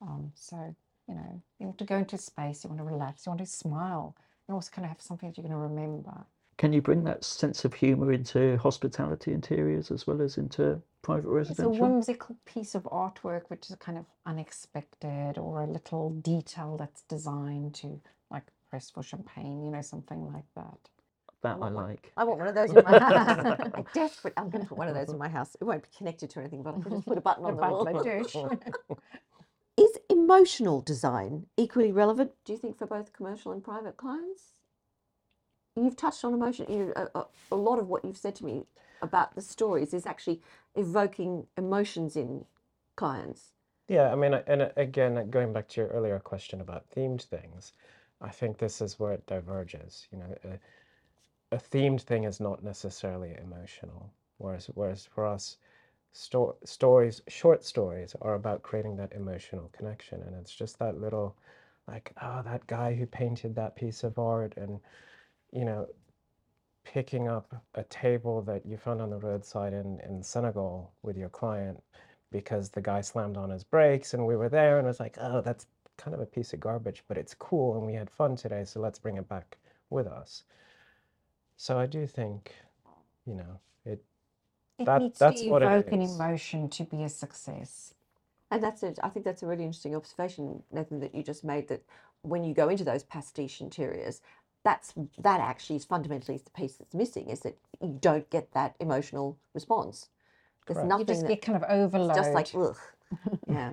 Um, 0.01 0.33
so 0.35 0.75
you 1.09 1.15
know, 1.15 1.43
you 1.59 1.67
want 1.67 1.79
to 1.79 1.85
go 1.85 1.97
into 1.97 2.19
space. 2.19 2.65
You 2.65 2.71
want 2.71 2.81
to 2.81 2.85
relax. 2.85 3.27
You 3.27 3.31
want 3.31 3.41
to 3.41 3.47
smile. 3.47 4.15
You 4.49 4.55
also 4.55 4.71
kind 4.71 4.85
of 4.85 4.91
have 4.91 5.01
something 5.01 5.29
that 5.29 5.37
you're 5.39 5.49
going 5.49 5.53
to 5.53 5.59
remember. 5.59 6.27
Can 6.59 6.73
you 6.73 6.83
bring 6.83 7.05
that 7.05 7.25
sense 7.25 7.65
of 7.65 7.73
humour 7.73 8.13
into 8.13 8.59
hospitality 8.59 9.33
interiors 9.33 9.91
as 9.91 10.07
well 10.07 10.21
as 10.21 10.39
into 10.39 10.81
private 11.03 11.29
residences? 11.29 11.67
It's 11.67 11.79
a 11.79 11.83
whimsical 11.83 12.37
piece 12.45 12.75
of 12.75 12.83
artwork 12.85 13.43
which 13.49 13.71
is 13.71 13.77
kind 13.77 13.97
of 13.97 14.07
unexpected, 14.27 15.39
or 15.39 15.63
a 15.63 15.67
little 15.67 16.11
detail 16.11 16.77
that's 16.77 17.03
designed 17.03 17.75
to 17.77 18.01
like 18.31 18.45
press 18.71 18.91
for 18.91 19.03
champagne. 19.03 19.63
You 19.65 19.71
know, 19.71 19.83
something 19.83 20.33
like 20.33 20.47
that. 20.57 20.79
that 21.43 21.55
I 21.55 21.57
want 21.57 21.75
one. 21.77 21.85
like. 21.85 22.13
I 22.17 22.25
want 22.25 22.41
one 22.41 22.49
of 22.49 22.57
those 22.57 22.71
in 22.73 22.85
my 22.85 22.99
house. 22.99 23.61
I 23.75 23.85
desperate. 23.95 24.35
I'm 24.37 24.51
going 24.51 24.63
to 24.65 24.69
put 24.69 24.79
one 24.79 24.89
of 24.89 24.95
those 24.97 25.11
in 25.11 25.19
my 25.19 25.29
house. 25.29 25.57
It 25.61 25.65
won't 25.65 25.83
be 25.85 25.89
connected 25.97 26.29
to 26.31 26.41
anything, 26.41 26.65
but 26.65 26.75
I 26.75 26.81
can 26.81 26.91
just 26.91 27.07
put 27.07 27.19
a 27.19 27.21
button 27.23 27.45
on 27.45 27.57
the 27.57 27.63
wall. 27.63 27.87
emotional 30.29 30.83
design 30.83 31.47
equally 31.57 31.91
relevant, 31.91 32.33
do 32.45 32.53
you 32.53 32.59
think, 32.59 32.77
for 32.77 32.87
both 32.87 33.15
commercial 33.15 33.51
and 33.51 33.65
private 33.65 33.97
clients? 33.97 34.43
You've 35.75 35.97
touched 35.97 36.23
on 36.23 36.35
emotion. 36.35 36.67
You, 36.69 36.93
a, 36.97 37.25
a, 37.51 37.57
lot 37.57 37.79
of 37.79 37.89
what 37.89 38.05
you've 38.05 38.19
said 38.19 38.35
to 38.37 38.45
me 38.45 38.67
about 39.01 39.35
the 39.35 39.41
stories 39.41 39.95
is 39.95 40.05
actually 40.05 40.43
evoking 40.75 41.47
emotions 41.57 42.15
in 42.15 42.45
clients. 42.95 43.53
Yeah, 43.89 44.13
I 44.13 44.17
mean, 44.17 44.35
uh, 44.35 44.43
and 44.47 44.63
uh, 44.63 44.69
again, 44.77 45.17
uh, 45.17 45.23
going 45.23 45.55
back 45.55 45.69
to 45.69 45.81
your 45.81 45.89
earlier 45.91 46.19
question 46.19 46.61
about 46.61 46.91
themed 46.91 47.23
things, 47.23 47.73
I 48.21 48.29
think 48.29 48.59
this 48.59 48.83
is 48.83 48.99
where 48.99 49.13
it 49.13 49.27
diverges. 49.27 50.09
You 50.13 50.19
know, 50.19 50.35
a, 50.45 51.57
a 51.57 51.59
themed 51.59 52.03
thing 52.03 52.25
is 52.25 52.39
not 52.39 52.63
necessarily 52.63 53.35
emotional, 53.43 54.11
whereas 54.37 54.67
whereas 54.75 55.07
for 55.07 55.25
us, 55.25 55.57
sto- 56.19 56.57
stories, 56.65 57.23
short 57.29 57.65
stories, 57.65 58.17
are 58.21 58.35
about 58.35 58.63
creating 58.63 58.97
that 58.97 59.13
emotional 59.13 59.71
connection, 59.73 60.23
and 60.23 60.35
it's 60.35 60.55
just 60.55 60.79
that 60.79 61.01
little, 61.01 61.37
like, 61.87 62.13
oh, 62.23 62.43
that 62.43 62.67
guy 62.67 62.95
who 62.95 63.07
painted 63.07 63.55
that 63.55 63.77
piece 63.77 64.03
of 64.05 64.19
art, 64.19 64.55
and 64.57 64.81
you 65.53 65.65
know, 65.65 65.87
picking 66.85 67.29
up 67.29 67.63
a 67.75 67.85
table 67.85 68.43
that 68.43 68.67
you 68.67 68.77
found 68.77 69.01
on 69.01 69.11
the 69.11 69.19
roadside 69.19 69.73
in 69.73 70.01
in 70.01 70.23
Senegal 70.23 70.93
with 71.03 71.17
your 71.17 71.29
client 71.29 71.83
because 72.31 72.71
the 72.71 72.81
guy 72.81 73.01
slammed 73.01 73.37
on 73.37 73.51
his 73.51 73.65
brakes 73.65 74.15
and 74.15 74.27
we 74.27 74.37
were 74.37 74.49
there 74.49 74.79
and 74.79 74.87
it 74.87 74.91
was 74.91 75.01
like, 75.01 75.17
oh, 75.21 75.41
that's 75.41 75.67
kind 75.97 76.15
of 76.15 76.21
a 76.21 76.27
piece 76.27 76.53
of 76.53 76.61
garbage, 76.61 77.05
but 77.09 77.17
it's 77.17 77.35
cool 77.35 77.77
and 77.77 77.87
we 77.87 77.95
had 77.95 78.11
fun 78.11 78.37
today, 78.37 78.65
so 78.65 78.81
let's 78.81 78.99
bring 78.99 79.17
it 79.17 79.29
back 79.29 79.57
with 79.91 80.07
us. 80.07 80.45
So 81.57 81.79
I 81.79 81.87
do 81.87 82.07
think, 82.07 82.55
you 83.27 83.35
know, 83.35 83.61
it 84.79 84.83
It 84.83 84.87
That- 84.87 85.03
needs 85.03 85.19
that's 85.19 85.41
to 85.43 85.51
what 85.51 85.63
evoke 85.63 85.93
an 85.93 86.03
emotion 86.03 86.69
to 86.71 86.85
be 86.85 87.03
a 87.03 87.09
success. 87.09 87.95
And 88.51 88.63
that's 88.63 88.83
it. 88.83 88.99
I 89.03 89.09
think 89.11 89.25
that's 89.25 89.43
a 89.43 89.47
really 89.47 89.65
interesting 89.65 89.95
observation, 89.95 90.63
Nathan, 90.71 91.01
that 91.01 91.15
you 91.15 91.23
just 91.23 91.45
made. 91.45 91.69
That 91.69 91.83
when 92.23 92.45
you 92.45 92.55
go 92.55 92.69
into 92.69 92.85
those 92.85 93.03
pastiche 93.03 93.61
interiors, 93.61 94.23
that's 94.65 94.95
that 95.19 95.41
actually 95.41 95.77
is 95.77 95.85
fundamentally 95.85 96.39
the 96.39 96.51
piece 96.51 96.77
that's 96.77 96.95
missing. 96.95 97.29
Is 97.29 97.41
that 97.41 97.59
you 97.83 97.99
don't 98.01 98.29
get 98.31 98.53
that 98.53 98.75
emotional 98.81 99.37
response. 99.53 100.09
There's 100.67 100.77
Correct. 100.77 100.89
Nothing 100.89 101.01
You 101.01 101.07
just 101.07 101.21
that, 101.23 101.29
get 101.29 101.43
kind 101.43 101.57
of 101.63 101.65
overload. 101.69 102.15
just 102.17 102.33
like 102.33 102.55
ugh. 102.55 102.77
yeah. 103.49 103.73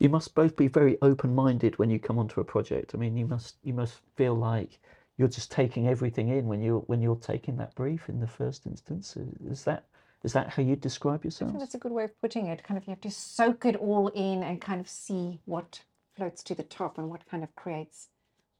You 0.00 0.08
must 0.08 0.34
both 0.34 0.56
be 0.56 0.66
very 0.66 0.98
open-minded 1.02 1.78
when 1.78 1.88
you 1.90 2.00
come 2.00 2.18
onto 2.18 2.40
a 2.40 2.44
project. 2.44 2.94
I 2.94 2.98
mean, 2.98 3.16
you 3.16 3.26
must 3.26 3.56
you 3.62 3.72
must 3.74 4.00
feel 4.16 4.34
like 4.34 4.80
you're 5.16 5.28
just 5.28 5.50
taking 5.50 5.88
everything 5.88 6.28
in 6.28 6.46
when 6.46 6.60
you're 6.62 6.80
when 6.80 7.00
you're 7.00 7.16
taking 7.16 7.56
that 7.56 7.74
brief 7.74 8.08
in 8.08 8.20
the 8.20 8.26
first 8.26 8.66
instance. 8.66 9.16
Is 9.48 9.64
that 9.64 9.84
is 10.24 10.32
that 10.32 10.48
how 10.50 10.62
you 10.62 10.76
describe 10.76 11.24
yourself? 11.24 11.50
I 11.50 11.52
think 11.52 11.60
yourselves? 11.60 11.72
that's 11.72 11.74
a 11.74 11.78
good 11.78 11.92
way 11.92 12.04
of 12.04 12.20
putting 12.20 12.46
it. 12.46 12.64
Kind 12.64 12.78
of 12.78 12.86
you 12.86 12.90
have 12.90 13.00
to 13.02 13.10
soak 13.10 13.64
it 13.64 13.76
all 13.76 14.08
in 14.08 14.42
and 14.42 14.60
kind 14.60 14.80
of 14.80 14.88
see 14.88 15.40
what 15.44 15.82
floats 16.16 16.42
to 16.44 16.54
the 16.54 16.62
top 16.62 16.98
and 16.98 17.10
what 17.10 17.28
kind 17.28 17.44
of 17.44 17.54
creates 17.56 18.08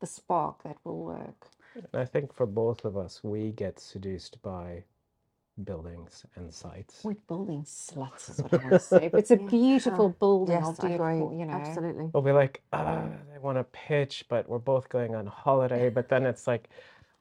the 0.00 0.06
spark 0.06 0.62
that 0.64 0.76
will 0.84 1.04
work. 1.04 1.48
And 1.74 1.86
I 1.94 2.04
think 2.04 2.32
for 2.32 2.46
both 2.46 2.84
of 2.84 2.96
us, 2.96 3.24
we 3.24 3.50
get 3.50 3.80
seduced 3.80 4.40
by 4.42 4.84
buildings 5.62 6.24
and 6.36 6.52
sites. 6.52 7.04
We're 7.04 7.14
building 7.28 7.62
sluts, 7.64 8.30
is 8.30 8.42
what 8.42 8.52
I 8.54 8.56
want 8.58 8.74
to 8.74 8.80
say. 8.80 9.04
If 9.06 9.14
it's 9.14 9.30
a 9.30 9.36
Yeah. 9.40 9.48
beautiful 9.50 10.08
building, 10.10 10.56
I'll 10.56 10.72
Yes, 10.72 10.80
do 10.80 10.86
I 10.86 10.90
it 10.90 10.94
agree. 10.96 11.18
for, 11.20 11.32
you 11.38 11.46
know. 11.46 11.52
Absolutely. 11.54 12.10
We'll 12.12 12.22
be 12.22 12.32
like, 12.32 12.62
ah, 12.72 13.08
they 13.32 13.38
want 13.38 13.58
to 13.58 13.64
pitch, 13.64 14.24
but 14.28 14.48
we're 14.48 14.58
both 14.58 14.88
going 14.88 15.14
on 15.14 15.26
holiday. 15.26 15.90
But 15.94 16.08
then 16.08 16.26
it's 16.26 16.46
like, 16.46 16.68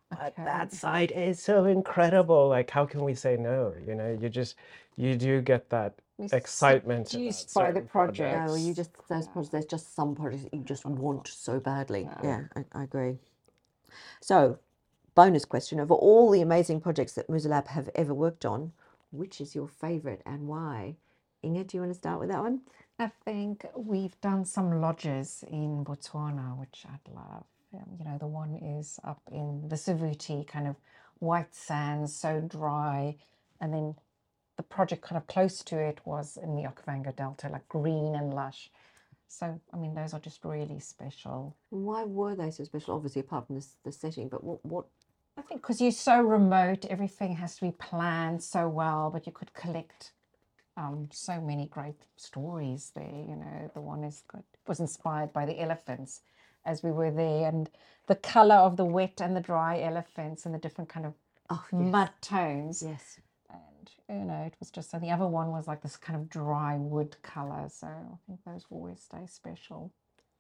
but 0.10 0.34
Okay. 0.38 0.44
that 0.46 0.72
site 0.72 1.12
is 1.12 1.40
so 1.42 1.66
incredible. 1.66 2.48
Like, 2.50 2.70
how 2.70 2.86
can 2.86 3.04
we 3.04 3.14
say 3.16 3.36
no? 3.38 3.74
You 3.86 3.96
know, 3.96 4.18
you 4.20 4.30
just, 4.30 4.56
you 4.98 5.16
do 5.16 5.42
get 5.42 5.70
that 5.70 5.96
We're 6.18 6.28
excitement. 6.32 7.00
about 7.00 7.10
seduced 7.10 7.54
by 7.56 7.72
the 7.72 7.82
project. 7.82 8.48
No, 8.48 8.56
you 8.56 8.74
just 8.74 8.92
those 9.10 9.28
projects. 9.28 9.50
There's 9.52 9.66
just 9.66 9.96
some 9.96 10.16
projects 10.16 10.44
that 10.44 10.54
you 10.54 10.64
just 10.64 10.86
want 10.86 11.28
so 11.28 11.60
badly. 11.60 12.08
Yeah, 12.24 12.42
I, 12.56 12.66
I 12.74 12.84
agree. 12.84 13.18
So, 14.22 14.60
bonus 15.16 15.46
question: 15.46 15.80
of 15.80 15.92
all 15.92 16.32
the 16.32 16.42
amazing 16.42 16.82
projects 16.82 17.14
that 17.14 17.30
Muza 17.30 17.50
Lab 17.50 17.68
have 17.70 17.90
ever 17.96 18.14
worked 18.14 18.46
on, 18.46 18.74
which 19.12 19.42
is 19.42 19.56
your 19.56 19.68
favourite 19.68 20.22
and 20.26 20.48
why? 20.48 20.96
Inge, 21.44 21.68
do 21.68 21.78
you 21.78 21.82
want 21.82 21.92
to 21.92 21.98
start 22.00 22.20
with 22.20 22.30
that 22.30 22.42
one? 22.42 22.62
I 23.00 23.12
think 23.26 23.66
we've 23.76 24.20
done 24.22 24.46
some 24.46 24.80
lodges 24.82 25.44
in 25.50 25.84
Botswana, 25.84 26.58
which 26.58 26.86
I'd 26.88 27.14
love. 27.14 27.44
Um, 27.74 27.98
you 28.00 28.06
know, 28.06 28.18
the 28.18 28.28
one 28.28 28.56
is 28.56 29.00
up 29.04 29.22
in 29.32 29.68
the 29.68 29.76
Savuti, 29.76 30.48
kind 30.48 30.68
of 30.68 30.76
white 31.20 31.54
sands, 31.54 32.16
so 32.16 32.42
dry. 32.42 33.18
And 33.60 33.74
then 33.74 33.96
the 34.58 34.64
project 34.64 35.02
kind 35.02 35.18
of 35.18 35.28
close 35.28 35.64
to 35.64 35.78
it 35.80 36.02
was 36.06 36.38
in 36.42 36.56
the 36.56 36.64
Okavango 36.64 37.16
Delta, 37.16 37.50
like 37.50 37.68
green 37.68 38.16
and 38.16 38.34
lush. 38.34 38.72
So, 39.28 39.60
I 39.74 39.78
mean, 39.78 39.96
those 39.96 40.14
are 40.14 40.20
just 40.20 40.46
really 40.46 40.80
special. 40.80 41.56
Why 41.70 42.04
were 42.04 42.36
they 42.36 42.52
so 42.52 42.64
special? 42.64 42.96
Obviously, 42.96 43.22
apart 43.22 43.48
from 43.48 43.56
this, 43.56 43.76
the 43.84 43.92
setting, 43.92 44.30
but 44.30 44.44
what 44.44 44.64
what 44.64 44.86
I 45.38 45.42
think 45.42 45.62
because 45.62 45.82
you're 45.82 45.92
so 45.92 46.22
remote, 46.22 46.86
everything 46.86 47.36
has 47.36 47.56
to 47.56 47.66
be 47.66 47.72
planned 47.72 48.44
so 48.44 48.68
well, 48.70 49.10
but 49.12 49.26
you 49.26 49.32
could 49.32 49.54
collect 49.54 50.12
um, 50.78 51.10
so 51.12 51.42
many 51.42 51.68
great 51.68 52.06
stories 52.18 52.92
there. 52.96 53.26
You 53.28 53.36
know, 53.36 53.72
the 53.74 53.82
one 53.82 54.04
is 54.04 54.24
good, 54.28 54.44
was 54.68 54.80
inspired 54.80 55.34
by 55.34 55.46
the 55.46 55.60
elephants 55.60 56.22
as 56.66 56.84
we 56.84 56.92
were 56.92 57.12
there, 57.12 57.48
and 57.48 57.70
the 58.08 58.16
color 58.16 58.56
of 58.56 58.78
the 58.78 58.86
wet 58.86 59.22
and 59.22 59.36
the 59.36 59.42
dry 59.42 59.82
elephants 59.82 60.46
and 60.46 60.54
the 60.54 60.60
different 60.60 60.90
kind 60.90 61.06
of 61.06 61.14
oh 61.50 61.66
yes, 61.72 61.92
mud 61.92 62.10
tones. 62.22 62.84
yes. 62.88 63.20
And 63.50 63.90
you 64.10 64.26
know, 64.26 64.44
it 64.44 64.56
was 64.60 64.72
just, 64.72 64.94
and 64.94 65.04
the 65.04 65.12
other 65.12 65.28
one 65.28 65.52
was 65.52 65.68
like 65.68 65.82
this 65.82 65.98
kind 65.98 66.20
of 66.20 66.30
dry 66.30 66.78
wood 66.78 67.16
color. 67.22 67.68
So 67.70 67.88
I 67.88 68.18
think 68.28 68.40
those 68.46 68.70
will 68.70 68.78
always 68.80 69.02
stay 69.02 69.26
special. 69.28 69.92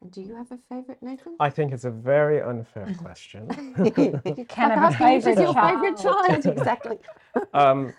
And 0.04 0.12
do 0.12 0.22
you 0.22 0.36
have 0.36 0.51
a 0.51 0.58
favourite, 0.70 1.01
Nathan? 1.01 1.38
I 1.39 1.49
think 1.49 1.72
it's 1.72 1.86
a 1.86 1.89
very 1.91 2.41
unfair 2.41 2.93
question. 3.06 3.47
You 3.86 4.45
can 4.45 4.70
have 4.72 4.84
a 4.84 4.88
Asking 4.88 5.14
which 5.14 5.24
favorite 5.24 5.43
your 5.43 5.54
favourite 5.54 5.97
child, 5.97 6.45
exactly. 6.45 6.97
um, 7.54 7.93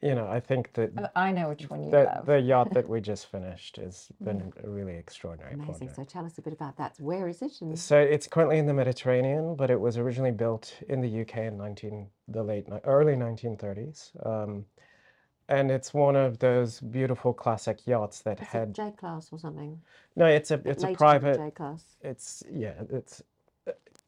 you 0.00 0.14
know, 0.14 0.26
I 0.26 0.40
think 0.40 0.72
that 0.74 0.90
Uh, 0.96 1.08
I 1.14 1.32
know 1.32 1.48
which 1.50 1.68
one 1.68 1.82
you 1.84 1.90
the, 1.90 2.04
love. 2.04 2.26
the 2.26 2.40
yacht 2.40 2.72
that 2.72 2.88
we 2.88 3.00
just 3.00 3.26
finished 3.30 3.76
has 3.76 4.08
been 4.22 4.52
a 4.64 4.68
really 4.68 4.94
extraordinary 4.94 5.54
Amazing. 5.54 5.88
project. 5.88 5.96
So 5.96 6.04
tell 6.04 6.24
us 6.26 6.38
a 6.38 6.42
bit 6.42 6.52
about 6.54 6.76
that. 6.78 6.92
Where 6.98 7.28
is 7.28 7.42
it? 7.42 7.60
And 7.60 7.78
So 7.78 7.98
it's 7.98 8.26
currently 8.26 8.58
in 8.58 8.66
the 8.66 8.74
Mediterranean, 8.74 9.54
but 9.54 9.70
it 9.70 9.80
was 9.80 9.98
originally 9.98 10.32
built 10.32 10.74
in 10.88 11.00
the 11.02 11.20
UK 11.22 11.36
in 11.50 11.56
19 11.58 12.08
the 12.28 12.42
late 12.42 12.66
early 12.84 13.14
1930s. 13.16 13.98
Um, 14.26 14.64
and 15.48 15.70
it's 15.70 15.92
one 15.92 16.16
of 16.16 16.38
those 16.38 16.80
beautiful 16.80 17.32
classic 17.32 17.86
yachts 17.86 18.20
that 18.22 18.40
it 18.40 18.46
had 18.46 18.74
J 18.74 18.92
class 18.92 19.28
or 19.32 19.38
something? 19.38 19.80
no, 20.16 20.26
it's 20.26 20.50
a 20.50 20.60
it's 20.64 20.82
a 20.82 20.88
Later 20.88 20.96
private. 20.96 21.36
J 21.38 21.50
class. 21.50 21.96
It's 22.02 22.42
yeah, 22.50 22.74
it's 22.90 23.22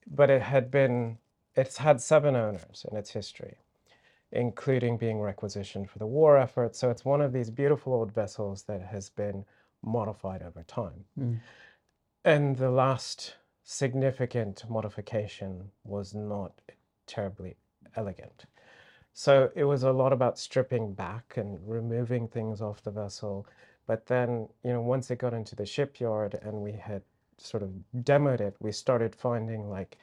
but 0.07 0.31
it 0.31 0.43
had 0.43 0.71
been 0.71 1.19
it's 1.55 1.77
had 1.77 2.01
seven 2.01 2.37
owners 2.37 2.85
in 2.91 2.97
its 2.97 3.11
history, 3.11 3.57
including 4.33 4.97
being 4.97 5.21
requisitioned 5.21 5.91
for 5.91 5.99
the 5.99 6.07
war 6.07 6.37
effort. 6.37 6.77
So 6.77 6.91
it's 6.91 7.05
one 7.05 7.21
of 7.21 7.33
these 7.33 7.51
beautiful 7.51 7.95
old 7.95 8.13
vessels 8.13 8.63
that 8.65 8.83
has 8.83 9.09
been 9.11 9.45
modified 9.83 10.43
over 10.43 10.63
time. 10.65 11.05
Mm. 11.19 11.41
And 12.25 12.57
the 12.57 12.71
last 12.71 13.37
significant 13.65 14.65
modification 14.69 15.71
was 15.85 16.15
not 16.15 16.53
terribly 17.07 17.57
elegant. 17.97 18.47
So 19.19 19.51
it 19.57 19.65
was 19.65 19.83
a 19.83 19.91
lot 19.93 20.13
about 20.13 20.39
stripping 20.39 20.93
back 20.93 21.37
and 21.37 21.59
removing 21.69 22.29
things 22.29 22.61
off 22.61 22.83
the 22.83 22.91
vessel. 22.93 23.47
But 23.87 24.07
then, 24.07 24.49
you 24.63 24.73
know, 24.73 24.81
once 24.83 25.11
it 25.11 25.19
got 25.19 25.35
into 25.35 25.57
the 25.57 25.67
shipyard 25.67 26.35
and 26.35 26.63
we 26.63 26.73
had 26.73 27.03
sort 27.39 27.63
of 27.65 27.73
demoed 27.97 28.41
it, 28.41 28.57
we 28.61 28.71
started 28.73 29.17
finding 29.17 29.69
like 29.71 29.99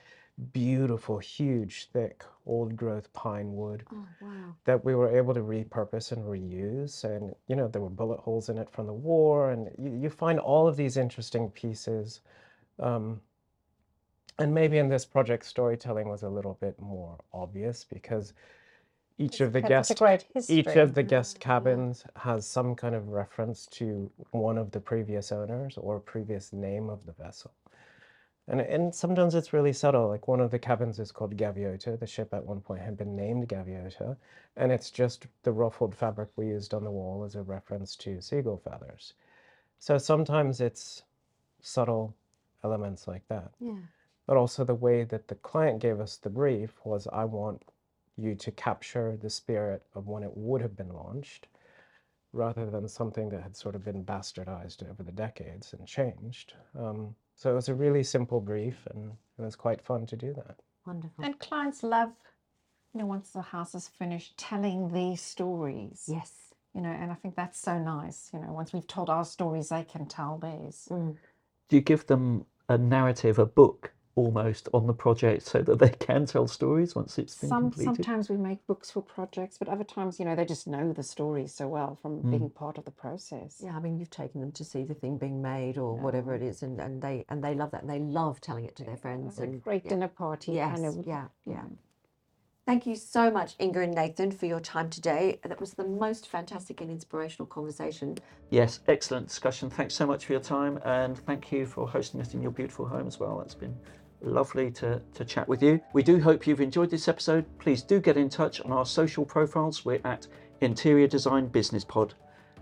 beautiful, 0.52 1.20
huge, 1.20 1.90
thick, 1.92 2.26
old 2.46 2.76
growth 2.76 3.14
pine 3.14 3.54
wood 3.56 3.86
Oh 3.90 4.08
wow. 4.20 4.58
that 4.66 4.86
we 4.86 4.96
were 4.96 5.16
able 5.16 5.34
to 5.36 5.42
repurpose 5.42 6.12
and 6.12 6.24
reuse. 6.26 7.04
And, 7.06 7.36
you 7.48 7.56
know, 7.56 7.68
there 7.70 7.82
were 7.82 7.90
bullet 7.92 8.20
holes 8.22 8.50
in 8.50 8.58
it 8.58 8.70
from 8.72 8.88
the 8.88 8.94
war. 8.94 9.52
And 9.52 9.72
you, 9.78 9.92
you 10.04 10.10
find 10.10 10.40
all 10.40 10.68
of 10.68 10.78
these 10.78 10.98
interesting 10.98 11.50
pieces. 11.52 12.22
Um, 12.80 13.22
and 14.40 14.54
maybe 14.54 14.78
in 14.78 14.90
this 14.90 15.06
project, 15.06 15.46
storytelling 15.46 16.08
was 16.10 16.24
a 16.24 16.30
little 16.30 16.56
bit 16.60 16.80
more 16.80 17.20
obvious 17.34 17.84
because 17.84 18.34
each 19.24 19.42
of 19.42 19.54
the 19.54 19.62
guest 19.62 19.92
a 19.92 19.96
great 19.96 20.26
history. 20.34 20.58
each 20.58 20.76
of 20.76 20.94
the 20.94 21.04
guest 21.04 21.40
cabins 21.40 22.04
has 22.16 22.46
some 22.46 22.76
kind 22.76 22.96
of 22.96 23.10
reference 23.10 23.66
to 23.68 24.12
one 24.32 24.58
of 24.58 24.72
the 24.72 24.80
previous 24.80 25.32
owners 25.32 25.78
or 25.78 26.00
previous 26.00 26.54
name 26.54 26.90
of 26.90 27.06
the 27.06 27.14
vessel. 27.14 27.52
And, 28.48 28.60
and 28.60 28.94
sometimes 28.94 29.36
it's 29.36 29.54
really 29.54 29.72
subtle. 29.72 30.10
Like 30.10 30.28
one 30.28 30.42
of 30.42 30.52
the 30.52 30.60
cabins 30.60 31.00
is 31.00 31.12
called 31.12 31.38
Gaviota. 31.38 31.98
The 31.98 32.06
ship 32.06 32.34
at 32.34 32.46
one 32.46 32.60
point 32.60 32.82
had 32.82 32.98
been 32.98 33.16
named 33.16 33.48
Gaviota. 33.48 34.18
And 34.58 34.72
it's 34.72 34.92
just 34.92 35.28
the 35.44 35.52
ruffled 35.52 35.96
fabric 35.96 36.30
we 36.36 36.48
used 36.48 36.74
on 36.74 36.84
the 36.84 36.92
wall 36.92 37.24
as 37.24 37.36
a 37.36 37.42
reference 37.42 37.96
to 37.98 38.22
seagull 38.22 38.58
feathers. 38.58 39.14
So 39.80 39.98
sometimes 39.98 40.60
it's 40.60 41.04
subtle 41.62 42.14
elements 42.64 43.08
like 43.08 43.26
that. 43.30 43.52
Yeah. 43.60 43.76
But 44.28 44.38
also 44.38 44.64
the 44.66 44.76
way 44.76 45.04
that 45.06 45.28
the 45.28 45.36
client 45.36 45.80
gave 45.82 46.00
us 46.02 46.18
the 46.18 46.30
brief 46.30 46.80
was 46.84 47.08
I 47.14 47.24
want 47.26 47.64
you 48.18 48.36
to 48.36 48.52
capture 48.52 49.18
the 49.22 49.30
spirit 49.30 49.84
of 49.96 50.08
when 50.08 50.24
it 50.24 50.32
would 50.36 50.62
have 50.62 50.76
been 50.76 50.94
launched 50.94 51.48
rather 52.32 52.70
than 52.70 52.88
something 52.88 53.30
that 53.30 53.42
had 53.42 53.56
sort 53.56 53.76
of 53.76 53.86
been 53.86 54.04
bastardized 54.04 54.90
over 54.90 55.04
the 55.04 55.12
decades 55.12 55.74
and 55.74 55.88
changed. 55.88 56.54
Um, 56.78 57.16
so 57.36 57.52
it 57.52 57.56
was 57.56 57.70
a 57.70 57.76
really 57.76 58.04
simple 58.04 58.42
brief 58.42 58.88
and 58.94 59.12
it 59.38 59.42
was 59.42 59.56
quite 59.56 59.82
fun 59.82 60.06
to 60.08 60.16
do 60.16 60.34
that. 60.34 60.56
Wonderful. 60.86 61.24
And 61.24 61.40
clients 61.40 61.84
love, 61.84 62.12
you 62.94 63.00
know, 63.00 63.06
once 63.06 63.30
the 63.30 63.42
house 63.42 63.76
is 63.76 63.88
finished, 63.88 64.38
telling 64.38 64.90
their 64.90 65.16
stories. 65.16 66.06
yes. 66.08 66.32
You 66.76 66.82
know, 66.82 66.90
and 66.90 67.12
I 67.12 67.16
think 67.16 67.36
that's 67.36 67.60
so 67.60 67.78
nice. 67.78 68.32
You 68.34 68.40
know, 68.40 68.52
once 68.52 68.74
we've 68.74 68.88
told 68.88 69.08
our 69.08 69.26
stories, 69.26 69.70
they 69.70 69.84
can 69.84 70.08
tell 70.08 70.40
theirs. 70.40 70.88
Mm. 70.90 71.18
Do 71.70 71.76
you 71.76 71.84
give 71.84 72.08
them 72.08 72.48
a 72.68 72.80
narrative, 72.80 73.38
a 73.38 73.46
book 73.46 73.94
almost 74.16 74.70
on 74.74 74.88
the 74.88 74.94
project 74.94 75.44
so 75.44 75.62
that 75.62 75.80
they 75.80 75.90
can 76.00 76.26
tell 76.26 76.48
stories 76.48 76.96
once 76.96 77.18
it's 77.18 77.36
been 77.36 77.50
Some 77.50 77.64
completed? 77.72 77.96
sometimes 77.96 78.30
we 78.30 78.38
make 78.38 78.66
books 78.68 78.92
for 78.92 79.02
projects, 79.02 79.58
but 79.58 79.68
other 79.68 79.84
times, 79.84 80.20
you 80.20 80.26
know, 80.26 80.36
they 80.36 80.46
just 80.46 80.68
know 80.68 80.94
the 80.94 81.04
stories 81.04 81.54
so 81.54 81.68
well 81.68 81.98
from 82.02 82.22
mm. 82.22 82.32
being 82.32 82.50
part 82.50 82.78
of 82.78 82.86
the 82.86 82.92
process. 82.92 83.62
Yeah, 83.64 83.76
I 83.76 83.80
mean, 83.80 83.98
you've 83.98 84.10
taken 84.10 84.42
them 84.42 84.52
to 84.54 84.64
see 84.64 84.84
the 84.84 84.94
thing 84.94 85.18
being 85.18 85.42
made 85.42 85.78
or 85.78 85.96
whatever 85.96 86.36
it 86.36 86.42
is, 86.42 86.64
and, 86.64 86.80
and 86.80 87.02
they 87.02 87.26
and 87.30 87.44
they 87.44 87.56
love 87.56 87.72
that, 87.72 87.82
and 87.82 87.90
they 87.90 88.00
love 88.00 88.42
telling 88.42 88.66
it 88.66 88.76
to 88.78 88.84
their 88.84 88.98
friends. 88.98 89.40
Like 89.40 89.50
a 89.50 89.52
great 89.58 89.86
yeah. 89.86 89.90
dinner 89.90 90.08
party 90.08 90.54
Yes, 90.54 90.76
kind 90.76 90.86
of. 90.86 91.06
yeah, 91.06 91.26
yeah. 91.46 91.64
Thank 92.66 92.86
you 92.86 92.96
so 92.96 93.30
much, 93.30 93.56
Inge 93.60 93.76
and 93.76 93.94
Nathan, 93.94 94.32
for 94.32 94.46
your 94.46 94.62
time 94.62 94.90
today. 94.90 95.38
That 95.44 95.60
was 95.60 95.74
the 95.74 95.84
most 95.84 96.30
fantastic 96.30 96.80
and 96.80 96.90
inspirational 96.90 97.46
conversation. 97.46 98.18
Yes, 98.52 98.80
excellent 98.88 99.28
discussion. 99.28 99.70
Thanks 99.70 99.94
so 99.94 100.06
much 100.08 100.26
for 100.26 100.32
your 100.32 100.42
time 100.42 100.80
and 100.86 101.18
thank 101.18 101.52
you 101.52 101.66
for 101.66 101.86
hosting 101.86 102.22
us 102.22 102.34
in 102.34 102.42
your 102.42 102.52
beautiful 102.52 102.86
home 102.86 103.06
as 103.06 103.20
well. 103.20 103.38
That's 103.38 103.54
been 103.56 103.76
lovely 104.24 104.72
to, 104.72 105.02
to 105.14 105.26
chat 105.26 105.48
with 105.48 105.62
you. 105.62 105.80
We 105.94 106.04
do 106.04 106.20
hope 106.20 106.48
you've 106.48 106.62
enjoyed 106.62 106.90
this 106.90 107.08
episode. 107.08 107.46
Please 107.60 107.82
do 107.82 108.00
get 108.00 108.18
in 108.18 108.30
touch 108.30 108.62
on 108.62 108.72
our 108.72 108.86
social 108.86 109.26
profiles. 109.26 109.86
We're 109.86 110.02
at 110.06 110.28
Interior 110.62 111.08
Design 111.08 111.48
Business 111.48 111.84
Pod. 111.84 112.14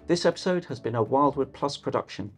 This 0.08 0.26
episode 0.26 0.66
has 0.66 0.80
been 0.80 0.96
a 0.96 1.04
Wildwood 1.04 1.54
Plus 1.54 1.78
production. 1.78 2.32